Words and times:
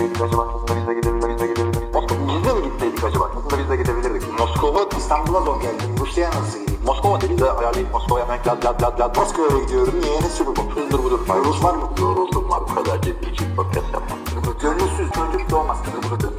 gitseydik 0.00 0.22
acaba? 0.22 0.48
Aslında 0.54 0.80
biz 0.80 0.88
de 0.88 0.94
gidebilirdik. 0.94 1.82
Biz 2.28 2.44
de 2.44 2.52
mi 2.54 2.62
gitseydik 2.64 3.04
acaba? 3.04 3.30
Aslında 3.36 3.58
biz 3.62 3.70
de 3.70 3.76
gidebilirdik. 3.76 4.38
Moskova, 4.38 4.88
İstanbul'a 4.98 5.40
zor 5.40 5.60
geldim. 5.62 5.88
Rusya'ya 6.00 6.30
nasıl 6.30 6.60
gideyim? 6.60 6.80
Moskova 6.86 7.20
dedi 7.20 7.38
de 7.38 7.50
ayarlayıp 7.50 7.92
Moskova'ya 7.92 8.24
hemen 8.24 8.38
lad 8.46 8.64
lad 8.64 8.82
lad 8.82 9.00
lad. 9.00 9.16
Moskova'ya 9.16 9.64
gidiyorum. 9.64 9.94
Niye? 10.00 10.20
Ne 10.20 10.28
Super 10.28 10.56
Bowl? 10.56 10.80
Hızdır 10.80 10.98
budur. 10.98 11.20
Rus 11.44 11.64
var 11.64 11.74
mı? 11.74 11.90
Yoruldum 12.00 12.50
var. 12.50 12.60
Bu 12.70 12.74
kadar 12.74 13.02
ciddi 13.02 13.34
ciddi 13.34 13.56
podcast 13.56 13.86
yapmam. 13.92 14.18
Gönülsüz 14.62 15.10
çocuk 15.12 15.50
doğmaz. 15.50 15.78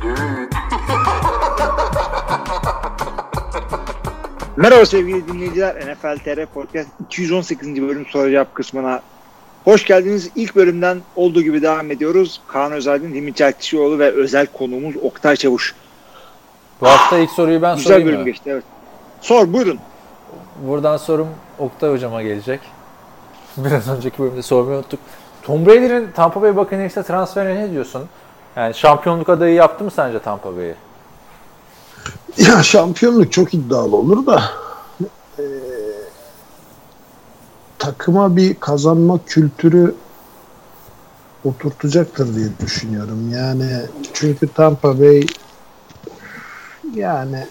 Düğün. 0.01 0.49
Merhaba 4.55 4.85
sevgili 4.85 5.27
dinleyiciler. 5.27 5.75
NFL 5.75 6.17
TR 6.17 6.45
Podcast 6.45 6.89
218. 7.05 7.81
bölüm 7.81 8.05
soru 8.05 8.29
cevap 8.29 8.55
kısmına 8.55 9.01
hoş 9.63 9.85
geldiniz. 9.85 10.29
İlk 10.35 10.55
bölümden 10.55 11.01
olduğu 11.15 11.41
gibi 11.41 11.61
devam 11.61 11.91
ediyoruz. 11.91 12.41
Kaan 12.47 12.71
Özaydın, 12.71 13.13
Dimit 13.13 13.37
Çeltikçioğlu 13.37 13.99
ve 13.99 14.11
özel 14.11 14.47
konuğumuz 14.47 14.95
Oktay 15.03 15.35
Çavuş. 15.35 15.75
Bu 16.81 16.87
hafta 16.87 17.17
ilk 17.17 17.31
soruyu 17.31 17.61
ben 17.61 17.75
Güzel 17.75 17.87
sorayım 17.87 18.07
bölüm 18.07 18.19
mı? 18.19 18.25
geçti 18.25 18.43
evet. 18.49 18.63
Sor 19.21 19.53
buyurun. 19.53 19.79
Buradan 20.67 20.97
sorum 20.97 21.27
Oktay 21.59 21.91
hocama 21.91 22.21
gelecek. 22.21 22.59
Biraz 23.57 23.87
önceki 23.89 24.19
bölümde 24.19 24.41
sormayı 24.41 24.77
unuttuk. 24.77 24.99
Tom 25.43 25.65
Brady'nin 25.65 26.11
Tampa 26.15 26.41
Bay 26.41 26.55
Buccaneers'e 26.55 27.03
transferine 27.03 27.55
ne 27.55 27.71
diyorsun? 27.71 28.03
Yani 28.55 28.73
şampiyonluk 28.73 29.29
adayı 29.29 29.53
yaptı 29.55 29.83
mı 29.83 29.91
sence 29.91 30.19
Tampa 30.19 30.55
Bay'i? 30.57 30.75
Ya 32.37 32.63
şampiyonluk 32.63 33.31
çok 33.31 33.53
iddialı 33.53 33.95
olur 33.95 34.25
da 34.25 34.43
eee, 35.39 35.45
takıma 37.81 38.35
bir 38.35 38.53
kazanma 38.59 39.19
kültürü 39.25 39.95
oturtacaktır 41.45 42.35
diye 42.35 42.47
düşünüyorum. 42.61 43.31
Yani 43.33 43.81
çünkü 44.13 44.47
Tampa 44.47 44.99
Bay 44.99 45.25
yani 46.95 47.47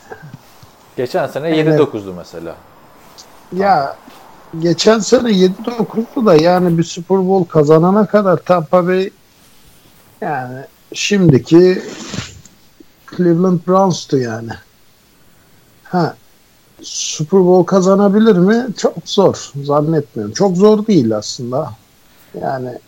Geçen 0.96 1.26
sene 1.26 1.48
Evet. 1.48 1.80
7-9'du 1.80 2.14
mesela. 2.14 2.56
ya 3.56 3.96
geçen 4.58 4.98
sene 4.98 5.30
7-9'du 5.30 6.26
da 6.26 6.34
yani 6.34 6.78
bir 6.78 6.84
Super 6.84 7.18
Bowl 7.28 7.52
kazanana 7.52 8.06
kadar 8.06 8.36
Tampa 8.36 8.86
Bay 8.86 9.10
yani 10.20 10.64
şimdiki 10.94 11.82
Cleveland 13.16 13.60
Browns'tu 13.66 14.18
yani. 14.18 14.52
Ha 15.84 16.14
Super 16.82 17.40
Bowl 17.40 17.66
kazanabilir 17.66 18.36
mi? 18.36 18.66
Çok 18.76 18.94
zor. 19.04 19.50
Zannetmiyorum. 19.64 20.34
Çok 20.34 20.56
zor 20.56 20.86
değil 20.86 21.16
aslında. 21.16 21.72
Yani 22.40 22.78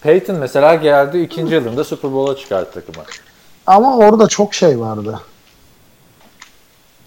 Peyton 0.00 0.36
mesela 0.36 0.74
geldi 0.74 1.18
ikinci 1.20 1.54
yılında 1.54 1.84
Super 1.84 2.12
Bowl'a 2.12 2.36
çıkarttı 2.36 2.72
takımı. 2.72 3.04
ama 3.66 3.96
orada 3.96 4.28
çok 4.28 4.54
şey 4.54 4.80
vardı. 4.80 5.20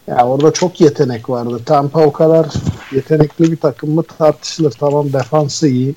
Ya 0.08 0.28
orada 0.28 0.54
çok 0.54 0.82
yetenek 0.82 1.30
vardı. 1.30 1.62
Tampa 1.66 2.02
o 2.06 2.12
kadar 2.12 2.48
yetenekli 2.92 3.52
bir 3.52 3.58
takım 3.58 3.92
mı 3.92 4.04
tartışılır. 4.04 4.72
Tamam 4.72 5.14
defansı 5.14 5.68
iyi. 5.68 5.96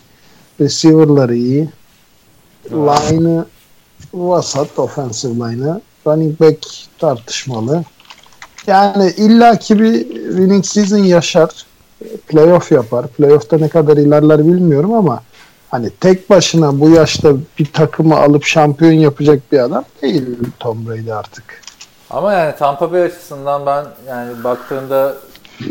Receiver'ları 0.60 1.36
iyi. 1.36 1.68
Line'ı 2.70 3.44
vasat 4.14 4.78
offensive 4.78 5.34
line'ı. 5.34 5.80
Running 6.06 6.40
back 6.40 6.66
tartışmalı. 6.98 7.84
Yani 8.66 9.10
illaki 9.16 9.80
bir 9.80 9.92
winning 10.08 10.64
season 10.64 10.98
yaşar. 10.98 11.66
Playoff 12.28 12.72
yapar. 12.72 13.06
Playoff'ta 13.06 13.58
ne 13.58 13.68
kadar 13.68 13.96
ilerler 13.96 14.38
bilmiyorum 14.38 14.92
ama 14.94 15.22
hani 15.70 15.90
tek 15.90 16.30
başına 16.30 16.80
bu 16.80 16.90
yaşta 16.90 17.32
bir 17.58 17.72
takımı 17.72 18.16
alıp 18.16 18.44
şampiyon 18.44 18.92
yapacak 18.92 19.52
bir 19.52 19.58
adam 19.58 19.84
değil 20.02 20.38
Tom 20.60 20.86
Brady 20.86 21.12
artık. 21.12 21.62
Ama 22.10 22.32
yani 22.32 22.54
Tampa 22.58 22.92
Bay 22.92 23.02
açısından 23.02 23.66
ben 23.66 23.84
yani 24.08 24.44
baktığında 24.44 25.14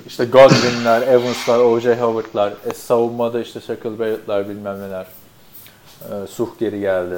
işte 0.08 0.25
Godwin'ler, 0.25 1.02
Evans'lar, 1.02 1.59
O.J. 1.59 1.96
Howard'lar, 1.96 2.53
e, 2.66 2.74
savunmada 2.74 3.41
işte 3.41 3.59
Shaquille 3.62 4.00
Barrett'lar 4.00 4.50
bilmem 4.50 4.81
neler. 4.81 5.06
E, 6.02 6.28
Suh 6.28 6.47
geri 6.59 6.80
geldi. 6.80 7.16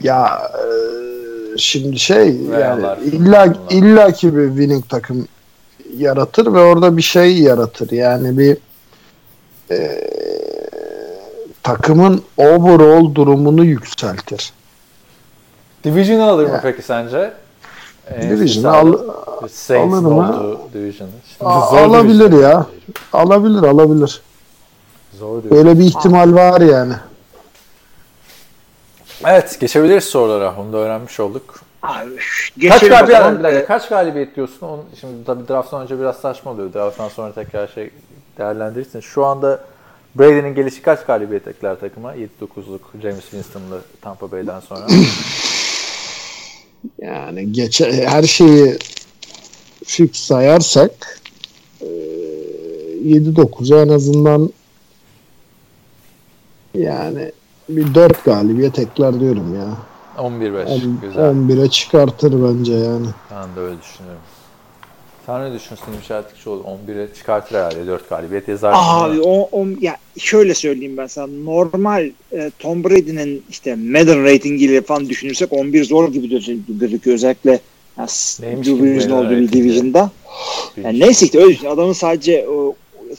Ya 0.00 0.50
e, 0.54 0.66
şimdi 1.58 1.98
şey 1.98 2.36
yani 2.60 2.86
illa 3.02 3.54
illa 3.70 4.12
ki 4.12 4.36
bir 4.36 4.48
winning 4.48 4.88
takım 4.88 5.28
yaratır 5.96 6.52
ve 6.54 6.58
orada 6.60 6.96
bir 6.96 7.02
şey 7.02 7.38
yaratır. 7.38 7.90
Yani 7.90 8.38
bir 8.38 8.56
e, 9.70 10.08
takımın 11.62 12.22
overall 12.36 13.14
durumunu 13.14 13.64
yükseltir. 13.64 14.52
Division'ı 15.84 16.24
alır 16.24 16.44
mı 16.46 16.52
Ya. 16.52 16.60
peki 16.62 16.82
sence? 16.82 17.32
En 18.14 18.30
Division'ı 18.30 18.62
sağda- 18.66 18.76
al, 18.76 18.92
alır 19.92 20.02
mı? 20.02 20.56
zor 21.70 21.76
alabilir 21.76 22.24
division. 22.32 22.40
ya. 22.42 22.66
alabilir 23.12 23.62
alabilir. 23.62 24.20
Zor 25.18 25.42
division. 25.42 25.58
Böyle 25.66 25.78
bir 25.78 25.84
ihtimal 25.84 26.34
var 26.34 26.60
yani. 26.60 26.92
Evet 29.26 29.60
geçebiliriz 29.60 30.04
sorulara. 30.04 30.54
Onu 30.58 30.72
da 30.72 30.76
öğrenmiş 30.76 31.20
olduk. 31.20 31.60
Abi, 31.82 32.10
Kaç 32.68 32.80
galibiyet, 32.80 33.38
bir 33.38 33.44
dakika, 33.44 33.66
kaç 33.66 33.88
galibiyet 33.88 34.36
diyorsun? 34.36 34.66
Onu, 34.66 34.84
şimdi 35.00 35.24
tabii 35.24 35.48
drafttan 35.48 35.82
önce 35.82 36.00
biraz 36.00 36.16
saçma 36.16 36.50
oluyor. 36.50 36.72
Drafttan 36.72 37.08
sonra 37.08 37.32
tekrar 37.32 37.68
şey 37.68 37.90
değerlendirirsin. 38.38 39.00
Şu 39.00 39.24
anda 39.24 39.64
Brady'nin 40.14 40.54
gelişi 40.54 40.82
kaç 40.82 41.04
galibiyet 41.06 41.48
ekler 41.48 41.80
takıma? 41.80 42.14
7-9'luk 42.14 43.02
James 43.02 43.20
Winston'lı 43.20 43.80
Tampa 44.00 44.32
Bay'den 44.32 44.60
sonra. 44.60 44.86
Yani 46.98 47.52
geçe, 47.52 48.06
her 48.06 48.22
şeyi 48.22 48.78
fix 49.84 50.16
sayarsak 50.16 51.20
e, 51.80 51.86
7-9'a 53.04 53.82
en 53.82 53.88
azından 53.88 54.52
yani 56.74 57.32
bir 57.68 57.94
4 57.94 58.24
galibiyet 58.24 58.78
ekler 58.78 59.20
diyorum 59.20 59.54
ya. 59.56 59.68
11-5. 60.24 60.64
On- 60.66 61.00
Güzel. 61.02 61.22
11'e 61.22 61.68
çıkartır 61.70 62.32
bence 62.32 62.72
yani. 62.72 63.06
Ben 63.30 63.56
de 63.56 63.60
öyle 63.60 63.76
düşünüyorum. 63.82 64.20
Sen 65.26 65.40
ne 65.50 65.54
düşünüyorsun 65.54 65.92
İmşaatçı 65.96 66.50
oldu? 66.50 66.64
11'e 66.88 67.14
çıkartır 67.14 67.56
herhalde 67.56 67.86
4 67.86 68.08
galibiyet 68.08 68.48
yazarsın. 68.48 68.80
Abi 68.84 69.20
o, 69.20 69.48
o 69.52 69.66
ya 69.80 69.96
şöyle 70.18 70.54
söyleyeyim 70.54 70.96
ben 70.96 71.06
sana. 71.06 71.26
Normal 71.44 72.10
e, 72.32 72.50
Tom 72.58 72.84
Brady'nin 72.84 73.44
işte 73.50 73.74
Madden 73.74 74.24
ratingiyle 74.24 74.82
falan 74.82 75.08
düşünürsek 75.08 75.52
11 75.52 75.84
zor 75.84 76.12
gibi 76.12 76.28
gözü- 76.28 76.58
gözüküyor 76.68 77.14
özellikle 77.14 77.60
ya, 77.98 78.06
s- 78.08 78.46
Neymiş 78.46 78.68
ki 78.68 78.76
Division 78.78 79.10
Madden 79.10 79.26
olduğu 79.26 79.36
bir 79.40 79.52
division'da. 79.52 80.10
Yani 80.84 81.00
neyse 81.00 81.26
işte 81.26 81.38
öyle 81.42 81.54
düşün. 81.54 81.66
Adamın 81.66 81.92
sadece 81.92 82.48
o, 82.48 82.74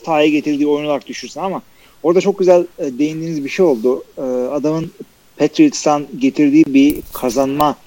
sahaya 0.06 0.28
getirdiği 0.30 0.68
oyun 0.68 0.86
olarak 0.86 1.08
düşünsün 1.08 1.40
ama 1.40 1.62
orada 2.04 2.22
çok 2.22 2.40
güzel 2.40 2.66
e, 2.80 3.00
değindiğiniz 3.00 3.44
bir 3.44 3.50
şey 3.50 3.66
oldu. 3.66 4.04
E, 4.18 4.22
adamın 4.52 4.92
Patriots'tan 5.38 6.08
getirdiği 6.20 6.66
bir 6.68 6.96
kazanma 7.14 7.78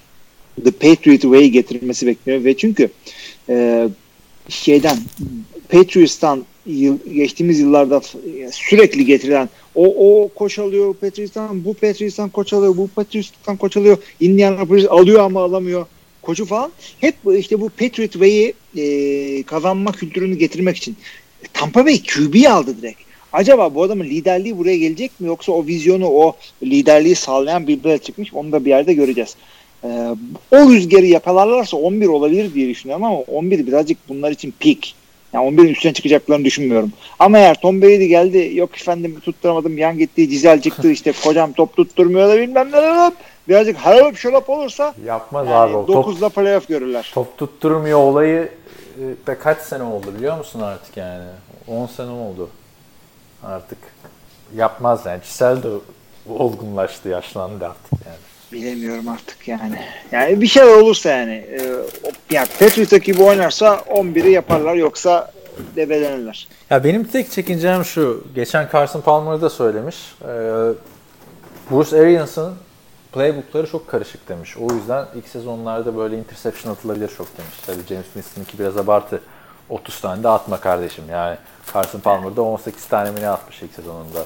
The 0.63 0.71
Patriot 0.71 1.21
Way 1.21 1.47
getirmesi 1.49 2.07
bekleniyor 2.07 2.43
ve 2.45 2.57
çünkü 2.57 2.89
e, 3.49 3.87
şeyden 4.49 4.97
Patriots'tan 5.69 6.45
yıl, 6.65 6.97
geçtiğimiz 7.13 7.59
yıllarda 7.59 7.99
f- 7.99 8.17
sürekli 8.51 9.05
getirilen 9.05 9.49
o 9.75 9.85
o 10.23 10.27
koç 10.27 10.59
alıyor 10.59 10.93
Patriots'tan 10.93 11.65
bu 11.65 11.73
Patriots'tan 11.73 12.29
koç 12.29 12.53
alıyor 12.53 12.77
bu 12.77 12.87
Patriots'tan 12.87 13.57
koç 13.57 13.77
alıyor 13.77 13.97
Indianapolis 14.19 14.85
alıyor 14.89 15.19
ama 15.19 15.43
alamıyor 15.43 15.85
koçu 16.21 16.45
falan 16.45 16.71
hep 16.99 17.15
işte 17.37 17.61
bu 17.61 17.69
Patriot 17.69 18.11
Way'i 18.11 18.53
e, 18.77 19.43
kazanma 19.43 19.91
kültürünü 19.91 20.35
getirmek 20.35 20.77
için 20.77 20.95
Tampa 21.53 21.85
Bay 21.85 22.01
QB'yi 22.03 22.49
aldı 22.49 22.75
direkt. 22.81 23.06
Acaba 23.37 23.75
bu 23.75 23.83
adamın 23.83 24.03
liderliği 24.03 24.57
buraya 24.57 24.77
gelecek 24.77 25.19
mi 25.19 25.27
yoksa 25.27 25.51
o 25.51 25.65
vizyonu 25.65 26.07
o 26.07 26.35
liderliği 26.63 27.15
sağlayan 27.15 27.67
bir 27.67 27.83
Belichick 27.83 28.05
çıkmış 28.05 28.33
onu 28.33 28.51
da 28.51 28.65
bir 28.65 28.69
yerde 28.69 28.93
göreceğiz. 28.93 29.35
Ee, 29.83 29.87
o 30.51 30.69
rüzgarı 30.69 31.05
yakalarlarsa 31.05 31.77
11 31.77 32.07
olabilir 32.07 32.53
diye 32.53 32.69
düşünüyorum 32.69 33.03
ama 33.03 33.19
11 33.19 33.67
birazcık 33.67 33.97
bunlar 34.09 34.31
için 34.31 34.53
peak. 34.59 34.77
Yani 35.33 35.49
11'in 35.49 35.67
üstüne 35.67 35.93
çıkacaklarını 35.93 36.45
düşünmüyorum. 36.45 36.91
Ama 37.19 37.37
eğer 37.37 37.61
Tom 37.61 37.81
Brady 37.81 38.05
geldi 38.05 38.51
yok 38.53 38.81
efendim 38.81 39.19
tutturamadım 39.19 39.77
yan 39.77 39.97
gitti 39.97 40.29
cizel 40.29 40.61
çıktı 40.61 40.91
işte 40.91 41.13
kocam 41.23 41.53
top 41.53 41.75
tutturmuyor 41.75 42.29
da 42.29 42.37
bilmem 42.37 42.71
ne 42.71 43.11
birazcık 43.49 43.77
harap 43.77 44.17
şarap 44.17 44.49
olursa 44.49 44.93
Yapmaz 45.05 45.47
yani 45.47 45.55
abi 45.55 45.75
o. 45.75 45.85
Top, 45.85 46.05
9'da 46.05 46.29
playoff 46.29 46.67
görürler. 46.67 47.11
top 47.13 47.37
tutturmuyor 47.37 47.99
olayı 47.99 48.49
e, 48.99 49.27
be 49.27 49.37
kaç 49.37 49.57
sene 49.57 49.83
oldu 49.83 50.07
biliyor 50.17 50.37
musun 50.37 50.59
artık 50.59 50.97
yani? 50.97 51.25
10 51.67 51.85
sene 51.87 52.11
oldu. 52.11 52.49
Artık 53.43 53.77
yapmaz 54.55 55.05
yani. 55.05 55.21
Cisel 55.23 55.63
de 55.63 55.67
olgunlaştı, 56.29 57.09
yaşlandı 57.09 57.65
artık 57.65 58.05
yani. 58.05 58.17
Bilemiyorum 58.51 59.07
artık 59.07 59.47
yani. 59.47 59.79
Yani 60.11 60.41
bir 60.41 60.47
şeyler 60.47 60.77
olursa 60.77 61.09
yani. 61.09 61.33
E, 61.33 61.59
yani 62.31 62.47
Patriots 62.59 63.05
gibi 63.05 63.23
oynarsa 63.23 63.75
11'i 63.75 64.31
yaparlar 64.31 64.75
yoksa 64.75 65.31
debelenirler. 65.75 66.47
Ya 66.69 66.83
benim 66.83 67.03
tek 67.03 67.31
çekincem 67.31 67.85
şu. 67.85 68.23
Geçen 68.35 68.69
Carson 68.73 69.01
Palmer 69.01 69.41
da 69.41 69.49
söylemiş. 69.49 70.15
Ee, 70.21 70.25
Bruce 71.71 71.99
Arians'ın 71.99 72.53
playbookları 73.11 73.67
çok 73.67 73.87
karışık 73.87 74.29
demiş. 74.29 74.57
O 74.57 74.73
yüzden 74.73 75.05
ilk 75.15 75.27
sezonlarda 75.27 75.97
böyle 75.97 76.17
interception 76.17 76.73
atılabilir 76.73 77.07
çok 77.17 77.37
demiş. 77.37 77.55
Tabii 77.65 77.87
James 77.89 78.05
Winston'ınki 78.05 78.59
biraz 78.59 78.77
abartı. 78.77 79.21
30 79.69 80.01
tane 80.01 80.23
de 80.23 80.29
atma 80.29 80.59
kardeşim. 80.59 81.03
Yani 81.11 81.37
Carson 81.73 81.99
Palmer'da 81.99 82.41
18 82.41 82.85
tane 82.85 83.11
mi 83.11 83.21
ne 83.21 83.29
atmış 83.29 83.61
ilk 83.61 83.73
sezonunda. 83.73 84.19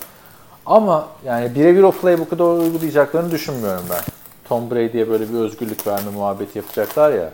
Ama 0.65 1.07
yani 1.25 1.55
birebir 1.55 1.83
o 1.83 1.91
playbook'u 1.91 2.39
da 2.39 2.45
uygulayacaklarını 2.45 3.31
düşünmüyorum 3.31 3.85
ben. 3.89 4.01
Tom 4.49 4.71
Brady'ye 4.71 5.09
böyle 5.09 5.33
bir 5.33 5.37
özgürlük 5.39 5.87
verme 5.87 6.11
muhabbeti 6.11 6.57
yapacaklar 6.57 7.11
ya. 7.11 7.29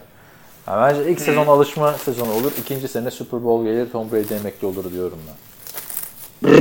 Yani 0.68 0.82
bence 0.82 1.12
ilk 1.12 1.22
sezon 1.22 1.48
alışma 1.48 1.94
sezonu 1.94 2.32
olur. 2.32 2.52
ikinci 2.60 2.88
sene 2.88 3.12
Super 3.12 3.44
Bowl 3.44 3.64
gelir 3.66 3.92
Tom 3.92 4.12
Brady 4.12 4.36
emekli 4.36 4.68
olur 4.68 4.92
diyorum 4.92 5.20
ben. 5.28 6.52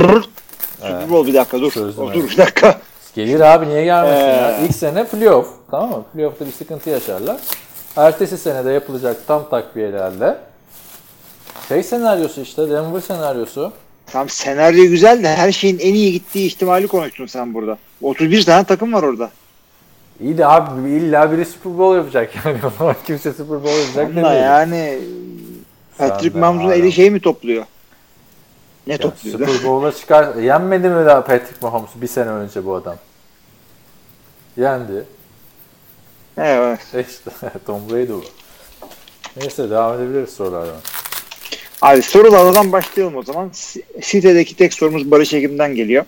Super 0.81 1.09
Bowl 1.09 1.27
bir 1.27 1.33
dakika 1.33 1.59
dur. 1.59 1.71
Otur 1.71 2.13
evet. 2.15 2.31
bir 2.31 2.37
dakika. 2.37 2.79
Gelir 3.15 3.39
abi 3.39 3.67
niye 3.67 3.83
gelmesin 3.83 4.25
Ee. 4.25 4.27
ya? 4.27 4.57
İlk 4.57 4.75
sene 4.75 5.07
playoff. 5.07 5.47
Tamam 5.71 5.89
mı? 5.89 6.03
Playoff'ta 6.13 6.45
bir 6.45 6.51
sıkıntı 6.51 6.89
yaşarlar. 6.89 7.37
Ertesi 7.95 8.37
senede 8.37 8.71
yapılacak 8.71 9.27
tam 9.27 9.49
takviyelerle 9.49 10.37
şey 11.67 11.83
senaryosu 11.83 12.41
işte 12.41 12.69
Denver 12.69 12.99
senaryosu. 13.01 13.73
Tam 14.05 14.29
senaryo 14.29 14.83
güzel 14.83 15.23
de 15.23 15.35
her 15.35 15.51
şeyin 15.51 15.79
en 15.79 15.93
iyi 15.93 16.11
gittiği 16.11 16.47
ihtimali 16.47 16.87
konuştun 16.87 17.25
sen 17.25 17.53
burada. 17.53 17.77
31 18.01 18.45
tane 18.45 18.63
takım 18.63 18.93
var 18.93 19.03
orada. 19.03 19.31
İyi 20.19 20.37
de 20.37 20.45
abi 20.45 20.89
illa 20.91 21.31
biri 21.31 21.45
Super 21.45 21.77
Bowl 21.77 21.95
yapacak 21.97 22.33
yani. 22.45 22.57
Kimse 23.07 23.33
Super 23.33 23.63
Bowl 23.63 23.79
yapacak 23.79 24.09
demiyor. 24.09 24.33
yani 24.33 24.99
Patrick 25.97 26.39
Mahomes'un 26.39 26.69
eli 26.71 26.91
şey 26.91 27.09
mi 27.11 27.19
topluyor? 27.19 27.65
Ne 28.87 28.93
Ya 28.93 28.99
topluyor? 28.99 29.39
Super 29.39 29.63
Bowl'a 29.69 29.91
çıkar. 29.91 30.35
Yenmedi 30.35 30.89
mi 30.89 31.05
daha 31.05 31.23
Patrick 31.23 31.55
Mahomes 31.61 31.89
bir 31.95 32.07
sene 32.07 32.29
önce 32.29 32.65
bu 32.65 32.75
adam? 32.75 32.95
Yendi. 34.57 35.05
Evet. 36.37 36.79
E 36.93 37.01
işte 37.09 37.31
Tom 37.65 37.89
Brady 37.89 38.09
bu. 38.09 38.23
Neyse 39.37 39.69
devam 39.69 39.95
edebiliriz 40.01 40.33
sorulardan. 40.33 40.75
Abi 41.81 42.01
sorulardan 42.01 42.71
başlayalım 42.71 43.15
o 43.15 43.23
zaman. 43.23 43.51
Sitedeki 44.01 44.55
tek 44.55 44.73
sorumuz 44.73 45.11
Barış 45.11 45.33
Ekim'den 45.33 45.75
geliyor. 45.75 46.05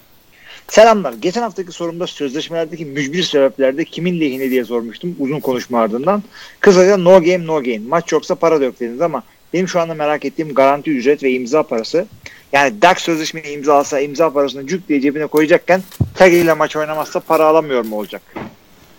Selamlar. 0.68 1.13
Geçen 1.13 1.42
haftaki 1.42 1.71
sorumda 1.71 2.07
sözleşmelerdeki 2.07 2.86
mücbir 2.86 3.24
sebeplerde 3.24 3.86
kimin 3.86 4.19
lehine 4.19 4.50
diye 4.50 4.66
sormuştum 4.66 5.16
uzun 5.19 5.39
konuşma 5.39 5.81
ardından. 5.81 6.24
Kısaca 6.60 6.98
no 6.98 7.24
game 7.24 7.48
no 7.48 7.63
gain. 7.63 7.89
Maç 7.89 8.12
yoksa 8.12 8.36
para 8.36 8.62
dediniz 8.62 9.01
ama 9.01 9.24
benim 9.54 9.68
şu 9.68 9.80
anda 9.80 9.94
merak 9.94 10.25
ettiğim 10.25 10.54
garanti 10.54 10.92
ücret 10.92 11.24
ve 11.24 11.31
imza 11.31 11.63
parası. 11.63 12.06
Yani 12.54 12.81
Dak 12.81 13.01
sözleşmeyi 13.01 13.48
imza 13.48 13.74
alsa 13.74 14.00
imza 14.00 14.33
parasını 14.33 14.68
cük 14.68 14.89
diye 14.89 15.01
cebine 15.01 15.27
koyacakken 15.27 15.83
tag 16.16 16.33
ile 16.33 16.54
maç 16.54 16.75
oynamazsa 16.75 17.19
para 17.19 17.45
alamıyor 17.45 17.86
mu 17.86 17.98
olacak? 17.98 18.21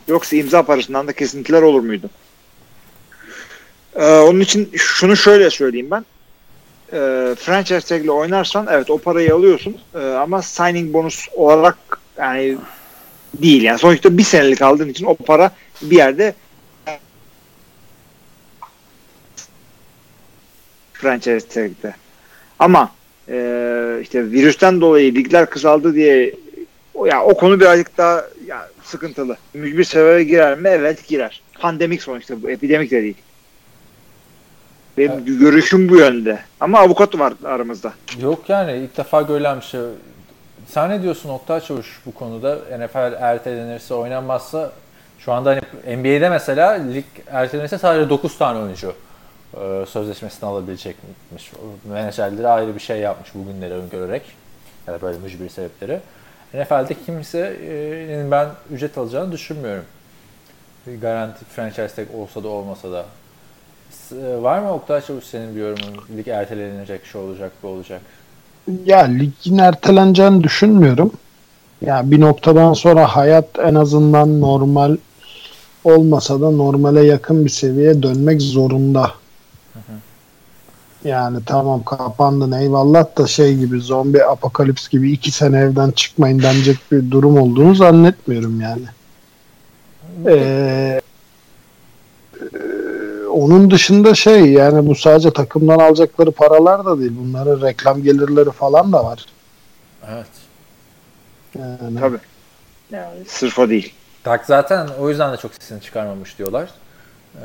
Yoksa 0.09 0.37
imza 0.37 0.63
parasından 0.63 1.07
da 1.07 1.13
kesintiler 1.13 1.63
olur 1.63 1.81
muydu? 1.81 2.11
Ee, 3.97 4.05
onun 4.05 4.41
için 4.41 4.71
şunu 4.77 5.17
şöyle 5.17 5.51
söyleyeyim 5.51 5.91
ben 5.91 6.05
e, 6.93 7.35
franchise 7.39 7.81
tag 7.81 8.05
ile 8.05 8.11
oynarsan 8.11 8.67
evet 8.71 8.91
o 8.91 8.99
parayı 8.99 9.35
alıyorsun 9.35 9.77
E, 9.95 9.99
ama 9.99 10.43
signing 10.43 10.93
bonus 10.93 11.29
olarak 11.35 11.77
yani 12.19 12.57
değil 13.35 13.63
yani 13.63 13.79
sonuçta 13.79 14.19
bir 14.19 14.23
senelik 14.23 14.63
aldığın 14.63 14.89
için 14.89 15.05
o 15.05 15.15
para 15.15 15.51
bir 15.83 15.97
yerde 15.97 16.35
franchise 20.93 21.49
tag'de. 21.49 21.95
Ama 22.59 22.93
e, 23.29 23.99
işte 24.03 24.31
virüsten 24.31 24.81
dolayı 24.81 25.15
ligler 25.15 25.51
kısaldı 25.51 25.95
diye 25.95 26.35
o 26.95 27.07
ya 27.07 27.25
o 27.25 27.37
konu 27.37 27.61
birazcık 27.61 27.99
daha 27.99 28.25
ya, 28.47 28.69
sıkıntılı. 28.83 29.37
Mücbir 29.55 29.85
sebebe 29.85 30.25
girer 30.25 30.59
mi? 30.59 30.69
Evet 30.69 31.09
girer. 31.09 31.43
Pandemik 31.61 32.03
sonuçta 32.03 32.43
bu. 32.43 32.51
Epidemik 32.51 32.91
de 32.91 33.03
değil. 33.03 33.17
Benim 34.99 35.39
görüşüm 35.39 35.89
bu 35.89 35.97
yönde. 35.97 36.39
Ama 36.61 36.79
avukat 36.79 37.19
var 37.19 37.33
aramızda. 37.45 37.93
Yok 38.21 38.49
yani 38.49 38.73
ilk 38.73 38.97
defa 38.97 39.23
görülen 39.23 39.57
bir 39.57 39.65
şey. 39.65 39.81
Sen 40.69 40.91
ne 40.91 41.03
diyorsun 41.03 41.29
Oktay 41.29 41.61
Çavuş 41.61 42.01
bu 42.07 42.15
konuda? 42.15 42.59
NFL 42.79 43.13
ertelenirse 43.21 43.95
oynanmazsa 43.95 44.73
şu 45.19 45.33
anda 45.33 45.51
hani 45.51 45.97
NBA'de 45.97 46.29
mesela 46.29 46.71
lig 46.71 47.05
ertelenirse 47.27 47.79
sadece 47.79 48.11
9 48.11 48.39
tane 48.39 48.59
oyuncu 48.59 48.93
e, 49.55 49.87
sözleşmesini 49.89 50.49
alabilecekmiş. 50.49 51.53
Menajerleri 51.85 52.49
ayrı 52.49 52.75
bir 52.75 52.81
şey 52.81 52.99
yapmış 53.01 53.35
bugünleri 53.35 53.75
öngörerek. 53.75 54.23
Yani 54.87 55.03
böyle 55.03 55.19
mücbir 55.19 55.49
sebepleri. 55.49 56.01
NFL'de 56.55 56.95
kimsenin 57.07 58.31
ben 58.31 58.49
ücret 58.73 58.99
alacağını 58.99 59.33
düşünmüyorum. 59.33 59.85
Garanti 61.01 61.45
franchise 61.45 61.89
tag 61.89 62.15
olsa 62.15 62.45
da 62.45 62.49
olmasa 62.49 62.93
da. 62.93 63.07
S- 63.91 64.43
Var 64.43 64.59
mı 64.59 64.73
Oktay 64.73 65.01
Çavuş 65.01 65.25
senin 65.25 65.57
bir 65.57 65.61
yorumun? 65.61 66.17
Lig 66.17 66.29
ertelenecek, 66.29 67.05
şu 67.05 67.19
olacak, 67.19 67.53
bu 67.63 67.69
olacak. 67.69 68.01
Ya 68.85 68.99
ligin 68.99 69.59
erteleneceğini 69.59 70.43
düşünmüyorum. 70.43 71.13
Ya 71.87 72.11
bir 72.11 72.21
noktadan 72.21 72.73
sonra 72.73 73.07
hayat 73.17 73.59
en 73.59 73.75
azından 73.75 74.41
normal 74.41 74.97
olmasa 75.85 76.41
da 76.41 76.51
normale 76.51 77.05
yakın 77.05 77.45
bir 77.45 77.51
seviyeye 77.51 78.03
dönmek 78.03 78.43
zorunda. 78.43 79.11
Yani 81.05 81.39
tamam 81.47 81.85
kapandın 81.85 82.53
eyvallah 82.53 83.19
da 83.19 83.27
şey 83.27 83.57
gibi 83.57 83.81
zombi 83.81 84.25
apokalips 84.25 84.89
gibi 84.89 85.13
iki 85.13 85.31
sene 85.31 85.59
evden 85.59 85.91
çıkmayın 85.91 86.43
denecek 86.43 86.77
bir 86.93 87.11
durum 87.11 87.39
olduğunu 87.39 87.75
zannetmiyorum 87.75 88.61
yani. 88.61 88.85
Ee, 90.27 91.01
e, 92.41 92.57
onun 93.31 93.71
dışında 93.71 94.15
şey 94.15 94.53
yani 94.53 94.87
bu 94.87 94.95
sadece 94.95 95.31
takımdan 95.31 95.79
alacakları 95.79 96.31
paralar 96.31 96.85
da 96.85 96.99
değil. 97.01 97.13
Bunların 97.15 97.67
reklam 97.67 98.03
gelirleri 98.03 98.51
falan 98.51 98.93
da 98.93 99.05
var. 99.05 99.27
Evet. 100.13 100.27
Yani, 101.59 102.01
Tabii. 102.01 102.19
Yani 102.91 103.25
sırf 103.27 103.59
o 103.59 103.69
değil. 103.69 103.95
Dak 104.25 104.47
zaten 104.47 104.89
o 105.01 105.09
yüzden 105.09 105.33
de 105.33 105.37
çok 105.37 105.55
sesini 105.55 105.81
çıkarmamış 105.81 106.39
diyorlar. 106.39 106.71
Ee, 107.37 107.41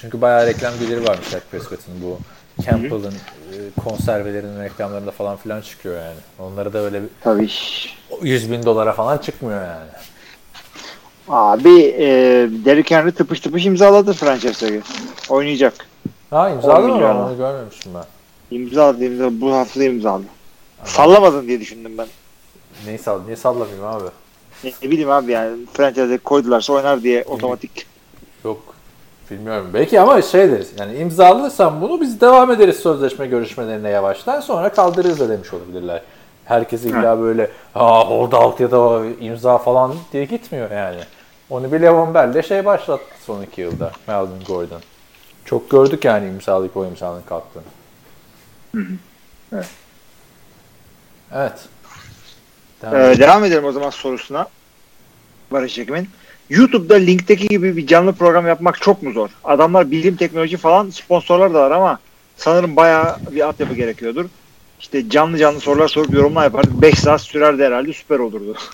çünkü 0.00 0.20
bayağı 0.20 0.46
reklam 0.46 0.78
geliri 0.78 1.06
varmış 1.06 1.32
Dak 1.32 1.50
Prescott'ın 1.50 1.94
bu 2.02 2.18
Campbell'ın 2.62 3.14
e, 3.14 3.80
konservelerinin 3.84 4.64
reklamlarında 4.64 5.10
falan 5.10 5.36
filan 5.36 5.60
çıkıyor 5.60 5.94
yani. 6.00 6.18
Onlara 6.38 6.72
da 6.72 6.78
öyle 6.78 7.02
bir 7.02 7.08
Tabii. 7.20 7.48
100 8.22 8.50
bin 8.50 8.62
dolara 8.62 8.92
falan 8.92 9.18
çıkmıyor 9.18 9.62
yani. 9.62 9.90
Abi 11.28 11.82
e, 11.98 12.06
Derrick 12.64 12.96
Henry 12.96 13.12
tıpış 13.12 13.40
tıpış 13.40 13.66
imzaladı 13.66 14.12
franchise'e. 14.12 14.80
Oynayacak. 15.28 15.74
Ha 16.30 16.50
imzaladı 16.50 16.92
10 16.92 16.98
mı? 17.00 17.26
Onu 17.26 17.36
görmemiştim 17.36 17.92
ben. 17.94 18.04
İmzaladı, 18.56 19.04
imzaladı. 19.04 19.40
Bu 19.40 19.52
hafta 19.54 19.84
imzaladı. 19.84 20.24
Sallamadın 20.84 21.46
diye 21.46 21.60
düşündüm 21.60 21.98
ben. 21.98 22.06
Neyi 22.86 22.98
sall 22.98 23.20
niye 23.24 23.36
sallamayayım 23.36 23.84
abi? 23.84 24.04
Ne, 24.64 24.72
ne 24.82 24.90
bileyim 24.90 25.10
abi 25.10 25.32
yani 25.32 25.56
franchise'e 25.72 26.18
koydularsa 26.18 26.72
oynar 26.72 27.02
diye 27.02 27.24
otomatik. 27.24 27.86
Yok. 28.44 28.62
Bilmiyorum. 29.30 29.70
Belki 29.74 30.00
ama 30.00 30.22
şeydir. 30.22 30.66
Yani 30.78 30.96
imzalarsan 30.96 31.80
bunu 31.80 32.00
biz 32.00 32.20
devam 32.20 32.50
ederiz 32.50 32.76
sözleşme 32.76 33.26
görüşmelerine 33.26 33.90
yavaştan 33.90 34.40
sonra 34.40 34.68
kaldırırız 34.72 35.20
da 35.20 35.28
demiş 35.28 35.52
olabilirler. 35.54 36.02
Herkes 36.44 36.84
illa 36.84 37.20
böyle 37.20 37.50
aa 37.74 38.08
hold 38.08 38.32
out 38.32 38.60
ya 38.60 38.70
da 38.70 39.02
imza 39.20 39.58
falan 39.58 39.94
diye 40.12 40.24
gitmiyor 40.24 40.70
yani. 40.70 41.00
Onu 41.50 41.72
bir 41.72 41.80
Levan 41.82 42.14
Bell'le 42.14 42.42
şey 42.42 42.64
başlattı 42.64 43.04
son 43.26 43.42
iki 43.42 43.60
yılda. 43.60 43.92
Melvin 44.08 44.44
Gordon. 44.46 44.80
Çok 45.44 45.70
gördük 45.70 46.04
yani 46.04 46.28
imzalayıp 46.28 46.76
o 46.76 46.86
imzanın 46.86 47.22
kalktığını. 47.22 47.62
Evet. 49.52 49.66
Evet. 51.34 51.64
Devam 52.82 52.94
Ee, 52.96 53.04
edelim. 53.04 53.18
devam 53.20 53.44
edelim 53.44 53.64
o 53.64 53.72
zaman 53.72 53.90
sorusuna. 53.90 54.46
Barış 55.50 55.78
Ekim'in. 55.78 56.08
YouTube'da 56.50 56.94
linkteki 56.94 57.48
gibi 57.48 57.76
bir 57.76 57.86
canlı 57.86 58.12
program 58.12 58.46
yapmak 58.46 58.80
çok 58.82 59.02
mu 59.02 59.12
zor? 59.12 59.30
Adamlar 59.44 59.90
bilim, 59.90 60.16
teknoloji 60.16 60.56
falan 60.56 60.90
sponsorlar 60.90 61.54
da 61.54 61.60
var 61.62 61.70
ama 61.70 61.98
sanırım 62.36 62.76
bayağı 62.76 63.16
bir 63.30 63.40
altyapı 63.40 63.74
gerekiyordur. 63.74 64.24
İşte 64.80 65.10
canlı 65.10 65.38
canlı 65.38 65.60
sorular 65.60 65.88
sorup 65.88 66.14
yorumlar 66.14 66.44
yapardık. 66.44 66.82
5 66.82 66.98
saat 66.98 67.20
sürerdi 67.20 67.64
herhalde 67.64 67.92
süper 67.92 68.18
olurdu. 68.18 68.56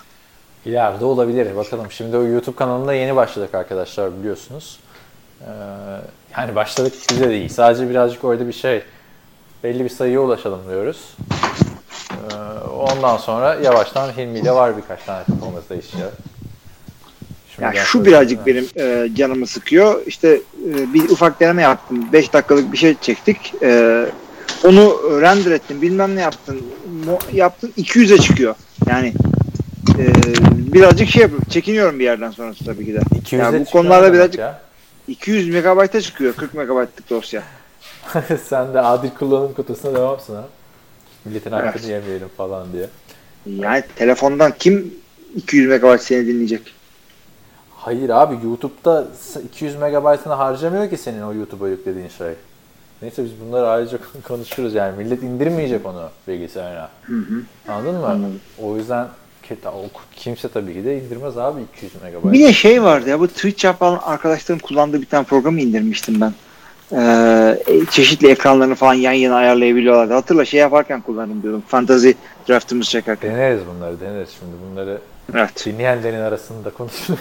İleride 0.67 1.05
olabilir. 1.05 1.57
Bakalım. 1.57 1.91
Şimdi 1.91 2.17
o 2.17 2.27
YouTube 2.27 2.57
kanalında 2.57 2.95
yeni 2.95 3.17
başladık 3.17 3.55
arkadaşlar 3.55 4.19
biliyorsunuz. 4.19 4.79
Ee, 5.41 5.47
yani 6.37 6.55
başladık 6.55 6.95
bize 7.11 7.29
değil. 7.29 7.49
Sadece 7.49 7.91
birazcık 7.91 8.25
orada 8.25 8.49
bir 8.49 8.53
şey 8.53 8.83
belli 9.65 9.85
bir 9.85 9.89
sayıya 9.89 10.21
ulaşalım 10.21 10.61
diyoruz. 10.69 11.17
Ee, 12.11 12.35
ondan 12.69 13.17
sonra 13.17 13.55
yavaştan 13.55 14.09
Hilmi 14.09 14.39
ile 14.39 14.53
var 14.53 14.77
birkaç 14.77 15.05
tane 15.05 15.25
takımımızda 15.25 15.75
iş 15.75 15.95
ya. 15.95 16.11
Yani 17.61 17.77
şu 17.77 18.05
birazcık 18.05 18.43
söyleyeyim. 18.45 18.69
benim 18.77 19.05
e, 19.05 19.15
canımı 19.15 19.47
sıkıyor. 19.47 20.07
İşte 20.07 20.41
e, 20.69 20.95
bir 20.95 21.11
ufak 21.11 21.41
deneme 21.41 21.63
yaptım. 21.63 22.13
5 22.13 22.33
dakikalık 22.33 22.73
bir 22.73 22.79
şey 22.79 22.95
çektik. 23.01 23.55
E, 23.63 24.05
onu 24.65 24.99
render 25.21 25.51
ettim. 25.51 25.83
Bilmem 25.83 26.17
ne 26.17 26.21
yaptın. 26.21 26.63
Mo- 27.07 27.37
yaptın 27.37 27.73
200'e 27.79 28.19
çıkıyor. 28.19 28.55
Yani 28.87 29.13
e, 29.99 30.13
birazcık 30.73 31.09
şey 31.09 31.23
yapıyorum. 31.23 31.49
Çekiniyorum 31.51 31.99
bir 31.99 32.05
yerden 32.05 32.31
sonrası 32.31 32.65
tabii 32.65 32.85
ki 32.85 32.95
de. 32.95 32.99
200'e 32.99 33.39
Yani 33.39 33.61
bu 33.61 33.71
konularda 33.71 34.13
birazcık 34.13 34.41
ya. 34.41 34.61
200 35.09 35.49
megabayta 35.49 36.01
çıkıyor. 36.01 36.35
40 36.35 36.55
megabaytlık 36.55 37.11
dosya. 37.11 37.43
Sen 38.45 38.75
de 38.75 38.81
adil 38.81 39.11
kullanım 39.11 39.55
kutusuna 39.55 39.95
devamsın 39.95 40.35
ha. 40.35 40.45
Milletin 41.25 41.51
hakkını 41.51 41.71
Evet. 41.73 41.89
yemeyelim 41.89 42.29
falan 42.37 42.67
diye. 42.73 42.89
Yani 43.47 43.85
telefondan 43.97 44.53
kim 44.59 44.95
200 45.37 45.69
megabayt 45.69 46.03
seni 46.03 46.27
dinleyecek? 46.27 46.75
Hayır 47.77 48.11
abi 48.11 48.47
YouTube'da 48.47 49.07
200 49.45 49.77
megabaytını 49.77 50.33
harcamıyor 50.33 50.91
ki 50.91 50.97
senin 50.97 51.23
o 51.23 51.35
YouTube'a 51.35 51.69
yüklediğin 51.69 52.09
şey. 52.09 52.33
Neyse 53.03 53.25
biz 53.25 53.31
bunları 53.41 53.69
ayrıca 53.69 53.99
konuşuruz 54.29 54.75
yani. 54.75 54.97
Millet 54.97 55.23
indirmeyecek 55.23 55.87
onu 55.87 56.11
bilgisayarına. 56.29 56.89
Anladın 57.69 57.95
mı? 58.01 58.07
Anladım. 58.07 58.41
O 58.63 58.77
yüzden 58.77 59.09
kimse 60.17 60.49
tabii 60.49 60.73
ki 60.73 60.85
de 60.85 60.99
indirmez 60.99 61.39
abi 61.39 61.61
200 61.77 62.03
megabayt. 62.03 62.33
Bir 62.35 62.45
de 62.45 62.53
şey 62.53 62.83
vardı 62.83 63.11
ya 63.11 63.21
bu 63.21 63.29
Twitch 63.29 63.65
yapan 63.65 64.01
arkadaşların 64.03 64.59
kullandığı 64.59 65.01
bir 65.01 65.07
tane 65.07 65.25
programı 65.25 65.61
indirmiştim 65.61 66.21
ben. 66.21 66.33
Ee, 66.97 67.59
çeşitli 67.91 68.29
ekranlarını 68.31 68.75
falan 68.75 68.95
yan 68.95 69.13
yana 69.13 69.35
ayarlayabiliyorlardı. 69.35 70.15
Hatırla 70.15 70.45
şey 70.45 70.61
yaparken 70.61 71.01
kullandım 71.01 71.43
diyordum. 71.43 71.63
Fantasy 71.69 72.11
draftımızı 72.49 72.91
çekerken. 72.91 73.31
Deneriz 73.35 73.61
bunları 73.75 74.01
deneriz 74.01 74.31
şimdi 74.39 74.53
bunları 74.71 74.99
Evet. 75.35 75.67
dinleyenlerin 75.67 76.21
arasında 76.21 76.71
konuşuruz. 76.71 77.21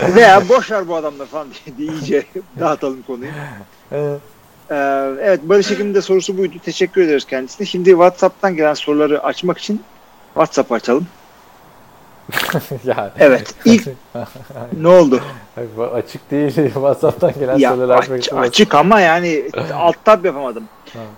Veya 0.16 0.48
boş 0.48 0.70
ver 0.70 0.88
bu 0.88 0.96
adamlar 0.96 1.26
falan 1.26 1.46
diye, 1.78 1.92
iyice 1.92 2.22
dağıtalım 2.60 3.02
konuyu. 3.02 3.30
Evet. 3.92 4.20
Ee, 4.70 4.74
evet 5.22 5.40
Barış 5.42 5.70
Ekim'in 5.70 5.94
de 5.94 6.02
sorusu 6.02 6.38
buydu. 6.38 6.54
Teşekkür 6.64 7.02
ederiz 7.02 7.24
kendisine. 7.24 7.66
Şimdi 7.66 7.90
WhatsApp'tan 7.90 8.56
gelen 8.56 8.74
soruları 8.74 9.24
açmak 9.24 9.58
için 9.58 9.82
WhatsApp 10.34 10.72
açalım. 10.72 11.06
yani. 12.84 13.10
Evet. 13.18 13.54
İlk 13.64 13.88
ne 14.80 14.88
oldu? 14.88 15.20
Açık 15.94 16.30
değil. 16.30 16.54
WhatsApp'tan 16.74 17.32
gelen 17.40 17.58
Ya 17.58 17.70
sorular 17.70 17.98
aç- 18.10 18.32
açık 18.32 18.74
ama 18.74 19.00
yani 19.00 19.44
alt 19.74 20.04
tab 20.04 20.24
yapamadım. 20.24 20.64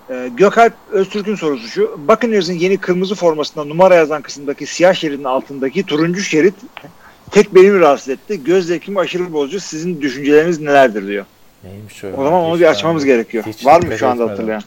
Ee, 0.09 0.29
Gökalp 0.37 0.73
Öztürk'ün 0.91 1.35
sorusu 1.35 1.67
şu. 1.67 1.99
Buccaneers'ın 2.07 2.53
yeni 2.53 2.77
kırmızı 2.77 3.15
formasında 3.15 3.63
numara 3.65 3.95
yazan 3.95 4.21
kısımdaki 4.21 4.65
siyah 4.65 4.93
şeridin 4.93 5.23
altındaki 5.23 5.83
turuncu 5.83 6.21
şerit 6.21 6.55
tek 7.31 7.55
beni 7.55 7.79
rahatsız 7.79 8.09
etti. 8.09 8.43
Göz 8.43 8.67
zevkimi 8.67 8.99
aşırı 8.99 9.33
bozucu. 9.33 9.59
Sizin 9.59 10.01
düşünceleriniz 10.01 10.59
nelerdir 10.61 11.07
diyor. 11.07 11.25
Neymiş 11.63 12.03
öyle? 12.03 12.17
O 12.17 12.23
zaman 12.23 12.43
onu 12.43 12.59
bir 12.59 12.65
açmamız 12.65 13.03
ben- 13.03 13.07
gerekiyor. 13.07 13.43
Var 13.63 13.83
mı 13.83 13.97
şu 13.97 14.07
anda 14.07 14.23
etmedim. 14.23 14.29
hatırlayan? 14.29 14.63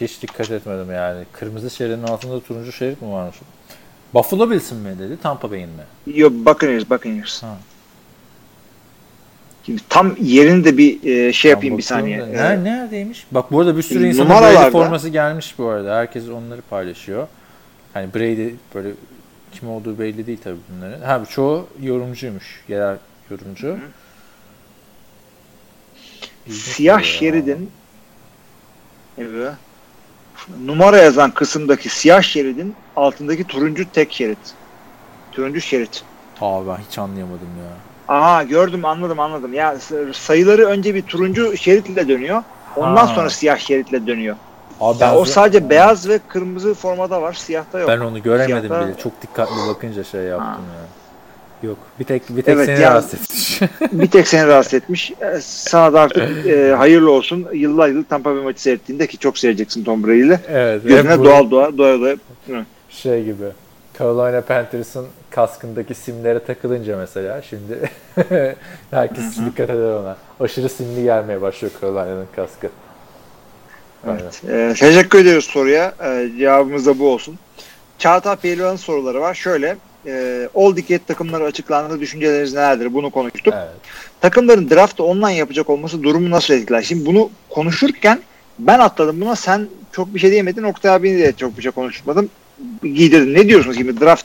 Hiç 0.00 0.22
dikkat 0.22 0.50
etmedim 0.50 0.92
yani. 0.92 1.24
Kırmızı 1.32 1.70
şeridin 1.70 2.02
altında 2.02 2.40
turuncu 2.40 2.72
şerit 2.72 3.02
mi 3.02 3.12
varmış? 3.12 3.36
Buffalo 4.14 4.50
Bills'in 4.50 4.78
mi 4.78 4.98
dedi? 4.98 5.18
Tampa 5.22 5.50
Bay'in 5.50 5.68
mi? 5.68 6.14
Yok 6.16 6.32
Buccaneers, 6.32 6.90
Buccaneers. 6.90 7.42
Ha. 7.42 7.56
Şimdi 9.66 9.82
tam 9.88 10.16
yerini 10.20 10.64
de 10.64 10.78
bir 10.78 11.04
e, 11.04 11.32
şey 11.32 11.50
yapayım 11.50 11.72
Ben 11.72 11.78
bir 11.78 11.82
saniye. 11.82 12.18
bakıyorum 12.18 12.40
Ee, 12.40 12.44
da- 12.44 12.54
Ner- 12.54 12.64
neredeymiş? 12.64 13.26
Bak 13.32 13.52
bu 13.52 13.60
arada 13.60 13.76
bir 13.76 13.82
sürü 13.82 14.06
E, 14.06 14.08
insanın 14.08 14.30
Brady 14.30 14.70
forması 14.70 15.08
gelmiş 15.08 15.54
bu 15.58 15.68
arada. 15.68 15.96
Herkes 15.96 16.28
onları 16.28 16.62
paylaşıyor. 16.62 17.28
Hani 17.92 18.14
Brady 18.14 18.48
böyle 18.74 18.88
kim 19.52 19.68
olduğu 19.68 19.98
belli 19.98 20.26
değil 20.26 20.38
tabii 20.44 20.58
bunların. 20.76 21.00
Ha 21.00 21.24
çoğu 21.30 21.66
yorumcuymuş. 21.82 22.64
Yerel 22.68 22.96
yorumcu. 23.30 23.78
İlginç 26.46 26.62
siyah 26.62 27.02
şeridin 27.02 27.70
evet, 29.18 29.52
numara 30.64 30.96
yazan 30.96 31.30
kısımdaki 31.30 31.88
siyah 31.88 32.22
şeridin 32.22 32.74
altındaki 32.96 33.44
turuncu 33.44 33.92
tek 33.92 34.12
şerit. 34.12 34.38
Turuncu 35.32 35.60
şerit. 35.60 36.02
Abi 36.40 36.68
ben 36.68 36.76
hiç 36.90 36.98
anlayamadım 36.98 37.48
ya. 37.58 38.14
Aha 38.16 38.42
gördüm 38.42 38.84
anladım 38.84 39.20
anladım. 39.20 39.54
Ya 39.54 39.76
sayıları 40.12 40.66
önce 40.66 40.94
bir 40.94 41.02
turuncu 41.02 41.56
şeritle 41.56 42.08
dönüyor. 42.08 42.42
Ondan 42.76 43.06
Ha. 43.06 43.14
sonra 43.14 43.30
siyah 43.30 43.58
şeritle 43.58 44.06
dönüyor. 44.06 44.36
Abi 44.80 45.02
Ya 45.02 45.10
ben, 45.12 45.16
o 45.16 45.24
sadece 45.24 45.70
beyaz 45.70 46.08
ve 46.08 46.20
kırmızı 46.28 46.74
formada 46.74 47.22
var. 47.22 47.32
Siyahta 47.32 47.78
yok. 47.78 47.88
ben 47.88 47.98
onu 47.98 48.22
göremedim 48.22 48.68
Siyahta- 48.70 48.86
bile. 48.88 48.98
Çok 48.98 49.22
dikkatli 49.22 49.68
bakınca 49.68 50.04
şey 50.04 50.20
yaptım 50.22 50.46
Ha. 50.48 50.52
ya. 50.78 50.86
Yok. 51.62 51.78
Bir 52.00 52.04
tek 52.04 52.22
bir 52.28 52.42
tek 52.42 52.54
Evet, 52.56 52.66
seni 52.66 52.80
ya- 52.80 52.90
rahatsız 52.90 53.14
etmiş. 53.14 53.60
bir 53.92 54.10
tek 54.10 54.28
seni 54.28 54.46
rahatsız 54.46 54.74
etmiş. 54.74 55.10
E, 55.10 55.40
Sana 55.40 55.92
da 55.92 56.00
artık 56.00 56.46
e, 56.46 56.74
hayırlı 56.78 57.10
olsun. 57.10 57.46
Yıllar 57.52 57.88
yıl 57.88 58.04
Tampa 58.04 58.34
Bay 58.34 58.42
maçı 58.42 58.62
seyrettiğinde 58.62 59.06
ki 59.06 59.18
çok 59.18 59.38
seveceksin 59.38 59.84
Tom 59.84 60.04
Brady'yle. 60.06 60.40
evet. 60.48 60.82
Gözüne 60.84 61.18
bu- 61.18 61.24
doğal 61.24 61.50
doğa 61.50 61.78
doya 61.78 62.00
doya. 62.00 62.16
şey 62.90 63.24
gibi. 63.24 63.44
Carolina 63.98 64.40
Panthers'ın 64.40 65.06
kaskındaki 65.30 65.94
simlere 65.94 66.38
takılınca 66.38 66.96
mesela 66.96 67.42
şimdi 67.42 67.90
herkes 68.90 69.36
dikkat 69.38 69.70
eder 69.70 69.92
ona. 69.92 70.16
Aşırı 70.40 70.68
simli 70.68 71.02
gelmeye 71.04 71.42
başlıyor 71.42 71.72
Carolina'nın 71.80 72.26
kaskı. 72.36 72.68
Aynen. 74.06 74.20
Evet. 74.48 74.74
E, 74.80 74.86
teşekkür 74.86 75.18
ediyoruz 75.18 75.44
soruya. 75.44 75.94
E, 76.04 76.28
cevabımız 76.38 76.86
da 76.86 76.98
bu 76.98 77.08
olsun. 77.12 77.38
Çağatay 77.98 78.36
Pehlivan'ın 78.36 78.76
soruları 78.76 79.20
var. 79.20 79.34
Şöyle 79.34 79.76
e, 80.06 80.48
All 80.54 80.76
Decade 80.76 81.04
takımları 81.04 81.44
açıklandığı 81.44 82.00
düşünceleriniz 82.00 82.54
nelerdir? 82.54 82.94
Bunu 82.94 83.10
konuştuk. 83.10 83.54
Evet. 83.56 83.68
Takımların 84.20 84.70
draftı 84.70 85.04
online 85.04 85.34
yapacak 85.34 85.70
olması 85.70 86.02
durumu 86.02 86.30
nasıl 86.30 86.54
etkiler? 86.54 86.82
Şimdi 86.82 87.06
bunu 87.06 87.30
konuşurken 87.50 88.20
ben 88.58 88.78
atladım 88.78 89.20
buna. 89.20 89.36
Sen 89.36 89.68
çok 89.92 90.14
bir 90.14 90.20
şey 90.20 90.30
diyemedin. 90.30 90.62
Oktay 90.62 90.94
abini 90.94 91.18
de 91.18 91.32
çok 91.32 91.56
bir 91.56 91.62
şey 91.62 91.72
konuşmadım. 91.72 92.30
Giydirdin. 92.82 93.34
Ne 93.34 93.48
diyorsunuz 93.48 93.76
şimdi 93.76 94.00
draft 94.00 94.24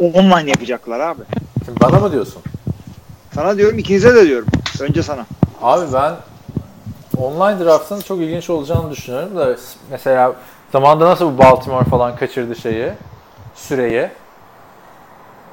online 0.00 0.50
yapacaklar 0.50 1.00
abi? 1.00 1.22
Şimdi 1.64 1.80
bana 1.80 1.98
mı 1.98 2.12
diyorsun? 2.12 2.42
Sana 3.34 3.58
diyorum 3.58 3.78
ikinize 3.78 4.14
de 4.14 4.26
diyorum. 4.26 4.48
Önce 4.80 5.02
sana. 5.02 5.26
Abi 5.62 5.92
ben 5.92 6.14
online 7.16 7.64
draft'ın 7.64 8.00
çok 8.00 8.20
ilginç 8.20 8.50
olacağını 8.50 8.90
düşünüyorum 8.90 9.36
da 9.36 9.56
mesela 9.90 10.34
zamanda 10.72 11.06
nasıl 11.06 11.32
bu 11.32 11.38
Baltimore 11.38 11.84
falan 11.84 12.16
kaçırdı 12.16 12.56
şeyi, 12.56 12.90
süreyi. 13.54 14.08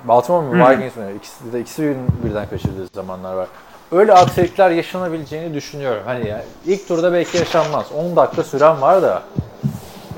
Baltimore 0.08 0.46
mu. 0.58 0.70
Vikings 0.70 0.96
mi? 0.96 1.04
İkisi 1.18 1.54
de 1.54 1.60
ikisi 1.62 1.82
bir- 1.84 2.30
birden 2.30 2.50
kaçırdığı 2.50 2.88
zamanlar 2.96 3.34
var. 3.34 3.48
Öyle 3.92 4.14
aksilikler 4.14 4.70
yaşanabileceğini 4.72 5.54
düşünüyorum. 5.54 6.02
Hani 6.06 6.28
ya, 6.28 6.44
ilk 6.66 6.88
turda 6.88 7.14
belki 7.14 7.38
yaşanmaz. 7.38 7.86
10 7.96 8.16
dakika 8.16 8.44
süren 8.44 8.82
var 8.82 9.02
da 9.02 9.22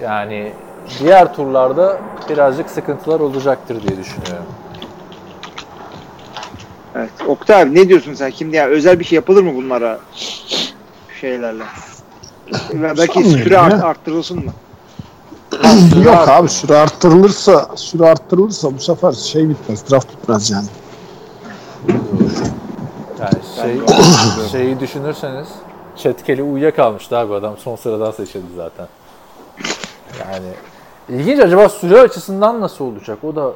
yani 0.03 0.53
diğer 0.99 1.33
turlarda 1.33 1.97
birazcık 2.29 2.69
sıkıntılar 2.69 3.19
olacaktır 3.19 3.81
diye 3.87 3.97
düşünüyorum. 3.99 4.45
Evet. 6.95 7.09
Oktay 7.27 7.61
abi 7.61 7.75
ne 7.75 7.89
diyorsun 7.89 8.13
sen? 8.13 8.29
Şimdi 8.29 8.55
ya 8.55 8.67
özel 8.67 8.99
bir 8.99 9.05
şey 9.05 9.15
yapılır 9.15 9.43
mı 9.43 9.55
bunlara 9.55 9.99
şeylerle? 11.21 11.63
Belki 12.73 13.23
süre 13.23 13.57
art- 13.57 13.83
arttırılsın 13.83 14.45
mı? 14.45 14.51
Yok 16.05 16.29
abi 16.29 16.49
süre 16.49 16.77
arttırılırsa 16.77 17.69
süre 17.75 18.09
arttırılırsa 18.09 18.73
bu 18.73 18.79
sefer 18.79 19.11
şey 19.11 19.49
bitmez. 19.49 19.91
Draft 19.91 20.07
bitmez 20.11 20.51
yani. 20.51 20.67
Yani 23.19 23.43
şey, 23.55 23.79
şeyi 24.51 24.79
düşünürseniz 24.79 25.47
Çetkeli 25.97 26.43
uyuyakalmıştı 26.43 27.17
abi 27.17 27.33
adam 27.33 27.57
son 27.57 27.75
sıradan 27.75 28.11
seçildi 28.11 28.55
zaten. 28.55 28.87
Yani 30.19 30.47
ilginç 31.09 31.39
acaba 31.39 31.69
süre 31.69 31.99
açısından 31.99 32.61
nasıl 32.61 32.85
olacak? 32.85 33.23
O 33.23 33.35
da 33.35 33.51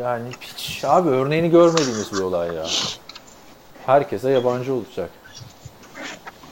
yani 0.00 0.28
hiç 0.40 0.84
abi 0.84 1.08
örneğini 1.08 1.50
görmediğimiz 1.50 2.12
bir 2.12 2.18
olay 2.20 2.54
ya. 2.54 2.66
Herkese 3.86 4.30
yabancı 4.30 4.74
olacak. 4.74 5.10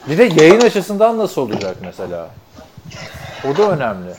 Bir 0.09 0.17
de 0.17 0.23
yayın 0.23 0.61
açısından 0.61 1.17
nasıl 1.17 1.41
olacak 1.41 1.77
mesela? 1.81 2.29
O 3.51 3.57
da 3.57 3.71
önemli. 3.71 4.13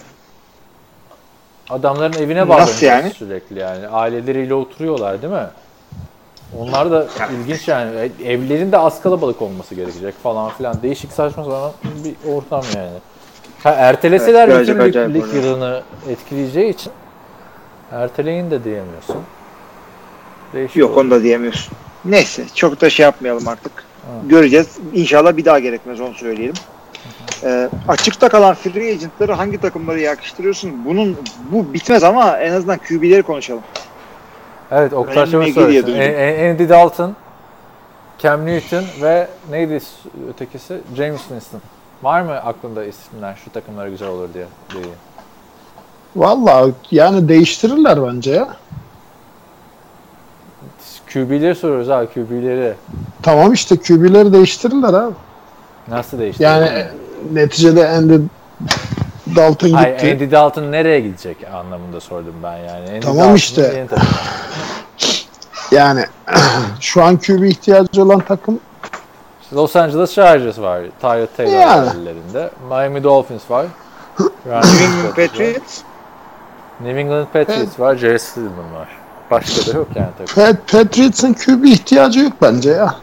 Adamların 1.71 2.23
evine 2.23 2.39
Nasıl 2.41 2.49
bağlanacak 2.51 2.83
yani? 2.83 3.11
sürekli 3.11 3.59
yani. 3.59 3.89
Aileleriyle 3.89 4.55
oturuyorlar 4.55 5.23
değil 5.23 5.33
mi? 5.33 5.47
Onlar 6.59 6.91
da 6.91 7.07
ilginç 7.41 7.69
yani. 7.69 8.11
Evlerin 8.25 8.73
de 8.73 8.79
az 8.79 9.03
kalabalık 9.03 9.43
olması 9.43 9.75
gerekecek 9.75 10.15
falan 10.23 10.51
filan. 10.51 10.83
Değişik 10.83 11.13
saçma 11.13 11.45
sapan 11.45 11.73
bir 12.05 12.31
ortam 12.33 12.63
yani. 12.77 12.99
Ha, 13.63 13.71
erteleseler 13.71 14.49
Evet, 14.49 14.69
bütün 14.69 14.81
lig, 14.81 15.15
lig 15.15 15.35
yılını 15.35 15.83
etkileyeceği 16.09 16.71
için 16.75 16.93
erteleyin 17.93 18.51
de 18.51 18.65
diyemiyorsun. 18.65 19.17
Değişik 20.53 20.77
Yok 20.77 20.91
oluyor. 20.91 21.05
onu 21.05 21.11
da 21.11 21.23
diyemiyorsun. 21.23 21.73
Neyse 22.05 22.45
çok 22.55 22.81
da 22.81 22.91
şey 22.91 23.05
yapmayalım 23.05 23.49
artık. 23.49 23.73
Ha. 23.77 24.13
Göreceğiz. 24.29 24.79
İnşallah 24.95 25.37
bir 25.37 25.45
daha 25.45 25.59
gerekmez 25.59 26.01
onu 26.01 26.15
söyleyelim. 26.15 26.55
Ee, 27.43 27.69
açıkta 27.89 28.29
kalan 28.29 28.55
free 28.55 28.93
agentları 28.93 29.33
hangi 29.33 29.61
takımları 29.61 30.01
yakıştırıyorsun? 30.01 30.85
Bunun 30.85 31.17
bu 31.53 31.73
bitmez 31.75 32.05
ama 32.05 32.39
en 32.39 32.53
azından 32.53 32.79
QB'leri 32.79 33.23
konuşalım. 33.23 33.63
Evet 34.71 34.93
Oktay 34.93 35.33
diye 35.33 35.53
söylesin. 35.53 35.93
A- 35.95 36.47
A- 36.47 36.51
Andy 36.51 36.69
Dalton, 36.69 37.17
Cam 38.19 38.47
Newton 38.47 38.85
ve 39.03 39.29
neydi 39.51 39.81
ötekisi? 40.31 40.81
James 40.97 41.21
Winston. 41.21 41.61
Var 42.03 42.21
mı 42.23 42.33
aklında 42.33 42.85
isimler 42.85 43.39
şu 43.45 43.51
takımlara 43.53 43.89
güzel 43.89 44.09
olur 44.09 44.29
diye? 44.35 44.47
diye. 44.73 44.85
Vallahi 46.17 46.73
yani 46.91 47.29
değiştirirler 47.29 48.03
bence 48.07 48.31
ya. 48.31 48.49
QB'leri 51.13 51.55
soruyoruz 51.55 51.91
abi 51.91 52.07
QB'leri. 52.07 52.75
Tamam 53.23 53.53
işte 53.53 53.77
QB'leri 53.77 54.33
değiştirirler 54.33 54.95
abi. 54.95 55.15
Nasıl 55.89 56.19
değişti? 56.19 56.43
Yani 56.43 56.87
neticede 57.33 57.89
Andy 57.89 58.19
Dalton 59.37 59.69
gitti. 59.69 59.81
Hayır, 59.81 60.13
Andy 60.15 60.31
Dalton 60.31 60.73
nereye 60.73 61.01
gidecek 61.01 61.37
anlamında 61.55 62.01
sordum 62.01 62.35
ben 62.43 62.57
yani. 62.57 62.89
Andy 62.91 63.01
Tamam 63.01 63.17
Dalton'un 63.19 63.35
işte. 63.35 63.87
Yani 65.71 66.05
şu 66.81 67.05
an 67.05 67.17
QB 67.17 67.43
ihtiyacı 67.43 68.03
olan 68.03 68.21
takım 68.21 68.61
Los 69.55 69.77
Angeles 69.77 70.15
Chargers 70.15 70.59
var. 70.59 70.81
Tyrod 71.01 71.29
Taylor 71.37 71.53
Yani. 71.53 71.89
ellerinde. 71.89 72.51
Miami 72.69 73.05
Dolphins 73.05 73.51
var. 73.51 73.67
New 74.47 74.85
England. 74.85 75.09
Patriots 75.17 75.81
New 76.81 77.01
England 77.01 77.27
Patriots 77.33 77.81
var. 77.81 77.97
Jerry 77.97 78.19
Stidham 78.19 78.75
var. 78.75 78.89
Başka 79.31 79.73
da 79.73 79.79
yok 79.79 79.89
yani 79.95 80.09
takım. 80.19 80.35
Pat 80.45 80.73
Patriots'ın 80.73 81.33
QB 81.33 81.65
ihtiyacı 81.65 82.21
yok 82.21 82.33
bence 82.43 82.71
ya. 82.71 82.95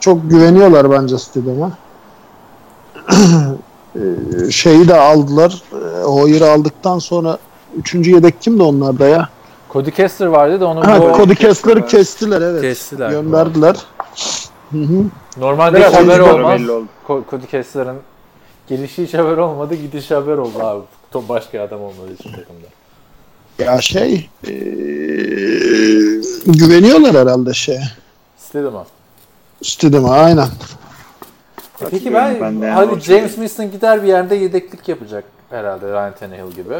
Çok 0.00 0.30
güveniyorlar 0.30 0.90
bence 0.90 1.18
Stidham'a. 1.18 1.70
Şeyi 4.50 4.88
de 4.88 4.94
aldılar. 4.94 5.62
Hoyer'ı 6.02 6.50
aldıktan 6.50 6.98
sonra 6.98 7.38
üçüncü 7.76 8.10
yedek 8.10 8.42
kimdi 8.42 8.62
onlarda 8.62 9.06
ya? 9.08 9.28
Cody 9.72 9.90
Kessler 9.90 10.26
vardı 10.26 10.60
da 10.60 10.66
onu 10.66 10.86
Ha, 10.86 11.16
Cody 11.16 11.34
Kessler'ı 11.34 11.86
kestiler 11.86 12.40
evet. 12.40 12.62
kestiler. 12.62 13.10
Gönderdiler. 13.10 13.76
Hı 14.72 14.78
hı. 14.78 15.04
Normalde 15.36 15.76
Biraz 15.76 15.94
haber 15.94 16.18
olmaz. 16.18 16.60
Cody 17.30 17.46
Kessler'ın 17.46 17.96
gelişi 18.68 19.02
hiç 19.04 19.14
haber 19.14 19.36
olmadı, 19.36 19.74
gidişi 19.74 20.14
haber 20.14 20.38
oldu 20.38 20.58
abi. 20.58 20.82
Top 21.10 21.28
başka 21.28 21.62
adam 21.62 21.82
olmadığı 21.82 22.14
için 22.20 22.30
takımda. 22.30 22.66
Ya 23.58 23.80
şey 23.80 24.28
ee, 24.44 24.50
güveniyorlar 26.46 27.16
herhalde 27.16 27.54
şey. 27.54 27.78
İstedim 28.38 28.68
ama. 28.68 28.86
Stidham'a 29.62 30.10
aynen. 30.10 30.48
Peki 31.78 32.14
ben, 32.14 32.40
Ben 32.40 32.62
de 32.62 32.66
yani 32.66 32.90
o 32.90 32.98
James 32.98 33.30
Winston 33.34 33.70
gider 33.70 34.02
bir 34.02 34.08
yerde 34.08 34.34
yedeklik 34.34 34.88
yapacak 34.88 35.24
herhalde 35.50 35.86
Ryan 35.86 36.14
Tannehill 36.20 36.50
gibi. 36.50 36.74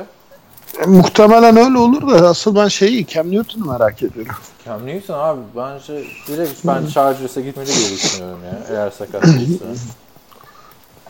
E, 0.83 0.87
muhtemelen 0.87 1.57
öyle 1.57 1.79
olur 1.79 2.09
da 2.09 2.29
asıl 2.29 2.57
ben 2.57 2.69
şeyi 2.69 3.07
Cam 3.07 3.33
Newton'u 3.33 3.65
merak 3.65 4.03
ediyorum. 4.03 4.35
Cam 4.65 4.87
Newton 4.87 5.19
abi 5.19 5.41
bence 5.57 6.05
direkt 6.26 6.67
ben 6.67 6.87
Chargers'a 6.87 7.41
gitmeli 7.41 7.67
diye 7.67 7.91
düşünüyorum 7.91 8.38
ya 8.45 8.76
eğer 8.76 8.91
sakat 8.91 9.23
değilse. 9.23 9.65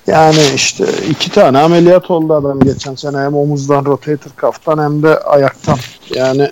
Yani 0.07 0.41
işte 0.55 0.85
iki 1.11 1.31
tane 1.31 1.59
ameliyat 1.59 2.11
oldu 2.11 2.35
adam 2.35 2.61
geçen 2.61 2.95
sene 2.95 3.19
hem 3.19 3.35
omuzdan 3.35 3.85
rotator 3.85 4.31
kaftan 4.37 4.79
hem 4.79 5.03
de 5.03 5.19
ayaktan. 5.21 5.79
Yani 6.15 6.51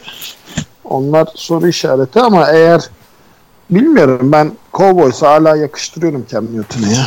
onlar 0.85 1.29
soru 1.35 1.69
işareti 1.69 2.21
ama 2.21 2.51
eğer 2.51 2.91
bilmiyorum 3.71 4.33
ben 4.33 4.53
Cowboys'a 4.73 5.31
hala 5.31 5.57
yakıştırıyorum 5.57 6.27
Cam 6.31 6.45
Newton'u 6.45 6.87
ya. 6.93 7.07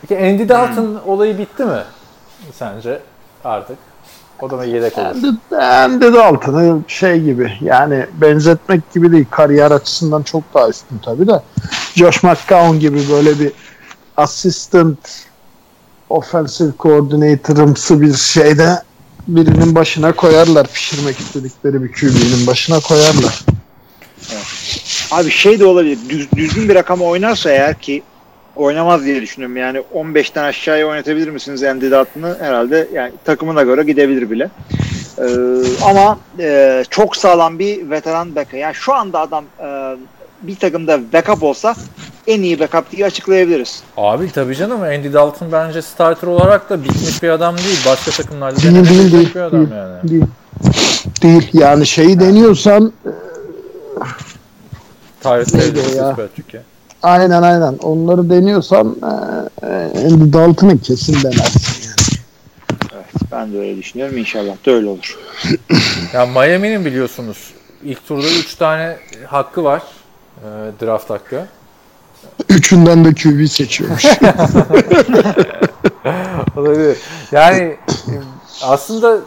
Peki 0.00 0.18
Andy 0.18 0.48
Dalton 0.48 1.00
olayı 1.06 1.38
bitti 1.38 1.64
mi 1.64 1.82
sence 2.58 3.00
artık? 3.44 3.78
O 4.40 4.50
da 4.50 4.56
mı 4.56 4.64
yedek 4.64 4.98
olur? 4.98 5.06
Andy, 5.06 5.56
Andy 5.56 6.12
Dalton'ı 6.16 6.80
şey 6.88 7.20
gibi 7.20 7.52
yani 7.60 8.06
benzetmek 8.12 8.92
gibi 8.92 9.12
değil 9.12 9.26
kariyer 9.30 9.70
açısından 9.70 10.22
çok 10.22 10.42
daha 10.54 10.68
üstün 10.68 10.98
tabii 11.04 11.26
de 11.26 11.42
Josh 11.94 12.22
McCown 12.22 12.78
gibi 12.78 13.00
böyle 13.10 13.38
bir 13.38 13.52
assistant 14.16 14.98
offensive 16.10 16.70
coordinator'ımsı 16.78 18.00
bir 18.00 18.14
şeyde 18.14 18.82
birinin 19.28 19.74
başına 19.74 20.12
koyarlar 20.12 20.66
pişirmek 20.66 21.20
istedikleri 21.20 21.82
bir 21.82 21.92
QB'nin 21.92 22.46
başına 22.46 22.80
koyarlar. 22.80 23.44
Abi 25.10 25.30
şey 25.30 25.60
de 25.60 25.66
olabilir. 25.66 25.98
Düz, 26.08 26.32
düzgün 26.32 26.68
bir 26.68 26.74
rakama 26.74 27.04
oynarsa 27.04 27.50
eğer 27.50 27.78
ki 27.78 28.02
oynamaz 28.60 29.04
diye 29.04 29.22
düşünüyorum. 29.22 29.56
Yani 29.56 29.82
15'ten 29.94 30.44
aşağıya 30.44 30.86
oynatabilir 30.86 31.28
misiniz 31.28 31.62
Andy 31.62 31.90
Dalton'ı? 31.90 32.36
Herhalde 32.40 32.88
yani 32.92 33.12
takımına 33.24 33.62
göre 33.62 33.82
gidebilir 33.82 34.30
bile. 34.30 34.50
Ee, 35.18 35.24
ama 35.84 36.18
e, 36.38 36.84
çok 36.90 37.16
sağlam 37.16 37.58
bir 37.58 37.90
veteran 37.90 38.34
backup. 38.36 38.54
Yani 38.54 38.74
şu 38.74 38.94
anda 38.94 39.20
adam 39.20 39.44
e, 39.60 39.96
bir 40.42 40.56
takımda 40.56 41.00
backup 41.12 41.42
olsa 41.42 41.74
en 42.26 42.42
iyi 42.42 42.60
backup 42.60 42.90
diye 42.90 43.06
açıklayabiliriz. 43.06 43.82
Abi 43.96 44.32
tabii 44.32 44.56
canım 44.56 44.82
Andy 44.82 45.12
Dalton 45.12 45.52
bence 45.52 45.82
starter 45.82 46.28
olarak 46.28 46.70
da 46.70 46.84
bitmiş 46.84 47.22
bir 47.22 47.28
adam 47.28 47.58
değil. 47.58 47.78
Başka 47.86 48.10
takımlarda 48.10 48.56
Değil 48.62 48.74
değil 48.74 49.12
değil. 49.12 49.34
bir 49.34 49.40
adam 49.40 49.60
Değil, 49.60 49.72
yani. 49.72 50.10
değil. 50.10 50.24
Değil. 51.22 51.50
Yani 51.52 51.86
şeyi 51.86 52.20
deniyorsan 52.20 52.92
Taylor, 55.22 55.46
o 55.92 55.96
ya? 55.96 56.16
Aynen 57.02 57.42
aynen 57.42 57.78
onları 57.82 58.30
deniyorsan 58.30 58.96
e, 59.62 59.66
e, 59.66 60.32
Dalton'ı 60.32 60.78
kesin 60.78 61.22
denersin. 61.22 61.88
Yani. 61.88 62.20
Evet, 62.94 63.06
ben 63.32 63.52
de 63.52 63.58
öyle 63.58 63.76
düşünüyorum. 63.76 64.18
İnşallah 64.18 64.66
da 64.66 64.70
öyle 64.70 64.86
olur. 64.88 65.18
Ya 66.14 66.26
Miami'nin 66.26 66.84
biliyorsunuz 66.84 67.54
ilk 67.84 68.06
turda 68.06 68.26
3 68.26 68.54
tane 68.54 68.96
hakkı 69.26 69.64
var. 69.64 69.82
e, 70.38 70.46
draft 70.80 71.10
hakkı. 71.10 71.46
Üçünden 72.48 73.04
de 73.04 73.14
QB 73.14 73.46
seçiyormuş. 73.46 74.04
Olabilir. 76.56 76.98
Yani 77.32 77.62
e, 77.62 78.12
aslında 78.62 79.18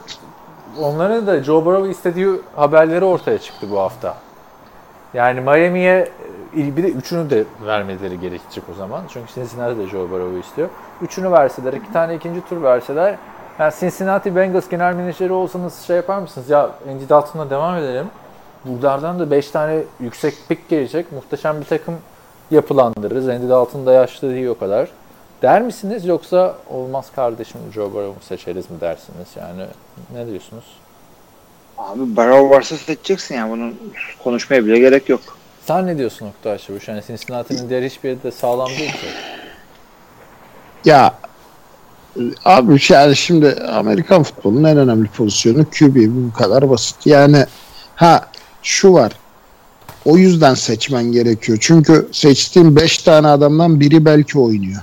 onların 0.79 1.27
da 1.27 1.43
Joe 1.43 1.65
Burrow 1.65 1.91
istediği 1.91 2.27
haberleri 2.55 3.05
ortaya 3.05 3.37
çıktı 3.37 3.67
bu 3.71 3.79
hafta. 3.79 4.17
Yani 5.13 5.41
Miami'ye 5.41 6.11
bir 6.55 6.83
de 6.83 6.87
üçünü 6.87 7.29
de 7.29 7.43
vermeleri 7.65 8.19
gerekecek 8.19 8.63
o 8.71 8.73
zaman. 8.73 9.03
Çünkü 9.09 9.33
Cincinnati 9.33 9.77
de 9.77 9.87
Joe 9.87 10.09
Burrow'u 10.09 10.39
istiyor. 10.39 10.69
Üçünü 11.01 11.31
verseler, 11.31 11.73
iki 11.73 11.93
tane 11.93 12.15
ikinci 12.15 12.41
tur 12.49 12.63
verseler 12.63 13.17
yani 13.59 13.73
Cincinnati 13.79 14.35
Bengals 14.35 14.69
genel 14.69 14.95
menajeri 14.95 15.33
olsanız 15.33 15.79
şey 15.79 15.95
yapar 15.95 16.19
mısınız? 16.19 16.49
Ya 16.49 16.69
Andy 16.89 17.09
Dalton'la 17.09 17.49
devam 17.49 17.77
edelim. 17.77 18.07
Buralardan 18.65 19.19
da 19.19 19.31
5 19.31 19.51
tane 19.51 19.83
yüksek 19.99 20.33
pick 20.49 20.69
gelecek. 20.69 21.11
Muhteşem 21.11 21.61
bir 21.61 21.65
takım 21.65 21.95
yapılandırırız. 22.51 23.29
Andy 23.29 23.49
Dalton 23.49 23.85
da 23.85 23.93
yaşlı 23.93 24.29
değil 24.29 24.47
o 24.47 24.57
kadar. 24.57 24.89
Der 25.41 25.61
misiniz 25.61 26.05
yoksa 26.05 26.55
olmaz 26.69 27.11
kardeşim 27.15 27.61
Joe 27.73 27.93
Burrow'u 27.93 28.23
seçeriz 28.23 28.71
mi 28.71 28.81
dersiniz? 28.81 29.27
Yani 29.35 29.65
ne 30.13 30.27
diyorsunuz? 30.27 30.65
Abi 31.77 32.17
Barrow 32.17 32.55
varsa 32.55 32.77
seçeceksin 32.77 33.35
yani. 33.35 33.51
Bunun 33.51 33.79
konuşmaya 34.23 34.65
bile 34.65 34.79
gerek 34.79 35.09
yok. 35.09 35.21
Sen 35.67 35.87
ne 35.87 35.97
diyorsun 35.97 36.27
Oktay 36.27 36.57
Çavuş? 36.57 36.87
Yani 36.87 37.01
Cincinnati'nin 37.07 37.69
diğer 37.69 37.83
hiçbir 37.83 38.09
yeri 38.09 38.23
de 38.23 38.31
sağlam 38.31 38.69
değil 38.69 38.91
ki. 38.91 39.07
ya 40.85 41.13
abi 42.45 42.79
yani 42.89 43.15
şimdi 43.15 43.53
Amerikan 43.53 44.23
futbolunun 44.23 44.63
en 44.63 44.77
önemli 44.77 45.07
pozisyonu 45.07 45.65
QB 45.65 45.95
bu 45.95 46.33
kadar 46.33 46.69
basit. 46.69 46.95
Yani 47.05 47.45
ha 47.95 48.27
şu 48.63 48.93
var. 48.93 49.11
O 50.05 50.17
yüzden 50.17 50.53
seçmen 50.53 51.03
gerekiyor. 51.03 51.57
Çünkü 51.61 52.07
seçtiğin 52.11 52.75
5 52.75 52.97
tane 52.97 53.27
adamdan 53.27 53.79
biri 53.79 54.05
belki 54.05 54.39
oynuyor. 54.39 54.81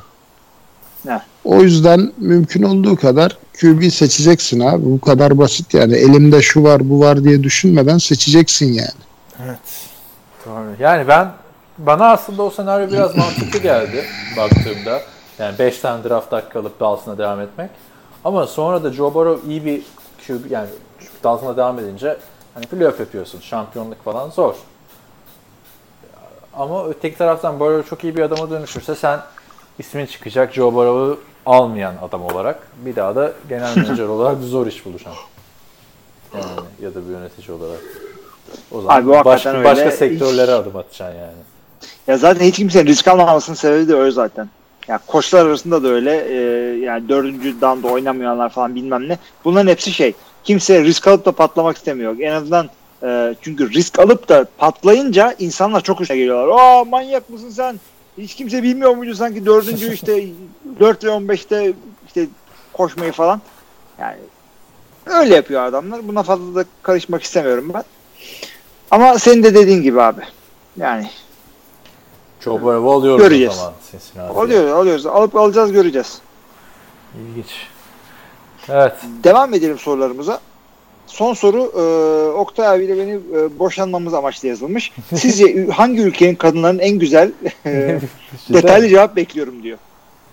Ne? 1.04 1.20
O 1.44 1.62
yüzden 1.62 2.12
mümkün 2.18 2.62
olduğu 2.62 2.96
kadar 2.96 3.38
QB 3.60 3.90
seçeceksin 3.90 4.60
abi. 4.60 4.84
Bu 4.84 5.00
kadar 5.00 5.38
basit 5.38 5.74
yani. 5.74 5.94
Elimde 5.94 6.42
şu 6.42 6.62
var 6.62 6.90
bu 6.90 7.00
var 7.00 7.24
diye 7.24 7.42
düşünmeden 7.42 7.98
seçeceksin 7.98 8.72
yani. 8.72 9.00
Evet. 9.44 9.89
Doğru. 10.50 10.76
Yani 10.78 11.08
ben 11.08 11.32
bana 11.78 12.10
aslında 12.10 12.42
o 12.42 12.50
senaryo 12.50 12.88
biraz 12.88 13.16
mantıklı 13.16 13.58
geldi 13.58 14.04
baktığımda. 14.36 15.00
Yani 15.38 15.58
5 15.58 15.78
tane 15.78 16.04
draft 16.04 16.32
hakkı 16.32 16.58
alıp 16.58 16.80
Dalton'a 16.80 17.18
devam 17.18 17.40
etmek. 17.40 17.70
Ama 18.24 18.46
sonra 18.46 18.84
da 18.84 18.92
Joe 18.92 19.14
Burrow 19.14 19.50
iyi 19.50 19.64
bir 19.64 19.82
QB 20.26 20.50
yani 20.50 20.68
Dalton'a 21.24 21.56
devam 21.56 21.78
edince 21.78 22.16
hani 22.54 22.66
playoff 22.66 23.00
yapıyorsun. 23.00 23.40
Şampiyonluk 23.40 24.04
falan 24.04 24.30
zor. 24.30 24.54
Ama 26.54 26.86
öteki 26.86 27.18
taraftan 27.18 27.60
Burrow 27.60 27.90
çok 27.90 28.04
iyi 28.04 28.16
bir 28.16 28.22
adama 28.22 28.50
dönüşürse 28.50 28.94
sen 28.94 29.20
ismin 29.78 30.06
çıkacak 30.06 30.52
Joe 30.52 30.74
Burrow'u 30.74 31.20
almayan 31.46 31.94
adam 32.02 32.22
olarak 32.22 32.68
bir 32.76 32.96
daha 32.96 33.16
da 33.16 33.32
genel 33.48 33.76
menajer 33.76 34.04
olarak 34.06 34.38
zor 34.42 34.66
iş 34.66 34.84
bulacaksın. 34.84 35.24
Yani 36.34 36.46
ya 36.82 36.94
da 36.94 37.08
bir 37.08 37.12
yönetici 37.12 37.56
olarak. 37.56 38.09
O 38.70 38.80
zaman 38.80 39.02
Abi 39.02 39.10
o 39.10 39.24
başka, 39.24 39.50
öyle. 39.52 39.64
başka 39.64 39.90
sektörlere 39.90 40.52
adım 40.52 40.76
atacaksın 40.76 41.18
yani. 41.18 41.32
Ya 42.06 42.16
zaten 42.16 42.44
hiç 42.44 42.56
kimsenin 42.56 42.86
risk 42.86 43.08
almamasının 43.08 43.56
sebebi 43.56 43.88
de 43.88 43.94
öyle 43.94 44.10
zaten. 44.10 44.48
Ya 44.88 45.00
koçlar 45.06 45.46
arasında 45.46 45.82
da 45.82 45.88
öyle. 45.88 46.24
e, 46.28 46.34
yani 46.78 47.08
dördüncü 47.08 47.60
down'da 47.60 47.88
oynamayanlar 47.88 48.48
falan 48.48 48.74
bilmem 48.74 49.08
ne. 49.08 49.18
Bunların 49.44 49.70
hepsi 49.70 49.92
şey. 49.92 50.14
Kimse 50.44 50.84
risk 50.84 51.08
alıp 51.08 51.24
da 51.24 51.32
patlamak 51.32 51.76
istemiyor. 51.76 52.18
En 52.20 52.32
azından 52.32 52.70
e, 53.02 53.34
çünkü 53.42 53.70
risk 53.70 53.98
alıp 53.98 54.28
da 54.28 54.46
patlayınca 54.58 55.34
insanlar 55.38 55.80
çok 55.80 56.00
hoşuna 56.00 56.16
geliyorlar. 56.16 56.58
Aa 56.58 56.84
manyak 56.84 57.30
mısın 57.30 57.50
sen? 57.50 57.80
Hiç 58.18 58.34
kimse 58.34 58.62
bilmiyor 58.62 58.96
muydu 58.96 59.14
sanki 59.14 59.46
dördüncü 59.46 59.94
işte 59.94 60.26
4 60.80 61.04
ve 61.04 61.08
15'te 61.08 61.72
işte 62.06 62.26
koşmayı 62.72 63.12
falan. 63.12 63.40
Yani 64.00 64.16
öyle 65.06 65.34
yapıyor 65.34 65.64
adamlar. 65.64 66.08
Buna 66.08 66.22
fazla 66.22 66.54
da 66.54 66.64
karışmak 66.82 67.22
istemiyorum 67.22 67.70
ben. 67.74 67.84
Ama 68.90 69.18
senin 69.18 69.42
de 69.42 69.54
dediğin 69.54 69.82
gibi 69.82 70.02
abi. 70.02 70.20
Yani 70.76 71.10
Çok 72.40 72.64
böyle 72.64 72.78
alıyoruz 72.88 73.22
Göreceğiz. 73.22 73.52
o 73.52 73.56
zaman 73.56 73.72
Cincinnati'yi. 73.90 74.38
alıyoruz, 74.40 74.72
alıyoruz. 74.72 75.06
Alıp 75.06 75.36
alacağız 75.36 75.72
göreceğiz. 75.72 76.20
İlginç. 77.20 77.66
Evet. 78.68 78.92
Devam 79.24 79.54
edelim 79.54 79.78
sorularımıza. 79.78 80.40
Son 81.06 81.34
soru 81.34 81.72
e, 81.76 81.82
Oktay 82.32 82.66
abiyle 82.68 82.98
beni 82.98 83.10
e, 83.12 83.58
boşanmamız 83.58 84.14
amaçlı 84.14 84.48
yazılmış. 84.48 84.92
Sizce 85.16 85.66
hangi 85.66 86.00
ülkenin 86.02 86.34
kadınların 86.34 86.78
en 86.78 86.98
güzel 86.98 87.32
e, 87.66 88.00
detaylı 88.52 88.88
cevap 88.88 89.16
bekliyorum 89.16 89.62
diyor. 89.62 89.78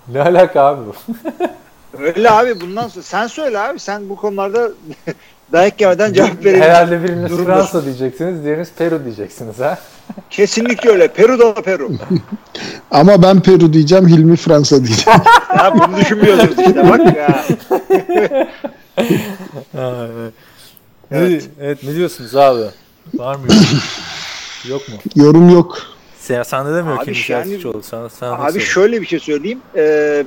Ne 0.08 0.22
alaka 0.22 0.62
abi 0.62 0.82
bu? 0.88 1.14
Öyle 2.00 2.32
abi 2.32 2.62
bundan 2.62 2.88
sonra 2.88 3.04
sen 3.04 3.28
söyle 3.28 3.60
abi 3.60 3.80
sen 3.80 4.10
bu 4.10 4.16
konularda 4.16 4.72
dayak 5.52 5.82
yemeden 5.82 6.14
cevap 6.14 6.46
verin. 6.46 6.62
Herhalde 6.62 7.04
biriniz 7.04 7.32
Durumda. 7.32 7.56
Fransa 7.56 7.86
diyeceksiniz, 7.86 8.44
diğeriniz 8.44 8.72
Peru 8.78 9.06
diyeceksiniz 9.06 9.60
ha. 9.60 9.80
Kesinlikle 10.30 10.90
öyle. 10.90 11.08
Peru 11.08 11.40
da 11.40 11.54
Peru. 11.54 11.92
Ama 12.92 13.24
ben 13.24 13.40
Peru 13.42 13.74
diyeceğim, 13.74 14.08
Hilmi 14.08 14.36
Fransa 14.36 14.84
diyeceğim. 14.84 15.20
ya 15.58 15.74
bunu 15.74 15.98
düşünmüyorsunuz 15.98 16.60
işte 16.60 16.90
bak 16.90 17.18
ya. 17.18 17.44
evet. 19.78 20.34
Evet. 21.12 21.50
evet 21.62 21.84
ne 21.84 21.96
diyorsunuz 21.96 22.36
abi? 22.36 22.62
Var 23.14 23.36
mı? 23.36 23.42
Yok 24.70 24.82
mu? 24.90 24.96
Yorum 25.16 25.50
yok. 25.50 25.78
Sen, 26.20 26.44
sende 26.44 26.74
de 26.74 26.82
mi 26.82 26.90
yok? 26.90 27.02
Abi 27.04 27.12
Abi 27.12 27.32
yani- 27.32 27.68
oldu. 27.68 27.82
Sana, 27.84 28.10
sana 28.10 28.32
Abi 28.32 28.60
şöyle 28.60 29.02
bir 29.02 29.06
şey 29.08 29.20
söyleyeyim. 29.20 29.60
Ee, 29.76 30.24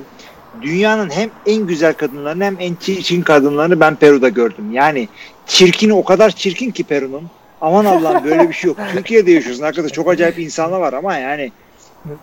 dünyanın 0.61 1.09
hem 1.09 1.29
en 1.45 1.67
güzel 1.67 1.93
kadınlarını 1.93 2.43
hem 2.43 2.57
en 2.59 2.75
çirkin 2.75 3.21
kadınlarını 3.21 3.79
ben 3.79 3.95
Peru'da 3.95 4.29
gördüm. 4.29 4.71
Yani 4.71 5.07
çirkini 5.47 5.93
o 5.93 6.03
kadar 6.03 6.31
çirkin 6.31 6.71
ki 6.71 6.83
Peru'nun. 6.83 7.23
Aman 7.61 7.85
Allah'ım 7.85 8.23
böyle 8.23 8.49
bir 8.49 8.53
şey 8.53 8.67
yok. 8.67 8.77
Türkiye'de 8.93 9.31
yaşıyorsun 9.31 9.63
arkadaş. 9.63 9.91
Çok 9.91 10.09
acayip 10.09 10.39
insanlar 10.39 10.79
var 10.79 10.93
ama 10.93 11.17
yani 11.17 11.51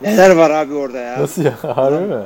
neler 0.03 0.31
var 0.31 0.51
abi 0.51 0.75
orada 0.75 0.99
ya. 0.99 1.21
Nasıl 1.21 1.45
ya? 1.45 1.55
Harbi 1.77 2.05
mi? 2.05 2.23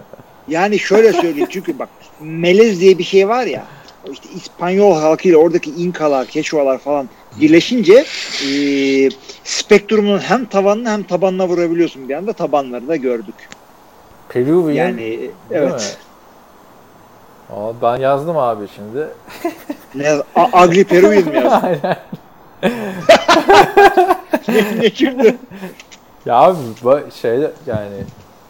Yani 0.48 0.78
şöyle 0.78 1.12
söyleyeyim 1.12 1.48
çünkü 1.50 1.78
bak 1.78 1.88
melez 2.20 2.80
diye 2.80 2.98
bir 2.98 3.04
şey 3.04 3.28
var 3.28 3.46
ya 3.46 3.64
işte 4.12 4.28
İspanyol 4.36 4.94
halkıyla 4.94 5.38
oradaki 5.38 5.70
İnkalar, 5.70 6.26
Keşualar 6.26 6.78
falan 6.78 7.08
birleşince 7.40 8.04
e, 8.46 8.50
spektrumun 9.44 10.18
hem 10.18 10.44
tavanını 10.44 10.90
hem 10.90 11.02
tabanına 11.02 11.48
vurabiliyorsun 11.48 12.08
bir 12.08 12.14
anda 12.14 12.32
tabanları 12.32 12.88
da 12.88 12.96
gördük. 12.96 13.34
Peruvian 14.32 14.74
Yani 14.74 15.30
evet. 15.50 15.98
Aa, 17.50 17.72
ben 17.82 17.96
yazdım 17.96 18.38
abi 18.38 18.64
şimdi. 18.74 19.08
Ne 19.94 20.04
yaz- 20.04 20.22
A- 20.36 20.64
Ugly 20.64 20.84
Peruvian 20.84 21.24
mı 21.24 21.34
yazdın? 21.34 21.66
Aynen. 21.66 21.96
ne, 24.48 24.80
ne 24.80 24.90
çıktı? 24.90 25.36
Ya 26.26 26.34
abi 26.36 26.58
bu 26.82 27.00
şeyde 27.20 27.52
yani 27.66 27.96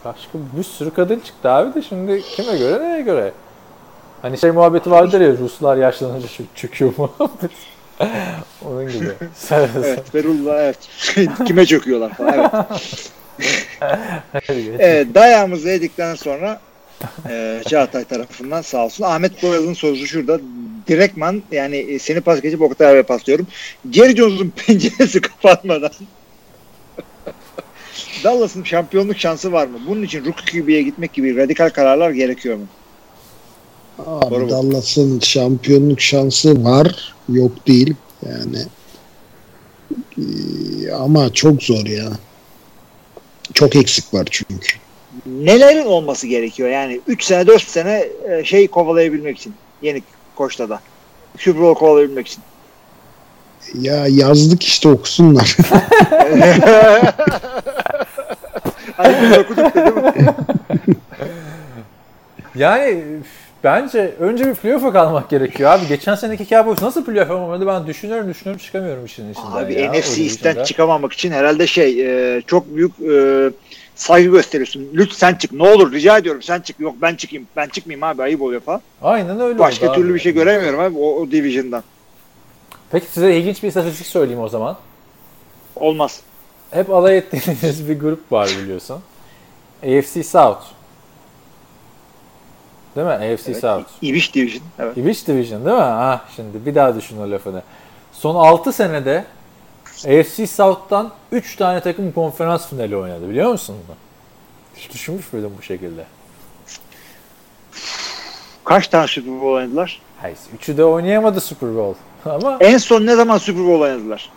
başka 0.04 0.38
bir 0.56 0.62
sürü 0.62 0.90
kadın 0.94 1.18
çıktı 1.20 1.50
abi 1.50 1.74
de 1.74 1.82
şimdi 1.82 2.22
kime 2.22 2.56
göre 2.58 2.82
neye 2.88 3.02
göre? 3.02 3.32
Hani 4.22 4.38
şey 4.38 4.50
muhabbeti 4.50 4.90
vardır 4.90 5.20
ya 5.20 5.32
Ruslar 5.38 5.76
yaşlanınca 5.76 6.26
çö- 6.26 6.42
çöküyor 6.54 6.92
muhabbet. 6.96 7.50
Onun 8.66 8.92
gibi. 8.92 9.12
Evet 9.50 10.12
Perul'la 10.12 10.62
evet. 10.62 10.78
Kime 11.46 11.66
çöküyorlar 11.66 12.14
falan 12.14 12.32
evet. 12.34 12.52
Evet, 14.78 15.14
dayağımızı 15.14 15.68
yedikten 15.68 16.14
sonra 16.14 16.60
e, 17.30 17.62
Çağatay 17.68 18.04
tarafından 18.04 18.62
sağ 18.62 18.84
olsun. 18.84 19.04
Ahmet 19.04 19.42
Boyal'ın 19.42 19.74
sorusu 19.74 20.06
şurada. 20.06 20.40
Direktman 20.88 21.42
yani 21.52 21.76
e, 21.76 21.98
seni 21.98 22.20
pas 22.20 22.40
geçip 22.40 22.62
Oktay 22.62 22.88
abiye 22.88 23.02
paslıyorum. 23.02 23.46
Jerry 23.92 24.16
Jones'un 24.16 24.52
penceresi 24.66 25.20
kapatmadan 25.20 25.90
Dallas'ın 28.24 28.64
şampiyonluk 28.64 29.18
şansı 29.18 29.52
var 29.52 29.66
mı? 29.66 29.78
Bunun 29.88 30.02
için 30.02 30.24
rookie 30.24 30.60
QB'ye 30.62 30.82
gitmek 30.82 31.12
gibi 31.12 31.36
radikal 31.36 31.70
kararlar 31.70 32.10
gerekiyor 32.10 32.56
mu? 32.56 32.66
Abi? 34.06 34.50
Dallas'ın 34.50 35.20
şampiyonluk 35.20 36.00
şansı 36.00 36.64
var. 36.64 37.14
Yok 37.28 37.66
değil. 37.66 37.94
Yani 38.28 38.66
Ee, 40.18 40.92
ama 40.92 41.32
çok 41.32 41.62
zor 41.62 41.86
ya. 41.86 42.08
Çok 43.54 43.76
eksik 43.76 44.14
var 44.14 44.28
çünkü. 44.30 44.76
Nelerin 45.26 45.86
olması 45.86 46.26
gerekiyor? 46.26 46.68
Yani 46.68 47.00
3 47.06 47.24
sene 47.24 47.46
4 47.46 47.62
sene 47.62 48.08
e, 48.30 48.44
şey 48.44 48.68
kovalayabilmek 48.68 49.38
için. 49.38 49.54
Yeni 49.82 50.02
koçta 50.36 50.68
da. 50.68 50.80
Bowl 51.46 51.78
kovalayabilmek 51.78 52.26
için. 52.26 52.42
Ya 53.80 54.06
yazdık 54.06 54.62
işte 54.62 54.88
okusunlar. 54.88 55.56
Hani 58.96 59.38
okuduk 59.38 59.74
da 59.74 59.86
değil 59.86 59.96
mi? 59.96 60.34
Yani 62.54 63.04
bence 63.64 64.14
önce 64.20 64.46
bir 64.48 64.54
playoff'a 64.54 64.92
kalmak 64.92 65.30
gerekiyor 65.30 65.70
abi. 65.70 65.86
Geçen 65.88 66.14
seneki 66.14 66.46
Cowboys 66.46 66.82
nasıl 66.82 67.04
playoff 67.04 67.30
yapamadı 67.30 67.66
ben 67.66 67.86
düşünüyorum 67.86 68.28
düşünüyorum 68.30 68.64
çıkamıyorum 68.64 69.04
işin 69.04 69.32
içinden 69.32 69.64
Abi 69.64 69.74
ya. 69.74 69.92
NFC 69.92 70.22
East'ten 70.22 70.64
çıkamamak 70.64 71.12
için 71.12 71.30
herhalde 71.30 71.66
şey 71.66 72.00
e, 72.36 72.42
çok 72.42 72.76
büyük 72.76 72.92
e, 73.00 73.50
saygı 73.94 74.30
gösteriyorsun. 74.30 74.88
Lütfen 74.94 75.30
sen 75.30 75.38
çık. 75.38 75.52
Ne 75.52 75.62
olur 75.68 75.92
rica 75.92 76.18
ediyorum 76.18 76.42
sen 76.42 76.60
çık. 76.60 76.80
Yok 76.80 76.94
ben 77.02 77.14
çıkayım. 77.14 77.46
Ben 77.56 77.68
çıkmayayım 77.68 78.02
abi 78.02 78.22
ayıp 78.22 78.42
oluyor 78.42 78.60
falan. 78.60 78.80
Aynen 79.02 79.40
öyle 79.40 79.58
Başka 79.58 79.86
oldu 79.86 79.94
türlü 79.94 80.06
abi. 80.06 80.14
bir 80.14 80.20
şey 80.20 80.32
göremiyorum 80.32 80.80
abi 80.80 80.98
o, 80.98 81.16
o 81.20 81.30
division'dan. 81.30 81.82
Peki 82.90 83.06
size 83.06 83.36
ilginç 83.36 83.62
bir 83.62 83.68
istatistik 83.68 84.06
söyleyeyim 84.06 84.42
o 84.42 84.48
zaman. 84.48 84.76
Olmaz. 85.76 86.20
Hep 86.70 86.90
alay 86.90 87.18
ettiğiniz 87.18 87.88
bir 87.88 88.00
grup 88.00 88.32
var 88.32 88.50
biliyorsun. 88.62 89.00
AFC 89.82 90.22
South. 90.22 90.62
Değil 92.96 93.06
mi? 93.06 93.12
AFC 93.12 93.50
Evet. 93.50 93.60
South. 93.60 93.88
İbiş 94.02 94.34
division. 94.34 94.62
Evet. 94.78 94.96
Ibiş 94.96 95.26
Division 95.26 95.64
değil 95.64 95.76
mi? 95.76 95.82
Ha 95.82 96.20
şimdi 96.36 96.66
bir 96.66 96.74
daha 96.74 96.96
düşün 96.96 97.20
o 97.20 97.30
lafını. 97.30 97.62
Son 98.12 98.34
6 98.34 98.72
senede 98.72 99.24
AFC 99.86 100.46
South'tan 100.46 101.10
3 101.32 101.56
tane 101.56 101.80
takım 101.80 102.12
konferans 102.12 102.68
finali 102.68 102.96
oynadı 102.96 103.28
biliyor 103.28 103.50
musun 103.50 103.76
bunu? 103.88 103.96
Hiç 104.76 104.92
düşünmüş 104.92 105.32
müydün 105.32 105.52
bu 105.58 105.62
şekilde? 105.62 106.04
Kaç 108.64 108.88
tane 108.88 109.06
Super 109.06 109.32
Bowl 109.34 109.46
oynadılar? 109.46 110.00
Hayır, 110.20 110.36
üçü 110.54 110.76
de 110.76 110.84
oynayamadı 110.84 111.40
Super 111.40 111.76
Bowl. 111.76 111.98
Ama 112.30 112.56
En 112.60 112.78
son 112.78 113.06
ne 113.06 113.16
zaman 113.16 113.38
Super 113.38 113.62
Bowl 113.64 113.82
oynadılar? 113.82 114.30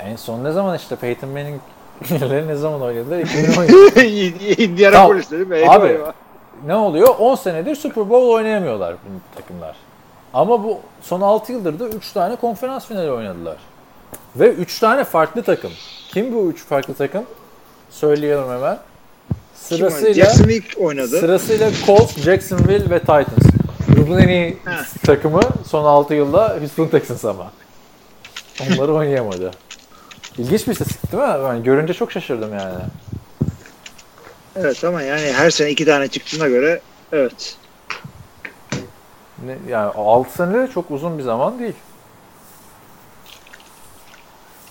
en 0.00 0.16
son 0.16 0.44
ne 0.44 0.52
zaman 0.52 0.76
işte 0.76 0.96
Peyton 0.96 1.30
Manning 1.30 1.60
ne 2.48 2.54
zaman 2.56 2.80
oynadılar? 2.82 3.18
2017. 3.18 4.44
Indianapolis'te 4.62 5.38
değil 5.38 5.48
mi? 5.48 5.70
Abi. 5.70 5.98
Ne 6.66 6.74
oluyor? 6.74 7.08
10 7.18 7.34
senedir 7.34 7.74
Super 7.74 8.10
Bowl 8.10 8.26
oynayamıyorlar 8.26 8.94
bu 8.94 9.38
takımlar. 9.40 9.76
Ama 10.34 10.64
bu 10.64 10.78
son 11.02 11.20
6 11.20 11.52
yıldır 11.52 11.78
da 11.78 11.88
3 11.88 12.12
tane 12.12 12.36
konferans 12.36 12.86
finali 12.86 13.10
oynadılar. 13.12 13.56
Ve 14.36 14.48
3 14.52 14.78
tane 14.78 15.04
farklı 15.04 15.42
takım. 15.42 15.70
Kim 16.08 16.34
bu 16.34 16.50
3 16.50 16.64
farklı 16.64 16.94
takım? 16.94 17.24
Söyleyelim 17.90 18.48
hemen. 18.50 18.78
Sırasıyla 19.54 20.14
Jacksonville 20.14 20.66
oynadı. 20.84 21.08
sırasıyla 21.20 21.70
Colts, 21.86 22.16
Jacksonville 22.18 22.90
ve 22.90 22.98
Titans. 22.98 23.26
Grubun 23.88 24.18
en 24.18 24.28
iyi 24.28 24.58
Ha. 24.64 24.80
takımı 25.06 25.40
son 25.68 25.84
6 25.84 26.14
yılda 26.14 26.56
Houston 26.60 26.86
Texans 26.86 27.24
ama. 27.24 27.52
Onları 28.62 28.94
oynayamadı. 28.94 29.50
İlginç 30.38 30.66
bir 30.66 30.72
istatistik 30.72 31.12
değil 31.12 31.22
mi? 31.22 31.34
Ben 31.44 31.62
görünce 31.64 31.94
çok 31.94 32.12
şaşırdım 32.12 32.52
yani. 32.54 32.74
Evet 34.56 34.84
ama 34.84 35.02
yani 35.02 35.32
her 35.32 35.50
sene 35.50 35.70
iki 35.70 35.84
tane 35.84 36.08
çıktığına 36.08 36.48
göre 36.48 36.80
evet. 37.12 37.56
Ne, 39.46 39.58
yani 39.68 39.90
6 39.94 40.32
sene 40.32 40.54
de 40.54 40.68
çok 40.74 40.90
uzun 40.90 41.18
bir 41.18 41.22
zaman 41.22 41.58
değil. 41.58 41.74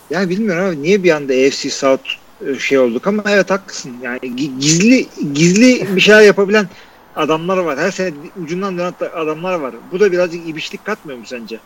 Yani 0.09 0.29
bilmiyorum 0.29 0.65
abi 0.65 0.81
niye 0.81 1.03
bir 1.03 1.11
anda 1.11 1.33
AFC 1.33 1.69
South 1.69 2.03
e, 2.47 2.59
şey 2.59 2.79
olduk 2.79 3.07
ama 3.07 3.23
evet 3.29 3.51
haklısın. 3.51 3.93
Yani 4.01 4.19
gi- 4.19 4.59
gizli 4.59 5.07
gizli 5.33 5.95
bir 5.95 6.01
şeyler 6.01 6.21
yapabilen 6.21 6.67
adamlar 7.15 7.57
var. 7.57 7.77
Her 7.79 7.91
sene 7.91 8.13
ucundan 8.43 8.77
dönen 8.77 8.93
adamlar 9.15 9.53
var. 9.59 9.75
Bu 9.91 9.99
da 9.99 10.11
birazcık 10.11 10.47
ibişlik 10.47 10.85
katmıyor 10.85 11.19
mu 11.19 11.25
sence? 11.25 11.59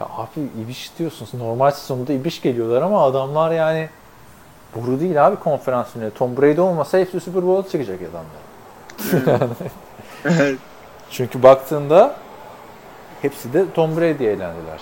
Ya 0.00 0.06
abi 0.06 0.40
ibiş 0.64 0.90
diyorsunuz. 0.98 1.34
Normal 1.34 1.70
sezonda 1.70 2.12
ibiş 2.12 2.42
geliyorlar 2.42 2.82
ama 2.82 3.04
adamlar 3.06 3.52
yani 3.52 3.88
boru 4.74 5.00
değil 5.00 5.26
abi 5.26 5.36
konferans 5.36 5.88
finali. 5.92 6.10
Tom 6.10 6.36
Brady 6.36 6.60
olmasa 6.60 6.98
hepsi 6.98 7.20
Super 7.20 7.42
Bowl'a 7.46 7.68
çıkacak 7.68 7.98
adamlar. 8.02 9.48
Çünkü 11.10 11.42
baktığında 11.42 12.14
hepsi 13.22 13.52
de 13.52 13.64
Tom 13.74 13.96
Brady'ye 13.96 14.32
eğlendiler. 14.32 14.80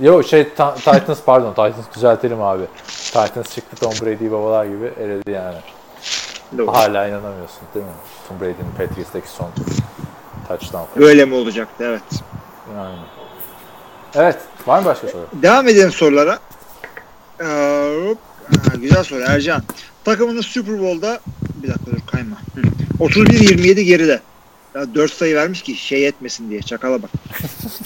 Yo 0.00 0.22
şey 0.22 0.54
Ta- 0.54 0.74
Titans 0.74 1.20
pardon 1.26 1.50
Titans 1.50 1.94
düzeltelim 1.96 2.42
abi. 2.42 2.62
Titans 2.86 3.54
çıktı 3.54 3.76
Tom 3.76 3.92
Brady'yi 3.92 4.32
babalar 4.32 4.64
gibi 4.64 4.92
eledi 5.00 5.30
yani. 5.30 5.56
Doğru. 6.58 6.72
Hala 6.72 7.08
inanamıyorsun 7.08 7.60
değil 7.74 7.86
mi? 7.86 7.92
Tom 8.28 8.40
Brady'nin 8.40 8.70
Patriots'taki 8.78 9.28
son 9.28 9.48
touchdown. 10.48 11.02
Öyle 11.02 11.24
mi 11.24 11.34
olacaktı 11.34 11.84
evet. 11.84 12.02
Yani. 12.76 12.96
Evet. 14.14 14.38
Var 14.66 14.78
mı 14.78 14.84
başka 14.84 15.08
soru? 15.08 15.26
Devam 15.32 15.68
edelim 15.68 15.92
sorulara. 15.92 16.38
Ee, 17.40 18.14
güzel 18.80 19.04
soru 19.04 19.20
Ercan. 19.20 19.62
Takımınız 20.04 20.46
Super 20.46 20.80
Bowl'da 20.80 21.20
bir 21.62 21.68
dakika 21.68 21.86
dur 21.86 22.00
kayma. 22.12 22.36
Hı. 22.54 23.04
31-27 23.04 23.80
geride. 23.80 24.20
Ya 24.74 24.94
4 24.94 25.12
sayı 25.12 25.36
vermiş 25.36 25.62
ki 25.62 25.76
şey 25.76 26.06
etmesin 26.06 26.50
diye. 26.50 26.62
Çakala 26.62 27.02
bak. 27.02 27.10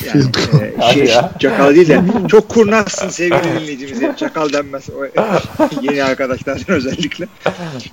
Yani, 0.05 0.25
e, 0.63 0.75
Hadi 0.81 0.95
şey, 0.95 1.05
ya. 1.07 1.33
çakal 1.39 1.75
değil 1.75 1.89
de 1.89 2.03
çok 2.29 2.49
kurnazsın 2.49 3.09
sevgili 3.09 3.61
dinleyicimiz. 3.61 4.17
Çakal 4.17 4.53
denmez. 4.53 4.91
O, 4.91 5.05
yeni 5.83 6.05
arkadaşlardan 6.05 6.75
özellikle. 6.75 7.29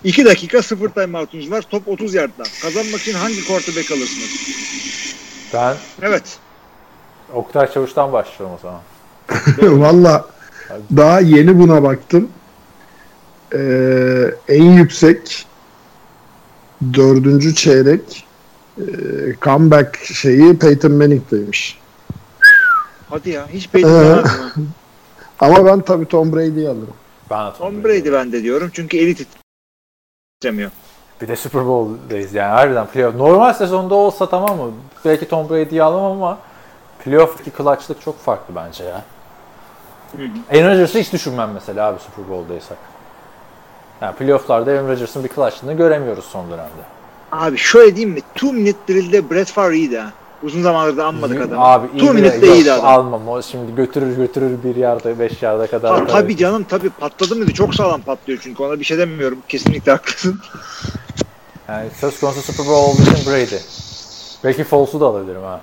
2 0.04 0.26
dakika 0.26 0.62
0 0.62 0.89
timeout'unuz 0.89 1.52
var. 1.52 1.62
Top 1.62 1.88
30 1.88 2.13
yardta. 2.13 2.43
Kazanmak 2.62 3.02
için 3.02 3.13
hangi 3.13 3.47
quarterback 3.47 3.91
alırsınız? 3.91 4.30
Ben 5.54 5.76
Evet. 6.02 6.24
Oktay 7.34 7.74
Çavuş'tan 7.74 8.13
başlıyorum 8.13 8.58
o 8.58 8.62
zaman. 8.62 8.82
Valla 9.82 10.26
daha 10.97 11.19
yeni 11.19 11.60
buna 11.60 11.84
baktım. 11.84 12.29
Ee, 13.55 14.31
en 14.47 14.63
yüksek 14.63 15.47
dördüncü 16.93 17.55
çeyrek 17.55 18.25
e, 18.77 18.84
comeback 19.41 19.97
şeyi 19.97 20.57
Peyton 20.60 20.91
Manning'deymiş. 20.91 21.79
Hadi 23.10 23.29
ya. 23.29 23.47
Hiç 23.47 23.69
Peyton 23.69 23.89
Ee, 23.89 23.93
demezdim 23.93 24.41
ha. 24.41 24.51
Ama 25.39 25.65
ben 25.65 25.81
tabii 25.81 26.05
Tom 26.05 26.34
Brady'yi 26.34 26.69
alırım. 26.69 26.93
Ben 27.29 27.47
de 27.47 27.53
Tom 27.57 27.84
Brady 27.84 28.12
ben 28.13 28.31
de 28.31 28.43
diyorum. 28.43 28.69
Çünkü 28.73 28.97
eli 28.97 29.15
titremiyor. 30.39 30.71
Bir 31.21 31.27
de 31.27 31.36
Super 31.36 31.65
Bowl'dayız 31.65 32.34
yani 32.34 32.51
harbiden 32.51 32.88
playoff. 32.88 33.15
Normal 33.15 33.53
sezonda 33.53 33.95
olsa 33.95 34.29
tamam 34.29 34.57
mı? 34.57 34.71
Belki 35.05 35.27
Tom 35.27 35.49
Brady'yi 35.49 35.84
alamam 35.84 36.12
ama 36.12 36.38
playoff'taki 37.03 37.51
clutchlık 37.57 38.01
çok 38.01 38.19
farklı 38.19 38.55
bence 38.55 38.84
ya. 38.84 39.05
Aaron 40.52 40.71
Rodgers'ı 40.71 41.00
hiç 41.00 41.13
düşünmem 41.13 41.50
mesela 41.54 41.88
abi 41.88 42.00
Super 42.00 42.30
Bowl'daysak. 42.30 42.78
Yani 44.02 44.15
playoff'larda 44.15 44.71
Aaron 44.71 44.88
Rodgers'ın 44.88 45.24
bir 45.24 45.30
clutchlığını 45.30 45.74
göremiyoruz 45.74 46.26
son 46.26 46.45
dönemde. 46.52 46.82
Abi 47.32 47.58
şöyle 47.58 47.95
diyeyim 47.95 48.15
mi? 48.15 48.21
Two 48.36 48.54
Minute 48.54 48.78
Drill'de 48.89 49.30
Brett 49.30 49.52
Favre 49.52 49.76
iyiydi 49.78 49.97
ha. 49.97 50.12
Uzun 50.43 50.62
zamandır 50.62 50.97
da 50.97 51.06
anmadık 51.06 51.41
adamı. 51.41 51.62
Abi 51.65 51.88
Two 51.88 52.08
de- 52.08 52.12
Minute'de 52.12 52.54
iyiydi 52.56 52.71
adam. 52.71 52.86
Almam. 52.86 53.28
O 53.28 53.41
şimdi 53.41 53.76
götürür 53.76 54.15
götürür 54.15 54.58
bir 54.63 54.76
yarda 54.76 55.19
beş 55.19 55.41
yarda 55.41 55.67
kadar. 55.67 55.91
Ha, 55.91 55.97
atar. 55.97 56.08
tabii 56.08 56.38
canım 56.38 56.63
tabii 56.63 56.89
patladı 56.89 57.36
mıydı? 57.36 57.54
Çok 57.54 57.76
sağlam 57.76 58.02
patlıyor 58.02 58.39
çünkü 58.43 58.63
ona 58.63 58.80
bir 58.80 58.86
şey 58.86 58.97
demiyorum. 58.97 59.38
Kesinlikle 59.50 59.91
haklısın. 59.91 60.41
Yani 61.69 61.89
söz 62.00 62.19
konusu 62.19 62.41
Super 62.41 62.65
Bowl 62.65 63.02
olduğu 63.02 63.12
için 63.12 63.32
Brady. 63.32 63.56
Belki 64.43 64.63
Foles'u 64.63 65.00
da 65.00 65.06
alabilirim 65.06 65.41
ha. 65.41 65.62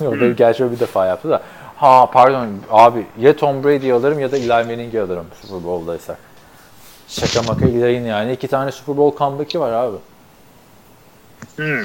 o 0.00 0.20
da 0.20 0.28
gerçi 0.28 0.64
o 0.64 0.70
bir 0.70 0.80
defa 0.80 1.06
yaptı 1.06 1.30
da. 1.30 1.42
Ha 1.76 2.10
pardon 2.12 2.48
abi 2.70 3.06
ya 3.20 3.36
Tom 3.36 3.64
Brady'yi 3.64 3.94
alırım 3.94 4.18
ya 4.18 4.32
da 4.32 4.36
Eli 4.36 4.48
Manning'i 4.48 5.00
alırım 5.00 5.26
Super 5.42 5.64
Bowl'daysak. 5.64 6.18
Şaka 7.08 7.42
maka 7.42 7.66
giderin 7.66 8.04
yani. 8.04 8.32
iki 8.32 8.48
tane 8.48 8.72
Super 8.72 8.96
Bowl 8.96 9.18
comeback'i 9.18 9.60
var 9.60 9.72
abi. 9.72 9.96
Hmm. 11.56 11.84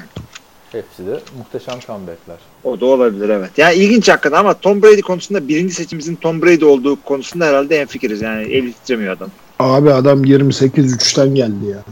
Hepsi 0.72 1.08
de 1.08 1.20
muhteşem 1.38 1.80
comeback'ler. 1.88 2.38
O 2.64 2.80
da 2.80 2.86
olabilir 2.86 3.30
evet. 3.30 3.50
Yani 3.58 3.76
ilginç 3.76 4.10
hakikaten 4.10 4.38
ama 4.38 4.54
Tom 4.54 4.82
Brady 4.82 5.02
konusunda 5.02 5.48
birinci 5.48 5.74
seçimimizin 5.74 6.16
Tom 6.16 6.42
Brady 6.42 6.66
olduğu 6.66 7.02
konusunda 7.02 7.46
herhalde 7.46 7.82
enfikiriz. 7.82 8.22
Yani 8.22 8.44
eli 8.44 8.74
titremiyor 8.74 9.18
adam. 9.18 9.30
Abi 9.60 9.94
adam 9.94 10.24
28-3'ten 10.24 11.36
geldi 11.36 11.66
ya. 11.66 11.84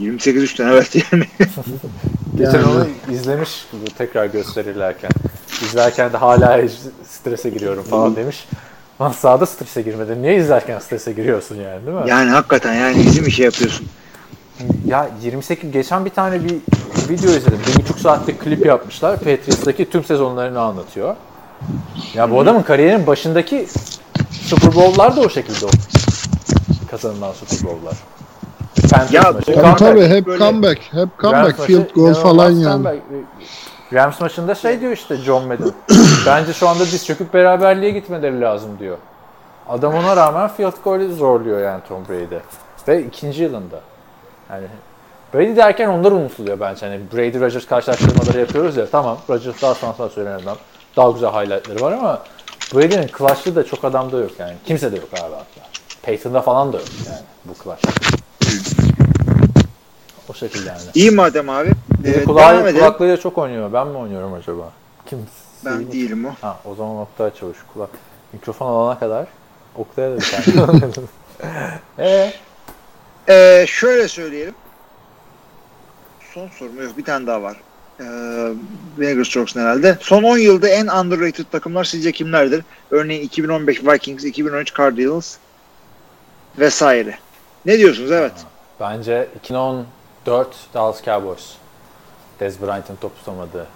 28-3'ten 0.00 0.68
evet 0.68 0.96
yani. 1.12 1.24
Geçen 2.36 2.52
Yani. 2.52 2.66
onu 2.66 2.86
izlemiş 3.14 3.50
bu 3.72 3.90
tekrar 3.98 4.26
gösterirlerken. 4.26 5.10
İzlerken 5.62 6.12
de 6.12 6.16
hala 6.16 6.58
strese 7.20 7.50
giriyorum 7.50 7.82
falan 7.82 8.16
demiş. 8.16 8.46
Lan 9.00 9.12
sahada 9.12 9.46
strese 9.46 9.82
girmedin. 9.82 10.22
Niye 10.22 10.36
izlerken 10.36 10.78
strese 10.78 11.12
giriyorsun 11.12 11.56
yani 11.56 11.86
değil 11.86 11.96
mi? 11.96 12.02
yani 12.06 12.30
hakikaten 12.30 12.74
yani 12.74 12.96
bizim 13.06 13.26
işe 13.26 13.44
yapıyorsun. 13.44 13.86
Ya 14.86 15.08
28 15.22 15.70
geçen 15.70 16.04
bir 16.04 16.10
tane 16.10 16.44
bir 16.44 16.54
video 17.08 17.30
izledim. 17.30 17.58
Bir 17.68 17.82
buçuk 17.82 17.98
saatlik 17.98 18.40
klip 18.40 18.66
yapmışlar. 18.66 19.16
Patriots'taki 19.16 19.90
tüm 19.90 20.04
sezonlarını 20.04 20.60
anlatıyor. 20.60 21.16
Ya 22.14 22.30
bu 22.30 22.40
adamın 22.40 22.62
kariyerinin 22.62 23.06
başındaki 23.06 23.66
Super 24.30 24.74
Bowl'lar 24.74 25.16
da 25.16 25.20
o 25.20 25.28
şekilde 25.28 25.66
o. 25.66 25.70
Kazanılan 26.90 27.32
Super 27.32 27.70
Bowl'lar. 27.70 27.94
Panthers 28.90 29.12
Ya, 29.12 29.32
maçı, 29.32 29.54
tabii, 29.54 29.76
Tabii 29.76 30.06
hep 30.06 30.38
comeback. 30.38 30.80
Hep 30.92 31.08
comeback. 31.18 31.60
Field 31.60 31.94
goal 31.94 32.14
falan 32.14 32.50
yani. 32.50 32.62
comeback. 32.62 33.02
Rams 33.92 34.20
maçında 34.20 34.54
şey 34.54 34.80
diyor 34.80 34.92
işte 34.92 35.16
John 35.16 35.46
Madden. 35.46 35.72
Bence 36.26 36.52
şu 36.52 36.68
anda 36.68 36.84
diz 36.84 37.06
çöküp 37.06 37.34
beraberliğe 37.34 37.90
gitmeleri 37.90 38.40
lazım 38.40 38.78
diyor. 38.78 38.96
Adam 39.68 39.94
ona 39.94 40.16
rağmen 40.16 40.48
field 40.48 40.82
goal'ü 40.84 41.14
zorluyor 41.14 41.60
yani 41.62 41.80
Tom 41.88 42.08
Brady. 42.08 42.36
Ve 42.88 43.02
ikinci 43.02 43.42
yılında. 43.42 43.80
Yani 44.50 44.66
Brady 45.34 45.56
derken 45.56 45.88
onlar 45.88 46.12
unutuluyor 46.12 46.60
bence. 46.60 46.86
Hani 46.86 47.00
Brady 47.12 47.40
Rodgers 47.40 47.66
karşılaştırmaları 47.66 48.40
yapıyoruz 48.40 48.76
ya. 48.76 48.86
Tamam 48.90 49.18
Rodgers 49.30 49.62
daha 49.62 49.74
sansasyonel 49.74 50.36
adam. 50.36 50.56
Daha 50.96 51.10
güzel 51.10 51.30
highlightları 51.30 51.80
var 51.80 51.92
ama 51.92 52.22
Brady'nin 52.74 53.10
clutch'lığı 53.18 53.56
da 53.56 53.64
çok 53.64 53.84
adamda 53.84 54.18
yok 54.18 54.30
yani. 54.38 54.54
Kimse 54.66 54.92
de 54.92 54.96
yok 54.96 55.08
abi 55.12 55.34
hatta. 55.34 55.68
Peyton'da 56.02 56.40
falan 56.40 56.72
da 56.72 56.76
yok 56.76 56.86
yani 57.06 57.20
bu 57.44 57.64
clutch. 57.64 58.18
O 60.28 60.34
şekilde 60.34 60.68
yani. 60.68 60.80
İyi 60.94 61.10
madem 61.10 61.48
abi. 61.48 61.70
Ee, 62.04 62.24
kulağı, 62.24 62.52
devam 62.52 62.66
edelim. 62.66 62.80
kulaklığı 62.80 63.20
çok 63.20 63.38
oynuyor. 63.38 63.72
Ben 63.72 63.86
mi 63.86 63.98
oynuyorum 63.98 64.32
acaba? 64.32 64.72
Kim? 65.06 65.26
Ben 65.64 65.92
değilim 65.92 66.26
o. 66.26 66.30
Ha, 66.40 66.60
o 66.64 66.74
zaman 66.74 66.96
Oktay 66.96 67.34
Çavuş. 67.34 67.56
Kulak. 67.74 67.90
Mikrofon 68.32 68.66
alana 68.66 68.98
kadar 68.98 69.26
Oktay'a 69.74 70.10
da 70.10 70.16
bir 70.16 70.30
tane. 70.30 70.90
Eee? 71.98 72.34
Ee, 73.28 73.64
şöyle 73.68 74.08
söyleyelim. 74.08 74.54
Son 76.34 76.48
sorum 76.48 76.82
yok 76.82 76.98
bir 76.98 77.04
tane 77.04 77.26
daha 77.26 77.42
var. 77.42 77.56
Ee, 78.00 78.04
Vinegar 78.98 79.24
Strokes'un 79.24 79.60
herhalde. 79.60 79.98
Son 80.00 80.22
10 80.22 80.38
yılda 80.38 80.68
en 80.68 80.86
underrated 80.86 81.44
takımlar 81.52 81.84
sizce 81.84 82.12
kimlerdir? 82.12 82.64
Örneğin 82.90 83.22
2015 83.22 83.84
Vikings, 83.84 84.24
2013 84.24 84.76
Cardinals 84.76 85.36
vesaire. 86.58 87.18
Ne 87.66 87.78
diyorsunuz? 87.78 88.10
Evet. 88.12 88.32
Bence 88.80 89.28
2014 90.28 90.56
Dallas 90.74 91.02
Cowboys. 91.04 91.52
Dez 92.40 92.62
Bryant'ın 92.62 92.96
top 92.96 93.16
tutamadığı. 93.16 93.66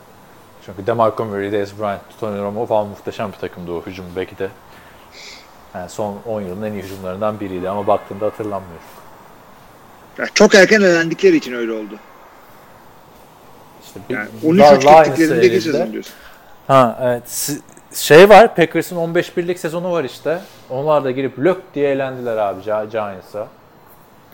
Çünkü 0.66 0.86
DeMarco 0.86 1.24
Murray, 1.24 1.52
Dez 1.52 1.78
Bryant 1.80 2.00
tutamıyor 2.10 2.44
ama 2.46 2.60
o 2.62 2.66
falan 2.66 2.86
muhteşem 2.86 3.32
bir 3.32 3.36
takımdı 3.38 3.72
o 3.72 3.82
hücum 3.86 4.04
belki 4.16 4.38
de. 4.38 4.48
Yani 5.74 5.88
son 5.90 6.18
10 6.26 6.40
yılın 6.40 6.62
en 6.62 6.72
iyi 6.72 6.82
hücumlarından 6.82 7.40
biriydi 7.40 7.68
ama 7.68 7.86
baktığında 7.86 8.26
hatırlanmıyor. 8.26 8.80
Ya 10.18 10.26
çok 10.34 10.54
erken 10.54 10.80
elendikleri 10.80 11.36
için 11.36 11.52
öyle 11.52 11.72
oldu. 11.72 11.98
İşte 13.84 14.00
bir 14.08 14.14
Yani 14.14 14.28
Dar 14.58 14.76
13-3 14.76 14.84
Lions 14.84 15.06
gittiklerindeki 15.06 15.48
serisinde- 15.60 15.72
sezon 15.78 15.92
diyorsun. 15.92 16.14
Ha 16.66 16.98
evet. 17.02 17.52
Şey 17.94 18.28
var, 18.28 18.54
Packers'ın 18.56 18.96
15 18.96 19.36
birlik 19.36 19.58
sezonu 19.58 19.92
var 19.92 20.04
işte. 20.04 20.40
Onlar 20.70 21.04
da 21.04 21.10
girip 21.10 21.38
lök 21.38 21.74
diye 21.74 21.90
elendiler 21.90 22.36
abi 22.36 22.60
Gi- 22.60 22.90
Giants'a. 22.90 23.48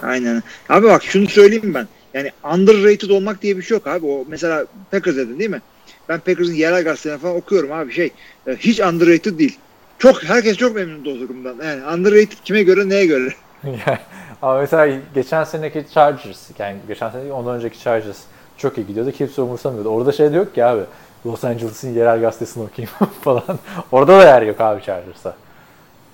Aynen. 0.03 0.43
Abi 0.69 0.87
bak 0.89 1.03
şunu 1.05 1.29
söyleyeyim 1.29 1.75
ben. 1.75 1.89
Yani 2.15 2.31
underrated 2.55 3.11
olmak 3.11 3.43
diye 3.43 3.57
bir 3.57 3.63
şey 3.63 3.77
yok 3.77 3.87
abi. 3.87 4.07
O 4.07 4.25
mesela 4.29 4.67
Packers 4.91 5.17
dedin 5.17 5.39
değil 5.39 5.51
mi? 5.51 5.63
Ben 6.09 6.21
Packers'ın 6.21 6.53
yerel 6.55 6.85
gazetelerini 6.85 7.21
falan 7.23 7.37
okuyorum 7.37 7.73
abi 7.73 7.93
şey. 7.93 8.11
e, 8.47 8.57
Hiç 8.57 8.81
underrated 8.81 9.39
değil. 9.39 9.59
Çok 9.99 10.25
herkes 10.25 10.57
çok 10.57 10.75
memnun 10.77 11.01
o 11.01 11.05
durumdan. 11.21 11.57
Yani 11.65 11.87
underrated 11.99 12.39
kime 12.45 12.63
göre 12.63 12.89
neye 12.89 13.07
göre? 13.07 13.29
Ama 14.43 14.61
mesela 14.61 14.99
geçen 15.15 15.45
seneki 15.45 15.85
Chargers, 15.95 16.49
yani 16.59 16.77
geçen 16.89 17.11
sene 17.11 17.33
ondan 17.33 17.57
önceki 17.57 17.81
Chargers 17.81 18.19
çok 18.59 18.79
iyi 18.79 18.87
gidiyordu. 18.87 19.13
Kimse 19.13 19.43
umursamıyordu. 19.43 19.89
Orada 19.89 20.13
şey 20.13 20.33
de 20.33 20.37
yok 20.37 20.55
ki 20.55 20.65
abi. 20.65 20.83
Los 21.27 21.45
Angeles'ın 21.45 21.95
yerel 21.95 22.21
gazetesini 22.21 22.65
okuyayım 22.65 22.95
falan. 23.23 23.59
Orada 23.93 24.19
da 24.19 24.25
yer 24.25 24.43
yok 24.43 24.61
abi 24.61 24.83
Chargers'a. 24.83 25.37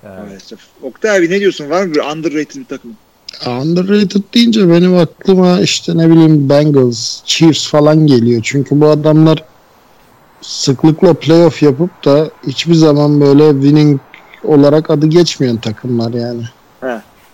Yani, 0.05 0.19
Maalesef. 0.19 0.59
Oktay 0.81 1.17
abi 1.17 1.29
ne 1.31 1.39
diyorsun? 1.39 1.69
Var 1.69 1.83
mı 1.83 1.93
bir 1.93 1.99
underrated 1.99 2.55
bir 2.55 2.65
takım? 2.65 2.97
Underrated 3.47 4.21
deyince 4.33 4.69
benim 4.69 4.97
aklıma 4.97 5.59
işte 5.59 5.97
ne 5.97 6.09
bileyim 6.09 6.49
Bengals, 6.49 7.23
Chiefs 7.25 7.67
falan 7.67 8.07
geliyor. 8.07 8.41
Çünkü 8.43 8.81
bu 8.81 8.87
adamlar 8.87 9.43
sıklıkla 10.41 11.13
playoff 11.13 11.63
yapıp 11.63 12.05
da 12.05 12.29
hiçbir 12.47 12.73
zaman 12.73 13.21
böyle 13.21 13.51
winning 13.51 13.99
olarak 14.43 14.89
adı 14.89 15.07
geçmeyen 15.07 15.57
takımlar 15.57 16.13
yani. 16.13 16.43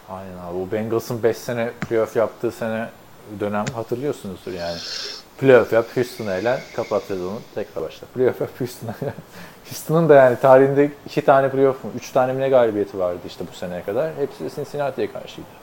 Aynen 0.09 0.37
abi. 0.37 0.59
Bu 0.59 0.71
Bengals'ın 0.71 1.23
5 1.23 1.37
sene 1.37 1.71
playoff 1.89 2.15
yaptığı 2.15 2.51
sene 2.51 2.89
dönem 3.39 3.65
hatırlıyorsunuzdur 3.73 4.51
yani. 4.51 4.77
Playoff 5.37 5.73
yap, 5.73 5.85
Houston'a 5.95 6.35
elen, 6.35 6.59
kapat 6.75 7.03
sezonu, 7.03 7.39
tekrar 7.55 7.83
başla. 7.83 8.07
Playoff 8.07 8.41
yap, 8.41 8.49
Houston'a. 8.59 8.95
Houston'ın 9.69 10.09
da 10.09 10.15
yani 10.15 10.37
tarihinde 10.41 10.91
iki 11.05 11.21
tane 11.21 11.49
playoff 11.49 11.83
mu, 11.83 11.91
üç 11.97 12.11
tane 12.11 12.33
mi 12.33 12.41
ne 12.41 12.49
galibiyeti 12.49 12.99
vardı 12.99 13.19
işte 13.27 13.43
bu 13.51 13.55
seneye 13.55 13.83
kadar. 13.83 14.11
Hepsi 14.17 14.43
de 14.43 14.49
Cincinnati'ye 14.55 15.11
karşıydı. 15.11 15.60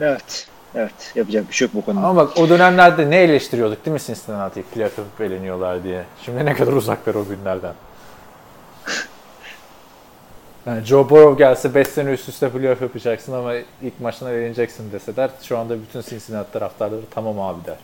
Evet. 0.00 0.46
Evet. 0.74 1.12
Yapacak 1.14 1.48
bir 1.48 1.54
şey 1.54 1.66
yok 1.66 1.74
bu 1.74 1.84
konuda. 1.84 2.06
Ama 2.06 2.16
bak 2.16 2.38
o 2.38 2.48
dönemlerde 2.48 3.10
ne 3.10 3.16
eleştiriyorduk 3.16 3.86
değil 3.86 3.94
mi 3.94 4.00
Cincinnati'yi 4.00 4.64
playoff 4.64 4.98
yapıp 4.98 5.20
eleniyorlar 5.20 5.84
diye. 5.84 6.04
Şimdi 6.24 6.44
ne 6.44 6.54
kadar 6.54 6.72
uzaklar 6.72 7.14
o 7.14 7.24
günlerden. 7.28 7.74
Yani 10.66 10.84
Joe 10.84 11.10
Burrow 11.10 11.44
gelse 11.44 11.74
5 11.74 11.88
sene 11.88 12.10
üst 12.10 12.28
üste 12.28 12.50
playoff 12.50 12.82
yapacaksın 12.82 13.32
ama 13.32 13.54
ilk 13.54 14.00
maçtan 14.00 14.32
eleneceksin 14.32 14.92
deseler 14.92 15.30
şu 15.42 15.58
anda 15.58 15.76
bütün 15.82 16.00
Cincinnati 16.00 16.52
taraftarları 16.52 17.00
tamam 17.10 17.40
abi 17.40 17.66
der. 17.66 17.76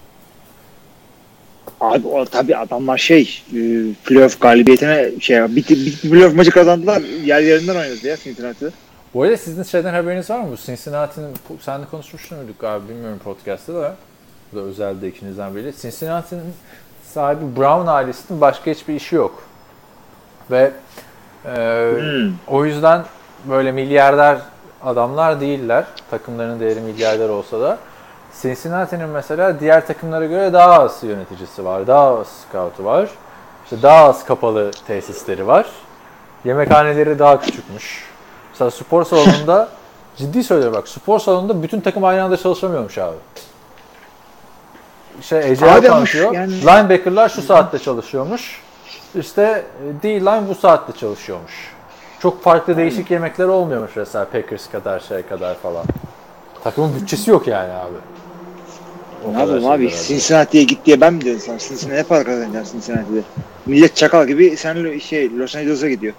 Abi 1.80 2.06
o 2.06 2.24
tabii 2.24 2.56
adamlar 2.56 2.98
şey 2.98 3.42
e, 3.48 3.58
playoff 4.04 4.40
galibiyetine 4.40 5.10
şey 5.20 5.42
bir, 5.42 5.68
bir, 5.68 6.02
bir 6.02 6.10
playoff 6.10 6.34
maçı 6.34 6.50
kazandılar. 6.50 7.02
Yer 7.24 7.40
yerinden 7.40 7.76
oynadı 7.76 8.06
ya 8.06 8.16
Cincinnati'de. 8.16 8.70
Bu 9.14 9.22
arada 9.22 9.36
sizin 9.36 9.62
şeyden 9.62 9.94
haberiniz 9.94 10.30
var 10.30 10.38
mı? 10.38 10.48
Bu 10.52 10.56
Cincinnati'nin, 10.56 11.34
sen 11.60 11.82
de 11.82 11.86
konuşmuş 11.90 12.30
muyduk 12.30 12.64
abi 12.64 12.88
bilmiyorum 12.88 13.18
podcast'ta 13.24 13.74
da. 13.74 13.94
Bu 14.52 14.56
da 14.56 14.60
özelde 14.60 15.08
ikinizden 15.08 15.54
biri. 15.56 15.74
Cincinnati'nin 15.76 16.54
sahibi 17.14 17.56
Brown 17.56 17.86
ailesinin 17.86 18.40
başka 18.40 18.70
hiçbir 18.70 18.94
işi 18.94 19.14
yok. 19.16 19.42
Ve 20.50 20.70
e, 21.44 21.50
Hmm. 21.98 22.32
o 22.46 22.64
yüzden 22.64 23.04
böyle 23.44 23.72
milyarder 23.72 24.38
adamlar 24.84 25.40
değiller. 25.40 25.84
Takımlarının 26.10 26.60
değeri 26.60 26.80
milyarder 26.80 27.28
olsa 27.28 27.60
da. 27.60 27.78
Cincinnati'nin 28.42 29.08
mesela 29.08 29.60
diğer 29.60 29.86
takımlara 29.86 30.26
göre 30.26 30.52
daha 30.52 30.82
az 30.82 30.98
yöneticisi 31.02 31.64
var. 31.64 31.86
Daha 31.86 32.18
az 32.18 32.26
scout'u 32.28 32.84
var. 32.84 33.08
İşte 33.64 33.82
daha 33.82 34.04
az 34.04 34.24
kapalı 34.24 34.70
tesisleri 34.86 35.46
var. 35.46 35.66
Yemekhaneleri 36.44 37.18
daha 37.18 37.40
küçükmüş. 37.40 38.09
Mesela 38.60 38.70
spor 38.84 39.04
salonunda 39.04 39.68
ciddi 40.16 40.44
söylüyorum 40.44 40.76
bak 40.78 40.88
spor 40.88 41.18
salonunda 41.18 41.62
bütün 41.62 41.80
takım 41.80 42.04
aynı 42.04 42.22
anda 42.22 42.36
çalışamıyormuş 42.36 42.98
abi. 42.98 43.16
Şey 45.22 45.50
Ece 45.50 45.66
şu- 46.06 46.30
yani- 46.34 46.60
Linebacker'lar 46.60 47.28
şu 47.28 47.42
saatte 47.42 47.78
çalışıyormuş. 47.78 48.60
İşte 49.14 49.42
e, 49.42 50.02
D-line 50.02 50.48
bu 50.48 50.54
saatte 50.54 50.92
çalışıyormuş. 50.98 51.52
Çok 52.18 52.42
farklı 52.42 52.76
değişik 52.76 53.10
yemekler 53.10 53.44
olmuyormuş 53.44 53.90
mesela 53.96 54.24
Packers 54.24 54.70
kadar 54.70 55.00
şey 55.00 55.22
kadar 55.22 55.54
falan. 55.54 55.84
Takımın 56.64 56.94
bütçesi 57.00 57.30
yok 57.30 57.46
yani 57.46 57.72
abi. 57.72 57.96
O 59.28 59.32
Ne 59.34 59.38
yapalım 59.40 59.66
abi? 59.66 59.90
Cincinnati'ye 59.90 60.64
git 60.64 60.86
diye 60.86 61.00
ben 61.00 61.14
mi 61.14 61.24
dedim 61.24 61.40
sana? 61.40 61.58
Cincinnati 61.58 61.96
ne 61.96 62.02
para 62.02 62.24
kazanacaksın 62.24 62.80
Cincinnati'de? 62.80 63.20
Millet 63.66 63.96
çakal 63.96 64.26
gibi 64.26 64.56
sen 64.56 64.98
şey 64.98 65.38
Los 65.38 65.56
Angeles'a 65.56 65.88
gidiyor. 65.88 66.14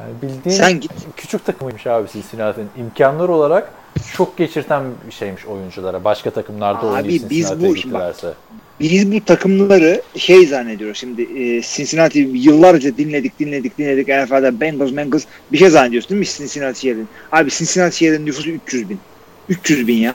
Yani 0.00 0.22
bildiğin 0.22 0.56
Sen 0.56 0.80
git. 0.80 0.92
küçük 1.16 1.44
takımıymış 1.44 1.86
abi 1.86 2.08
Cincinnati'nin. 2.08 2.68
İmkanlar 2.76 3.28
olarak 3.28 3.72
çok 4.12 4.36
geçirten 4.36 4.84
bir 5.06 5.12
şeymiş 5.12 5.46
oyunculara. 5.46 6.04
Başka 6.04 6.30
takımlarda 6.30 6.86
oynayıp 6.86 7.30
biz 7.30 7.48
Cincinnati'ye 7.48 7.72
gittilerse. 7.72 8.34
Biz 8.80 9.12
bu 9.12 9.24
takımları 9.24 10.02
şey 10.16 10.46
zannediyoruz 10.46 10.98
şimdi 10.98 11.22
e, 11.22 11.62
Cincinnati 11.62 12.18
yıllarca 12.18 12.96
dinledik 12.96 13.38
dinledik 13.38 13.78
dinledik 13.78 14.08
NFL'de 14.08 14.60
Bengals 14.60 14.96
Bengals 14.96 15.24
bir 15.52 15.58
şey 15.58 15.70
zannediyorsun 15.70 16.10
değil 16.10 16.18
mi 16.18 16.26
Cincinnati 16.26 16.86
yerin? 16.86 17.08
Abi 17.32 17.50
Cincinnati 17.50 18.04
yerin 18.04 18.26
nüfusu 18.26 18.50
300 18.50 18.90
bin. 18.90 19.00
300 19.48 19.86
bin 19.86 19.96
ya. 19.96 20.14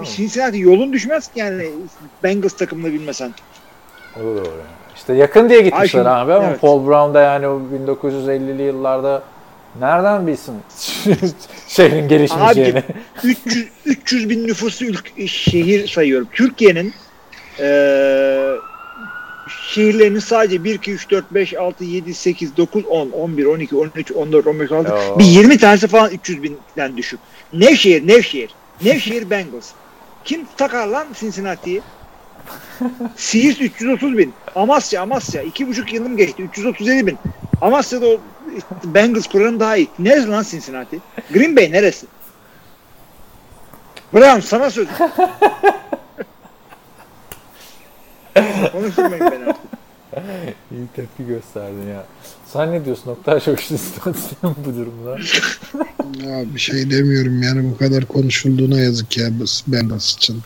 Mi? 0.00 0.06
Cincinnati 0.16 0.58
yolun 0.58 0.92
düşmez 0.92 1.32
ki 1.32 1.40
yani 1.40 1.70
Bengals 2.22 2.52
takımını 2.52 2.92
bilmesen. 2.92 3.34
O 4.16 4.20
da 4.20 4.24
doğru. 4.24 4.46
yani. 4.46 4.81
İşte 5.02 5.14
yakın 5.14 5.48
diye 5.48 5.60
gitmişler 5.60 5.86
şimdi- 5.86 6.08
abi 6.08 6.32
ama 6.32 6.46
evet. 6.48 6.60
Paul 6.60 6.86
Brown 6.86 7.14
da 7.14 7.20
yani 7.20 7.48
o 7.48 7.60
1950'li 7.72 8.62
yıllarda 8.62 9.22
nereden 9.80 10.26
bilsin 10.26 10.54
şehrin 11.68 12.08
gelişmeyeceğini. 12.08 12.82
300, 13.24 13.68
300 13.86 14.28
bin 14.30 14.46
nüfusu 14.48 14.84
ülk- 14.84 15.28
şehir 15.28 15.88
sayıyorum. 15.88 16.28
Türkiye'nin 16.32 16.94
eee 17.58 18.52
şehirlerinin 19.74 20.18
sadece 20.18 20.64
1, 20.64 20.74
2, 20.74 20.92
3, 20.92 21.10
4, 21.10 21.24
5, 21.34 21.54
6, 21.54 21.84
7, 21.84 22.14
8, 22.14 22.56
9, 22.56 22.84
10, 22.86 23.10
11, 23.10 23.44
12, 23.44 23.76
13, 23.76 24.12
14, 24.12 24.46
15, 24.46 24.72
16 24.72 24.90
Yo. 24.90 25.18
bir 25.18 25.24
20 25.24 25.58
tanesi 25.58 25.88
falan 25.88 26.10
300 26.10 26.42
binden 26.42 26.96
düşük. 26.96 27.20
Nevşehir, 27.52 28.08
Nevşehir. 28.08 28.50
Nevşehir 28.84 29.30
Bengals. 29.30 29.70
Kim 30.24 30.40
takar 30.56 30.86
lan 30.86 31.06
Cincinnati'yi? 31.20 31.82
Siirt 33.16 33.60
330 33.60 34.18
bin. 34.18 34.34
Amasya, 34.54 35.02
Amasya. 35.02 35.42
2,5 35.42 35.94
yılım 35.94 36.16
geçti. 36.16 36.42
337 36.42 37.06
bin. 37.06 37.18
Amasya'da 37.60 38.06
o 38.06 38.20
Bengals 38.84 39.26
kuranın 39.26 39.60
daha 39.60 39.76
iyi. 39.76 39.88
Neresi 39.98 40.28
lan 40.28 40.44
Cincinnati? 40.50 41.00
Green 41.32 41.56
Bay 41.56 41.72
neresi? 41.72 42.06
Brown 44.14 44.40
sana 44.40 44.70
söz. 44.70 44.88
Konuşturmayın 48.72 49.30
beni 49.30 49.44
artık. 49.44 49.62
İyi 50.72 50.86
tepki 50.96 51.26
gösterdin 51.26 51.88
ya. 51.88 52.06
Sen 52.52 52.72
ne 52.72 52.84
diyorsun 52.84 53.10
Oktay 53.10 53.40
Çavuş'un 53.40 53.74
istatisyon 53.74 54.56
bu 54.66 54.74
durumda? 54.74 55.18
Ya 56.26 56.54
bir 56.54 56.60
şey 56.60 56.90
demiyorum 56.90 57.42
yani 57.42 57.70
bu 57.70 57.76
kadar 57.76 58.06
konuşulduğuna 58.06 58.80
yazık 58.80 59.18
ya 59.18 59.28
Bengals 59.66 60.14
için. 60.14 60.40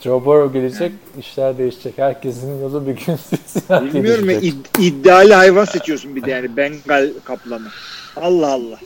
Joe 0.00 0.24
Burrow 0.24 0.58
gelecek, 0.60 0.92
işler 1.18 1.58
değişecek. 1.58 1.94
Herkesin 1.96 2.60
yolu 2.62 2.86
bir 2.86 2.92
gün 2.92 3.16
Cincinnati'ye 3.30 3.94
Bilmiyorum 3.94 4.30
ya 4.30 4.38
id- 4.40 4.80
iddialı 4.80 5.32
hayvan 5.34 5.64
seçiyorsun 5.64 6.16
bir 6.16 6.22
de 6.24 6.30
yani 6.30 6.56
Bengal 6.56 7.10
kaplanı. 7.24 7.68
Allah 8.16 8.52
Allah. 8.52 8.78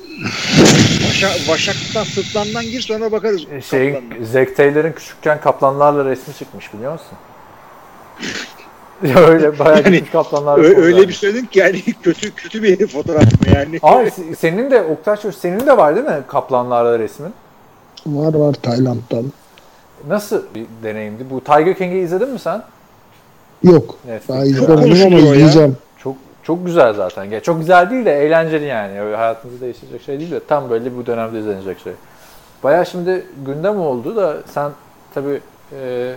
Vaşa, 1.09 1.29
Vaşak'tan 1.49 2.05
sırtlandan 2.05 2.65
gir 2.65 2.81
sonra 2.81 3.13
bakarız 3.13 3.43
Şeyin, 3.71 3.95
kaplanına. 3.95 4.27
Zack 4.27 4.57
Taylor'ın 4.57 4.93
küçükken 4.93 5.41
kaplanlarla 5.41 6.05
resmi 6.05 6.35
çıkmış 6.35 6.75
biliyor 6.75 6.93
musun? 6.93 7.19
öyle 9.29 9.59
bayağı 9.59 9.83
Yani 9.83 9.99
küçük 9.99 10.13
poz 10.13 10.33
öyle 10.59 10.87
vermiş. 10.97 11.09
bir 11.09 11.13
söyledin 11.13 11.47
ki 11.47 11.59
yani 11.59 11.83
kötü 12.03 12.35
kötü 12.35 12.63
bir 12.63 12.87
fotoğraf 12.87 13.23
mı 13.25 13.55
yani? 13.55 13.79
Abi 13.83 14.09
se- 14.09 14.37
senin 14.37 14.71
de 14.71 14.83
Oktay 14.83 15.17
Çavuş 15.17 15.37
senin 15.37 15.67
de 15.67 15.77
var 15.77 15.97
değil 15.97 16.07
mi 16.07 16.23
kaplanlarla 16.29 16.99
resmin? 16.99 17.33
Var 18.07 18.35
var 18.35 18.53
Tayland'dan. 18.55 19.33
Nasıl 20.09 20.43
bir 20.55 20.67
deneyimdi? 20.83 21.31
Bu 21.31 21.41
Tiger 21.41 21.75
King'i 21.79 21.99
izledin 21.99 22.29
mi 22.31 22.39
sen? 22.39 22.63
Yok. 23.63 23.95
Netflix. 24.07 24.29
Daha 24.37 24.45
izlemedim 24.45 25.07
ama 25.07 25.19
izleyeceğim. 25.19 25.77
Çok 25.99 26.17
çok 26.43 26.67
güzel 26.67 26.95
zaten. 26.95 27.25
Ya 27.25 27.41
Çok 27.41 27.59
güzel 27.61 27.91
değil 27.91 28.05
de 28.05 28.13
eğlenceli 28.27 28.65
yani. 28.65 29.01
Öyle 29.01 29.17
hayatınızı 29.17 29.61
değiştirecek 29.61 30.03
şey 30.03 30.21
değil 30.21 30.31
de 30.31 30.41
tam 30.49 30.71
böyle 30.71 30.97
bu 30.97 31.07
dönemde 31.07 31.39
izlenecek 31.41 31.79
şey. 31.79 31.93
Baya 32.65 32.85
şimdi 32.85 33.27
gündem 33.47 33.81
oldu 33.81 34.17
da 34.17 34.37
sen 34.55 34.71
tabii 35.15 35.41
e, 35.81 36.13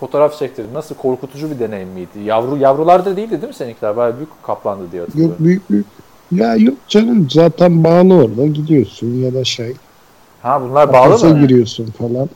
fotoğraf 0.00 0.38
çektirdin. 0.38 0.74
Nasıl 0.74 0.94
korkutucu 0.94 1.50
bir 1.50 1.58
deneyim 1.58 1.88
miydi? 1.88 2.18
Yavru 2.24 2.56
yavrularda 2.56 3.16
değildi 3.16 3.30
değil 3.30 3.48
mi 3.48 3.54
seninkiler? 3.54 3.96
Baya 3.96 4.16
büyük 4.16 4.28
kaplandı 4.42 4.82
diye 4.92 5.02
hatırlıyorum. 5.02 5.32
Yok 5.34 5.40
büyük 5.44 5.70
büyük. 5.70 5.86
Ya 6.32 6.56
yok 6.56 6.74
canım 6.88 7.28
zaten 7.30 7.84
bağlı 7.84 8.14
orada 8.14 8.46
gidiyorsun 8.46 9.06
ya 9.22 9.34
da 9.34 9.44
şey 9.44 9.74
Ha 10.42 10.62
bunlar 10.62 10.92
bağlı 10.92 11.10
kafese 11.10 11.32
mı? 11.32 11.40
giriyorsun 11.40 11.86
falan. 11.86 12.28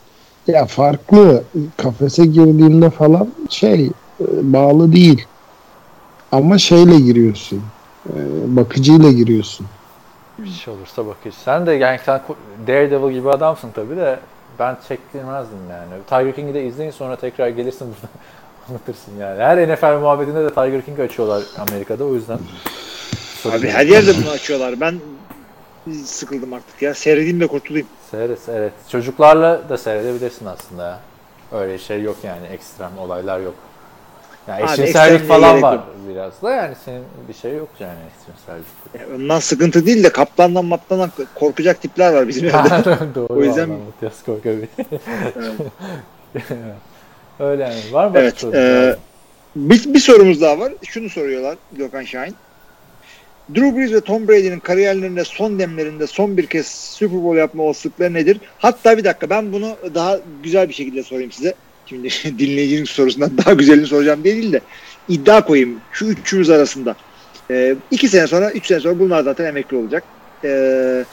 Ya 0.46 0.66
farklı 0.66 1.44
kafese 1.76 2.26
girdiğinde 2.26 2.90
falan 2.90 3.28
şey 3.50 3.84
e, 3.84 3.90
bağlı 4.52 4.92
değil. 4.92 5.26
Ama 6.32 6.58
şeyle 6.58 7.00
giriyorsun. 7.00 7.62
e, 8.06 8.16
Bakıcıyla 8.56 9.10
giriyorsun. 9.12 9.66
Bir 10.38 10.50
şey 10.50 10.74
olursa 10.74 11.06
bakış. 11.06 11.34
Sen 11.34 11.66
de 11.66 11.72
yani 11.72 12.00
sen 12.06 12.20
Daredevil 12.66 13.12
gibi 13.12 13.30
adamsın 13.30 13.70
tabii 13.74 13.96
de 13.96 14.18
ben 14.58 14.76
çektirmezdim 14.88 15.58
yani. 15.70 16.02
Tiger 16.08 16.34
King'i 16.34 16.54
de 16.54 16.66
izleyin 16.66 16.90
sonra 16.90 17.16
tekrar 17.16 17.48
gelirsin 17.48 17.86
burada 17.88 18.12
anlatırsın 18.68 19.12
yani. 19.20 19.42
Her 19.42 19.68
NFL 19.68 20.00
muhabbetinde 20.00 20.44
de 20.44 20.48
Tiger 20.50 20.82
King 20.84 21.00
açıyorlar 21.00 21.42
Amerika'da 21.58 22.04
o 22.04 22.14
yüzden. 22.14 22.38
Abi 23.52 23.68
her 23.68 23.86
yerde 23.86 24.14
bunu 24.22 24.30
açıyorlar. 24.30 24.80
Ben 24.80 25.00
sıkıldım 26.04 26.52
artık 26.52 26.82
ya. 26.82 26.94
Seyredeyim 26.94 27.40
de 27.40 27.46
kurtulayım. 27.46 27.86
Seyret, 28.10 28.38
evet. 28.48 28.72
Çocuklarla 28.88 29.68
da 29.68 29.78
seyredebilirsin 29.78 30.46
aslında 30.46 30.86
ya. 30.86 30.98
Öyle 31.60 31.78
şey 31.78 32.02
yok 32.02 32.16
yani 32.22 32.46
ekstrem 32.46 32.90
olaylar 32.98 33.40
yok. 33.40 33.54
Yani 34.48 34.64
Abi 34.64 34.72
eşcinsellik 34.72 35.28
falan 35.28 35.62
var 35.62 35.72
yok. 35.74 35.84
biraz 36.08 36.42
da 36.42 36.50
yani 36.50 36.74
senin 36.84 37.04
bir 37.28 37.34
şey 37.34 37.56
yok 37.56 37.68
yani 37.80 37.98
eşcinsellik. 38.08 38.66
Ya 38.94 39.16
Ondan 39.16 39.38
sıkıntı 39.40 39.86
değil 39.86 40.04
de 40.04 40.08
kaplandan 40.12 40.64
maptandan 40.64 41.10
korkacak 41.34 41.82
tipler 41.82 42.12
var 42.12 42.28
bizim 42.28 42.44
evde. 42.48 42.54
Doğru 43.14 43.32
O 43.32 43.42
yüzden- 43.42 43.68
Matias 43.70 44.22
Korkabi. 44.26 44.68
Öyle 47.40 47.62
yani. 47.62 47.80
Var 47.92 48.06
mı 48.06 48.12
Evet. 48.18 48.34
başka 48.44 48.58
e, 48.58 48.96
bir, 49.56 49.94
bir 49.94 49.98
sorumuz 50.00 50.40
daha 50.40 50.58
var. 50.58 50.72
Şunu 50.84 51.10
soruyorlar 51.10 51.56
Gökhan 51.72 52.02
Şahin. 52.02 52.34
Drew 53.54 53.76
Brees 53.76 53.92
ve 53.92 54.00
Tom 54.00 54.28
Brady'nin 54.28 54.60
kariyerlerinde 54.60 55.24
son 55.24 55.58
demlerinde 55.58 56.06
son 56.06 56.36
bir 56.36 56.46
kez 56.46 56.66
Super 56.66 57.24
Bowl 57.24 57.38
yapma 57.38 57.62
olasılıkları 57.62 58.14
nedir? 58.14 58.40
Hatta 58.58 58.98
bir 58.98 59.04
dakika 59.04 59.30
ben 59.30 59.52
bunu 59.52 59.76
daha 59.94 60.18
güzel 60.42 60.68
bir 60.68 60.74
şekilde 60.74 61.02
sorayım 61.02 61.32
size. 61.32 61.54
Şimdi 61.86 62.08
dinleyicinin 62.38 62.84
sorusundan 62.84 63.38
daha 63.38 63.52
güzelini 63.52 63.86
soracağım 63.86 64.24
diye 64.24 64.36
değil 64.36 64.52
de 64.52 64.60
iddia 65.08 65.44
koyayım 65.44 65.80
şu 65.92 66.04
üçümüz 66.04 66.50
arasında. 66.50 66.96
Ee, 67.50 67.76
iki 67.90 68.08
sene 68.08 68.26
sonra, 68.26 68.50
üç 68.50 68.66
sene 68.66 68.80
sonra 68.80 68.98
bunlar 68.98 69.22
zaten 69.22 69.44
emekli 69.44 69.76
olacak. 69.76 70.04
Ee, 70.44 71.04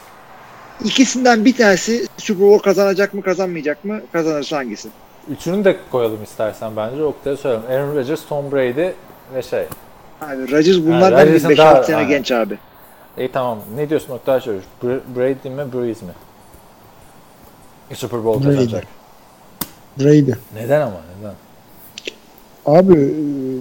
ikisinden 0.83 1.45
bir 1.45 1.57
tanesi 1.57 2.07
Super 2.17 2.47
Bowl 2.47 2.63
kazanacak 2.63 3.13
mı 3.13 3.21
kazanmayacak 3.21 3.85
mı? 3.85 4.01
Kazanırsa 4.11 4.57
hangisi? 4.57 4.89
Üçünü 5.31 5.65
de 5.65 5.77
koyalım 5.91 6.23
istersen 6.23 6.75
bence. 6.75 7.03
Oktay'a 7.03 7.37
söyleyeyim. 7.37 7.65
Aaron 7.69 7.95
Rodgers, 7.95 8.25
Tom 8.25 8.51
Brady 8.51 8.89
ve 9.35 9.41
şey 9.41 9.65
Abi 10.21 10.51
Rodgers 10.51 10.77
bunlardan 10.77 11.27
bir 11.27 11.33
Rodgers'ın 11.33 11.49
5-6 11.49 11.57
daha- 11.57 11.83
sene 11.83 11.95
aynen. 11.95 12.09
genç 12.09 12.31
abi. 12.31 12.57
İyi 13.17 13.31
tamam. 13.31 13.59
Ne 13.75 13.89
diyorsun 13.89 14.13
Oktay 14.13 14.39
Çavuş? 14.41 14.63
Br- 14.83 14.99
Brady 15.15 15.49
mi 15.49 15.73
Breeze 15.73 16.05
mi? 16.05 16.11
Super 17.93 18.23
Bowl 18.25 18.45
Brady. 18.45 18.55
kazanacak. 18.55 18.83
Brady. 19.99 20.31
Neden 20.55 20.81
ama 20.81 21.01
neden? 21.19 21.33
Abi 22.65 22.93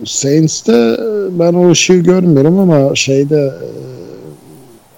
e, 0.03 0.07
Saints'te 0.07 0.73
e, 0.73 1.39
ben 1.39 1.55
o 1.55 1.71
ışığı 1.71 1.95
görmüyorum 1.99 2.59
ama 2.59 2.95
şeyde 2.95 3.37
e, 3.37 3.69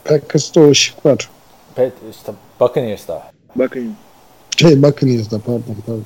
Packers'ta 0.08 0.60
o 0.60 0.70
ışık 0.70 1.06
var. 1.06 1.30
Pet, 1.74 1.92
işte 2.10 2.32
Buccaneers'ta. 2.60 3.22
Bakın. 3.56 3.94
Şey 4.56 4.82
Buccaneers'da 4.82 5.38
pardon 5.38 5.62
pardon. 5.86 6.04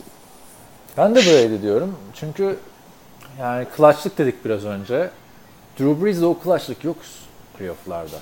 Ben 0.96 1.14
de 1.14 1.18
Brady 1.20 1.62
diyorum. 1.62 1.94
Çünkü 2.14 2.56
yani 3.40 3.66
clutchlık 3.76 4.18
dedik 4.18 4.44
biraz 4.44 4.64
önce. 4.64 5.10
Drew 5.78 6.04
Brees'de 6.04 6.26
o 6.26 6.38
clutchlık 6.44 6.84
yok 6.84 6.96
playoff'larda. 7.58 8.16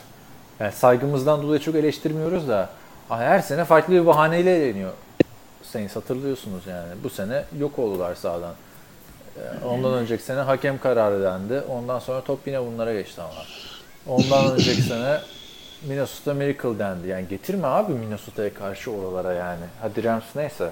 Yani 0.60 0.72
saygımızdan 0.72 1.42
dolayı 1.42 1.60
çok 1.60 1.74
eleştirmiyoruz 1.74 2.48
da 2.48 2.68
her 3.08 3.40
sene 3.40 3.64
farklı 3.64 3.94
bir 3.94 4.06
bahaneyle 4.06 4.56
eleniyor. 4.56 4.92
Saints 5.62 5.96
hatırlıyorsunuz 5.96 6.66
yani. 6.66 6.88
Bu 7.04 7.10
sene 7.10 7.44
yok 7.58 7.78
oldular 7.78 8.14
sahadan. 8.14 8.54
Ee, 9.36 9.64
Ondan 9.66 9.92
önceki 9.94 10.22
sene 10.22 10.40
hakem 10.40 10.78
kararı 10.80 11.22
dendi. 11.22 11.60
Ondan 11.68 11.98
sonra 11.98 12.20
top 12.20 12.46
yine 12.46 12.60
bunlara 12.66 12.92
geçti 12.92 13.20
ama. 13.20 13.44
Ondan 14.06 14.52
önceki 14.52 14.82
sene 14.82 15.18
Minnesota 15.88 16.34
Miracle 16.34 16.78
dendi. 16.78 17.08
Yani 17.08 17.28
getirme 17.28 17.66
abi 17.66 17.92
Minnesota'ya 17.92 18.54
karşı 18.54 18.90
oralara 18.90 19.32
yani. 19.32 19.64
Hadi 19.80 20.04
Rams 20.04 20.24
neyse. 20.36 20.70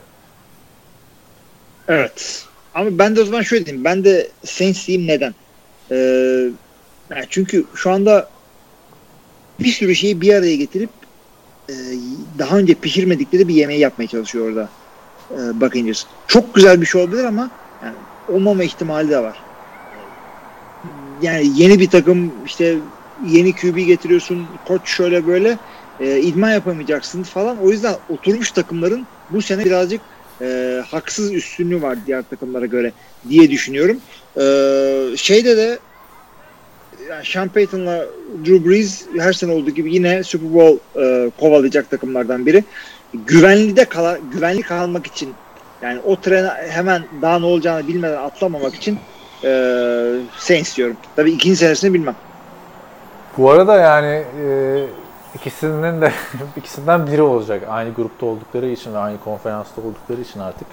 Evet. 1.88 2.44
Ama 2.74 2.98
ben 2.98 3.16
de 3.16 3.20
o 3.20 3.24
zaman 3.24 3.42
şöyle 3.42 3.66
diyeyim. 3.66 3.84
Ben 3.84 4.04
de 4.04 4.28
Saints 4.44 4.86
diyeyim 4.86 5.08
neden? 5.08 5.34
Ee, 5.90 6.50
yani 7.10 7.26
çünkü 7.30 7.64
şu 7.74 7.90
anda 7.90 8.28
bir 9.60 9.68
sürü 9.72 9.94
şeyi 9.94 10.20
bir 10.20 10.34
araya 10.34 10.56
getirip 10.56 10.90
e, 11.68 11.74
daha 12.38 12.58
önce 12.58 12.74
pişirmedikleri 12.74 13.48
bir 13.48 13.54
yemeği 13.54 13.80
yapmaya 13.80 14.06
çalışıyor 14.06 14.48
orada 14.48 14.68
e, 15.30 15.60
Buccaneers. 15.60 16.04
Çok 16.26 16.54
güzel 16.54 16.80
bir 16.80 16.86
şey 16.86 17.02
olabilir 17.02 17.24
ama 17.24 17.50
yani 17.84 17.94
olmama 18.28 18.64
ihtimali 18.64 19.10
de 19.10 19.18
var. 19.18 19.42
Yani 21.22 21.50
yeni 21.56 21.80
bir 21.80 21.90
takım 21.90 22.32
işte 22.46 22.78
yeni 23.26 23.52
QB 23.52 23.76
getiriyorsun 23.76 24.46
koç 24.66 24.88
şöyle 24.88 25.26
böyle 25.26 25.58
e, 26.00 26.20
idman 26.20 26.50
yapamayacaksın 26.50 27.22
falan. 27.22 27.58
O 27.62 27.70
yüzden 27.70 27.94
oturmuş 28.08 28.50
takımların 28.50 29.06
bu 29.30 29.42
sene 29.42 29.64
birazcık 29.64 30.00
e, 30.40 30.80
haksız 30.90 31.32
üstünlüğü 31.32 31.82
var 31.82 31.98
diğer 32.06 32.22
takımlara 32.30 32.66
göre 32.66 32.92
diye 33.28 33.50
düşünüyorum. 33.50 34.00
E, 34.36 34.42
şeyde 35.16 35.56
de 35.56 35.78
yani 37.10 37.24
Sean 37.24 37.48
Payton'la 37.48 38.04
Drew 38.44 38.68
Brees 38.68 39.06
her 39.18 39.32
sene 39.32 39.52
olduğu 39.52 39.70
gibi 39.70 39.94
yine 39.94 40.22
Super 40.24 40.54
Bowl 40.54 41.00
e, 41.00 41.30
kovalayacak 41.40 41.90
takımlardan 41.90 42.46
biri. 42.46 42.64
Güvenli 43.14 43.76
de 43.76 43.84
kala, 43.84 44.18
güvenli 44.32 44.62
kalmak 44.62 45.06
için 45.06 45.34
yani 45.82 46.00
o 46.04 46.16
trene 46.16 46.48
hemen 46.48 47.04
daha 47.22 47.38
ne 47.38 47.46
olacağını 47.46 47.88
bilmeden 47.88 48.16
atlamamak 48.16 48.74
için 48.74 48.98
e, 49.44 49.50
Saints 50.38 50.76
diyorum. 50.76 50.96
Tabii 51.16 51.30
ikinci 51.30 51.56
senesini 51.56 51.94
bilmem. 51.94 52.16
Bu 53.38 53.50
arada 53.50 53.76
yani 53.76 54.24
e, 54.42 54.86
ikisinin 55.34 56.00
de 56.00 56.12
ikisinden 56.56 57.06
biri 57.06 57.22
olacak. 57.22 57.62
Aynı 57.68 57.94
grupta 57.94 58.26
oldukları 58.26 58.66
için 58.66 58.94
ve 58.94 58.98
aynı 58.98 59.20
konferansta 59.20 59.80
oldukları 59.80 60.20
için 60.20 60.40
artık. 60.40 60.66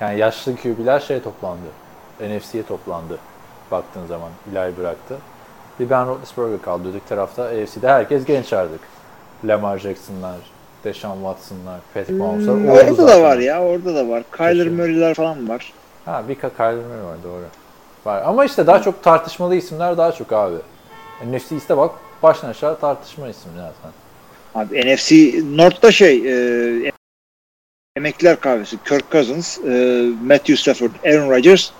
Yani 0.00 0.18
yaşlı 0.18 0.56
QB'ler 0.56 1.00
şey 1.00 1.22
toplandı. 1.22 1.66
NFC'ye 2.20 2.62
toplandı. 2.62 3.18
Baktığın 3.70 4.06
zaman 4.06 4.28
Eli 4.52 4.76
bıraktı. 4.76 5.16
Bir 5.80 5.90
Ben 5.90 6.06
Roethlisberger 6.06 6.62
kaldı. 6.62 6.88
Öteki 6.88 7.08
tarafta 7.08 7.42
AFC'de 7.42 7.88
herkes 7.88 8.24
genç 8.24 8.52
artık. 8.52 8.80
Lamar 9.44 9.78
Jackson'lar, 9.78 10.36
Deshaun 10.84 11.14
Watson'lar, 11.14 11.80
Patrick 11.94 12.18
Mahomes'lar. 12.18 12.54
Hmm, 12.54 12.68
orada 12.68 12.98
da 12.98 13.06
zaten. 13.06 13.22
var 13.22 13.36
ya 13.36 13.62
orada 13.62 13.94
da 13.94 14.08
var. 14.08 14.22
Kyler. 14.36 14.68
Murray'ler 14.68 15.14
falan 15.14 15.48
var. 15.48 15.72
Ha 16.04 16.24
bir 16.28 16.34
Kyler 16.34 16.74
Murray 16.74 17.04
var 17.04 17.16
doğru. 17.24 17.44
Var. 18.04 18.22
Ama 18.22 18.44
işte 18.44 18.66
daha 18.66 18.82
çok 18.82 19.02
tartışmalı 19.02 19.54
isimler 19.54 19.96
daha 19.96 20.12
çok 20.12 20.32
abi. 20.32 20.56
NFC 21.26 21.56
iste 21.56 21.76
bak 21.76 21.94
baştan 22.22 22.48
aşağı 22.48 22.80
tartışma 22.80 23.28
ismi 23.28 23.52
zaten. 23.56 23.92
Abi 24.54 24.94
NFC 24.94 25.14
North'ta 25.56 25.92
şey 25.92 26.16
e, 26.86 26.92
emekliler 27.96 28.40
kahvesi. 28.40 28.76
Kirk 28.88 29.12
Cousins, 29.12 29.58
e, 29.58 30.04
Matthew 30.22 30.56
Stafford, 30.56 30.90
Aaron 31.04 31.30
Rodgers. 31.30 31.70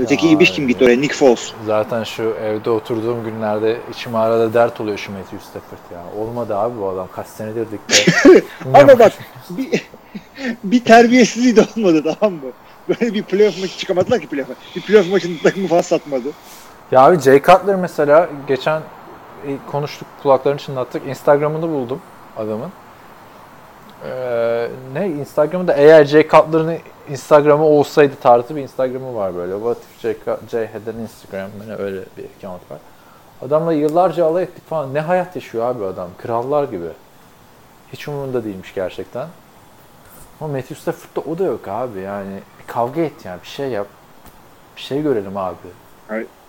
Öteki 0.00 0.28
ibiş 0.28 0.50
kim 0.50 0.68
gitti 0.68 0.84
oraya? 0.84 0.96
Nick 0.96 1.14
Foles. 1.14 1.52
Zaten 1.66 2.04
şu 2.04 2.22
evde 2.22 2.70
oturduğum 2.70 3.24
günlerde 3.24 3.76
içim 3.90 4.14
arada 4.14 4.54
dert 4.54 4.80
oluyor 4.80 4.98
şu 4.98 5.12
Matthew 5.12 5.38
Stafford 5.38 5.92
ya. 5.92 6.20
Olmadı 6.20 6.56
abi 6.56 6.80
bu 6.80 6.88
adam 6.88 7.08
kaç 7.12 7.26
senedir 7.26 7.66
dikte. 7.70 8.12
Ama 8.74 8.98
bak 8.98 9.12
bir, 9.50 9.82
bir 10.64 10.84
terbiyesizliği 10.84 11.56
de 11.56 11.60
olmadı 11.76 12.14
tamam 12.20 12.34
mı? 12.34 12.50
Böyle 12.88 13.14
bir 13.14 13.22
playoff 13.22 13.60
maçı 13.60 13.78
çıkamadılar 13.78 14.20
ki 14.20 14.26
playoff'a. 14.26 14.54
Bir 14.76 14.80
playoff 14.80 15.10
maçında 15.10 15.42
takımı 15.42 15.68
falan 15.68 15.80
satmadı. 15.80 16.28
Ya 16.92 17.00
abi 17.00 17.20
Jay 17.20 17.42
Cutler 17.42 17.76
mesela 17.76 18.28
geçen 18.48 18.80
e, 19.46 19.50
konuştuk 19.70 20.08
kulaklarını 20.22 20.58
çınlattık. 20.58 21.06
Instagram'ını 21.06 21.68
buldum 21.68 22.00
adamın. 22.36 22.70
Ee, 24.04 24.68
ne 24.92 25.06
Instagram'da 25.06 25.72
eğer 25.74 26.04
Jay 26.04 26.28
Cutler'ın 26.28 26.78
Instagram'ı 27.10 27.64
olsaydı 27.64 28.14
tarzı 28.22 28.56
bir 28.56 28.62
Instagram'ı 28.62 29.14
var 29.14 29.36
böyle. 29.36 29.52
What 29.52 29.78
if 30.04 30.28
an 30.28 31.00
Instagram? 31.02 31.50
Yani 31.60 31.82
öyle 31.82 32.00
bir 32.18 32.24
account 32.36 32.70
var. 32.70 32.78
Adamla 33.42 33.72
yıllarca 33.72 34.26
alay 34.26 34.44
ettik 34.44 34.68
falan. 34.68 34.94
Ne 34.94 35.00
hayat 35.00 35.36
yaşıyor 35.36 35.64
abi 35.64 35.84
adam. 35.84 36.08
Krallar 36.18 36.64
gibi. 36.64 36.86
Hiç 37.92 38.08
umurunda 38.08 38.44
değilmiş 38.44 38.74
gerçekten. 38.74 39.28
Ama 40.40 40.52
Matthew 40.52 40.74
Stafford'da 40.74 41.30
o 41.30 41.38
da 41.38 41.44
yok 41.44 41.68
abi 41.68 42.00
yani. 42.00 42.34
Bir 42.60 42.66
kavga 42.66 43.00
et 43.00 43.24
yani 43.24 43.42
bir 43.42 43.48
şey 43.48 43.68
yap. 43.68 43.86
Bir 44.76 44.80
şey 44.80 45.02
görelim 45.02 45.36
abi. 45.36 45.56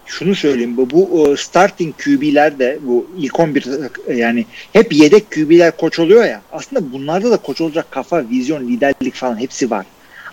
Şunu 0.05 0.36
söyleyeyim 0.36 0.78
bu, 0.78 0.89
bu 0.89 1.30
e, 1.30 1.38
starting 1.38 1.95
QB'ler 1.97 2.60
de 2.60 2.80
bu 2.82 3.08
ilk 3.18 3.39
11 3.39 3.68
e, 4.08 4.14
yani 4.14 4.45
hep 4.74 4.93
yedek 4.93 5.32
QB'ler 5.32 5.78
koç 5.78 5.99
oluyor 5.99 6.26
ya. 6.26 6.41
Aslında 6.51 6.91
bunlarda 6.91 7.32
da 7.32 7.38
koç 7.38 7.62
olacak 7.62 7.91
kafa, 7.91 8.30
vizyon, 8.30 8.68
liderlik 8.68 9.14
falan 9.14 9.39
hepsi 9.39 9.72
var. 9.72 9.86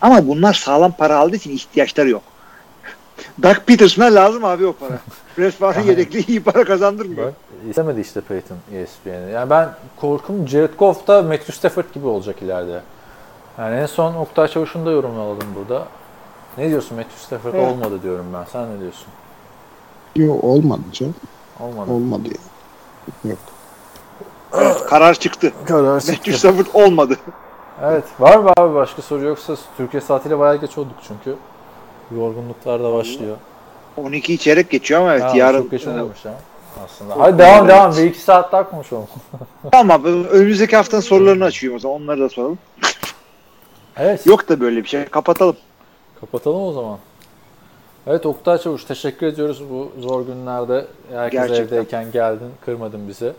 Ama 0.05 0.29
bunlar 0.29 0.55
sağlam 0.55 0.93
para 0.93 1.19
aldığı 1.19 1.37
için 1.37 1.51
ihtiyaçları 1.51 2.09
yok. 2.11 2.23
Doug 3.43 3.57
Peterson'a 3.67 4.15
lazım 4.15 4.45
abi 4.45 4.67
o 4.67 4.73
para. 4.73 4.99
Brett 5.39 5.55
Favre'ın 5.55 5.83
yedekliği 5.83 6.27
iyi 6.27 6.43
para 6.43 6.65
kazandırmıyor. 6.65 7.33
İstemedi 7.69 8.01
işte 8.01 8.21
Peyton 8.21 8.57
ESPN'i. 8.75 9.33
Yani 9.33 9.51
ben 9.51 9.69
korkum 9.97 10.49
Jared 10.49 10.75
Goff 10.79 11.07
da 11.07 11.23
Matthew 11.23 11.53
Stafford 11.53 11.85
gibi 11.95 12.07
olacak 12.07 12.43
ileride. 12.43 12.81
Yani 13.59 13.77
en 13.77 13.87
son 13.87 14.15
Oktay 14.15 14.49
Çavuş'un 14.49 14.87
da 14.87 14.91
yorumunu 14.91 15.21
alalım 15.21 15.49
burada. 15.55 15.87
Ne 16.59 16.69
diyorsun 16.71 16.97
Matthew 16.97 17.27
Stafford 17.27 17.55
Evet. 17.55 17.69
olmadı 17.69 18.03
diyorum 18.03 18.27
ben. 18.35 18.45
Sen 18.53 18.77
ne 18.77 18.81
diyorsun? 18.81 19.07
Yok 20.17 20.45
olmadı 20.45 20.83
canım. 20.93 21.15
Olmadı. 21.61 21.91
Olmadı. 21.91 22.29
Yok. 23.25 23.39
Karar 24.89 25.15
çıktı. 25.15 25.53
Karar 25.67 25.95
Matthew 25.95 26.33
Stafford 26.33 26.67
olmadı. 26.75 27.17
Evet. 27.83 28.05
Var 28.21 28.37
mı 28.37 28.51
abi 28.57 28.75
başka 28.75 29.03
soru 29.03 29.25
yoksa 29.25 29.57
Türkiye 29.77 30.01
saatiyle 30.01 30.39
bayağı 30.39 30.57
geç 30.57 30.79
olduk 30.79 30.97
çünkü. 31.09 31.37
Yorgunluklar 32.17 32.83
da 32.83 32.93
başlıyor. 32.93 33.37
12 33.97 34.39
çeyrek 34.39 34.71
geçiyor 34.71 35.01
ama 35.01 35.13
evet 35.13 35.23
Ha, 35.23 35.33
yarın. 35.37 35.63
Çok 35.63 35.71
geç 35.71 35.87
olmamış 35.87 36.25
ya. 36.25 36.35
Aslında. 36.85 37.15
Hadi 37.19 37.39
devam 37.39 37.69
devam. 37.69 37.97
Bir 37.97 38.03
iki 38.03 38.21
saat 38.21 38.53
daha 38.53 38.71
konuşalım. 38.71 39.07
Tamam 39.73 40.05
önümüzdeki 40.05 40.77
haftanın 40.77 41.03
sorularını 41.03 41.45
açıyorum 41.45 41.77
o 41.77 41.79
zaman 41.81 42.03
onları 42.03 42.21
da 42.21 42.29
soralım. 42.29 42.59
Evet. 43.97 44.27
Yok 44.27 44.49
da 44.49 44.61
böyle 44.61 44.83
bir 44.83 44.89
şey. 44.89 45.05
Kapatalım. 45.05 45.57
Kapatalım 46.21 46.63
o 46.63 46.73
zaman. 46.73 46.99
Evet 48.07 48.27
Oktay 48.27 48.59
Çavuş 48.59 48.85
teşekkür 48.85 49.27
ediyoruz 49.27 49.63
bu 49.71 49.93
zor 50.01 50.27
günlerde. 50.27 50.87
Herkes 51.13 51.41
Gerçekten. 51.41 51.65
evdeyken 51.65 52.13
geldin, 52.13 52.51
kırmadın 52.65 53.09
bizi. 53.09 53.33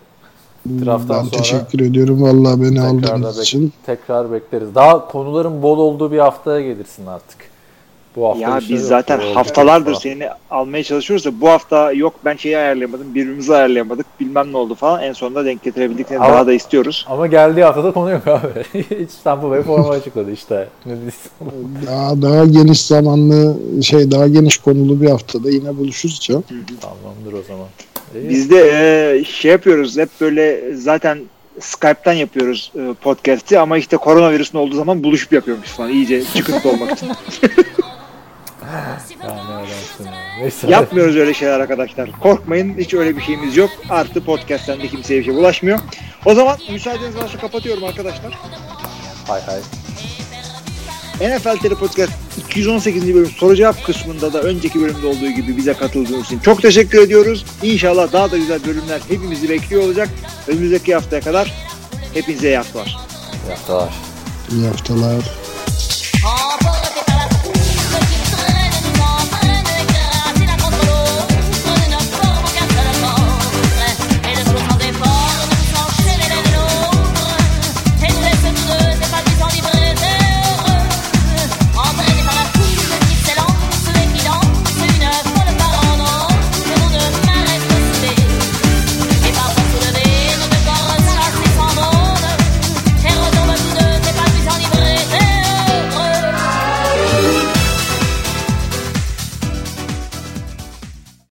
Draft'tan 0.66 1.18
ben 1.24 1.24
sonra 1.30 1.42
teşekkür 1.42 1.80
ediyorum 1.80 2.22
vallahi 2.22 2.62
beni 2.62 2.82
aldığınız 2.82 3.38
bek- 3.40 3.42
için. 3.42 3.74
tekrar 3.86 4.32
bekleriz. 4.32 4.76
Daha 4.76 5.08
konuların 5.08 5.62
bol 5.64 5.78
olduğu 5.78 6.12
bir 6.12 6.20
haftaya 6.20 6.62
gelirsin 6.62 7.06
artık. 7.06 7.38
Bu 8.16 8.28
hafta 8.28 8.40
Ya 8.42 8.62
şey 8.62 8.70
biz 8.76 8.82
yok. 8.82 8.90
zaten 8.90 9.20
Bol 9.20 9.34
haftalardır 9.34 9.86
falan. 9.92 10.00
seni 10.00 10.30
almaya 10.52 10.84
çalışıyoruz 10.84 11.26
da 11.26 11.42
bu 11.42 11.50
hafta 11.50 11.92
yok 11.92 12.14
ben 12.26 12.36
şeyi 12.36 12.58
ayarlayamadım, 12.58 13.16
birbirimizi 13.16 13.56
ayarlayamadık, 13.56 14.06
bilmem 14.20 14.52
ne 14.54 14.58
oldu 14.58 14.76
falan. 14.76 15.04
En 15.04 15.14
sonunda 15.14 15.46
denk 15.46 15.64
getirebildiklerini 15.64 16.24
Ama- 16.24 16.34
daha 16.34 16.48
da 16.48 16.54
istiyoruz. 16.54 17.06
Ama 17.10 17.28
geldiği 17.28 17.64
haftada 17.64 17.92
konu 17.92 18.12
yok 18.12 18.28
abi. 18.28 18.48
Hiç 19.04 19.10
Tampa 19.24 19.50
Bay 19.50 19.62
forma 19.64 19.90
açıkladı 19.90 20.32
işte. 20.32 20.68
Daha, 21.88 22.22
daha 22.22 22.46
geniş 22.46 22.82
zamanlı 22.86 23.58
şey 23.84 24.12
daha 24.12 24.28
geniş 24.28 24.58
konulu 24.58 25.02
bir 25.02 25.10
haftada 25.10 25.50
yine 25.50 25.78
buluşuruz 25.78 26.20
canım. 26.20 26.44
Tamamdır 26.82 27.40
o 27.40 27.44
zaman. 27.48 27.68
İyi. 28.14 28.30
Biz 28.30 28.50
de 28.50 28.58
e, 29.20 29.24
şey 29.24 29.52
yapıyoruz 29.52 29.98
hep 29.98 30.10
böyle 30.22 30.76
zaten 30.76 31.20
Skype'tan 31.60 32.14
yapıyoruz 32.14 32.72
e, 32.76 32.94
podcast'i 32.94 33.60
ama 33.60 33.78
işte 33.78 33.98
koronavirüsün 33.98 34.58
olduğu 34.58 34.76
zaman 34.76 35.04
buluşup 35.04 35.34
yapıyormuş 35.34 35.70
falan 35.70 35.90
iyice 35.92 36.24
çıkıntı 36.24 36.70
olmak 36.70 36.92
için. 36.92 37.10
Neyse. 40.40 40.68
Yapmıyoruz 40.68 41.16
öyle 41.16 41.34
şeyler 41.34 41.60
arkadaşlar. 41.60 42.12
Korkmayın 42.12 42.78
hiç 42.78 42.94
öyle 42.94 43.18
bir 43.18 43.22
şeyimiz 43.22 43.58
yok. 43.58 43.70
Artı 43.90 44.24
podcast'ten 44.24 44.82
de 44.82 44.88
kimseye 44.88 45.20
bir 45.20 45.26
şey 45.26 45.34
bulaşmıyor. 45.34 45.80
O 46.26 46.34
zaman 46.34 46.58
müsaadeniz 46.72 47.16
varsa 47.16 47.38
kapatıyorum 47.38 47.84
arkadaşlar. 47.84 48.40
Hay 49.28 49.42
hay. 49.42 49.60
NFL 51.22 51.58
Tele 51.62 51.76
Podcast 51.76 52.12
218. 52.38 53.14
bölüm 53.16 53.30
soru 53.38 53.56
cevap 53.56 53.86
kısmında 53.86 54.34
da 54.34 54.42
önceki 54.42 54.82
bölümde 54.82 55.08
olduğu 55.08 55.30
gibi 55.30 55.58
bize 55.58 55.74
katıldığınız 55.74 56.26
için 56.26 56.40
çok 56.40 56.62
teşekkür 56.62 57.02
ediyoruz. 57.02 57.46
İnşallah 57.64 58.14
daha 58.14 58.32
da 58.32 58.38
güzel 58.38 58.66
bölümler 58.66 59.02
hepimizi 59.08 59.50
bekliyor 59.50 59.84
olacak. 59.84 60.10
Önümüzdeki 60.48 60.94
haftaya 60.94 61.22
kadar 61.22 61.54
hepinize 62.14 62.48
iyi 62.48 62.58
haftalar. 62.58 62.98
Yaptılar. 63.50 63.94
İyi 64.52 64.68
haftalar. 64.68 65.24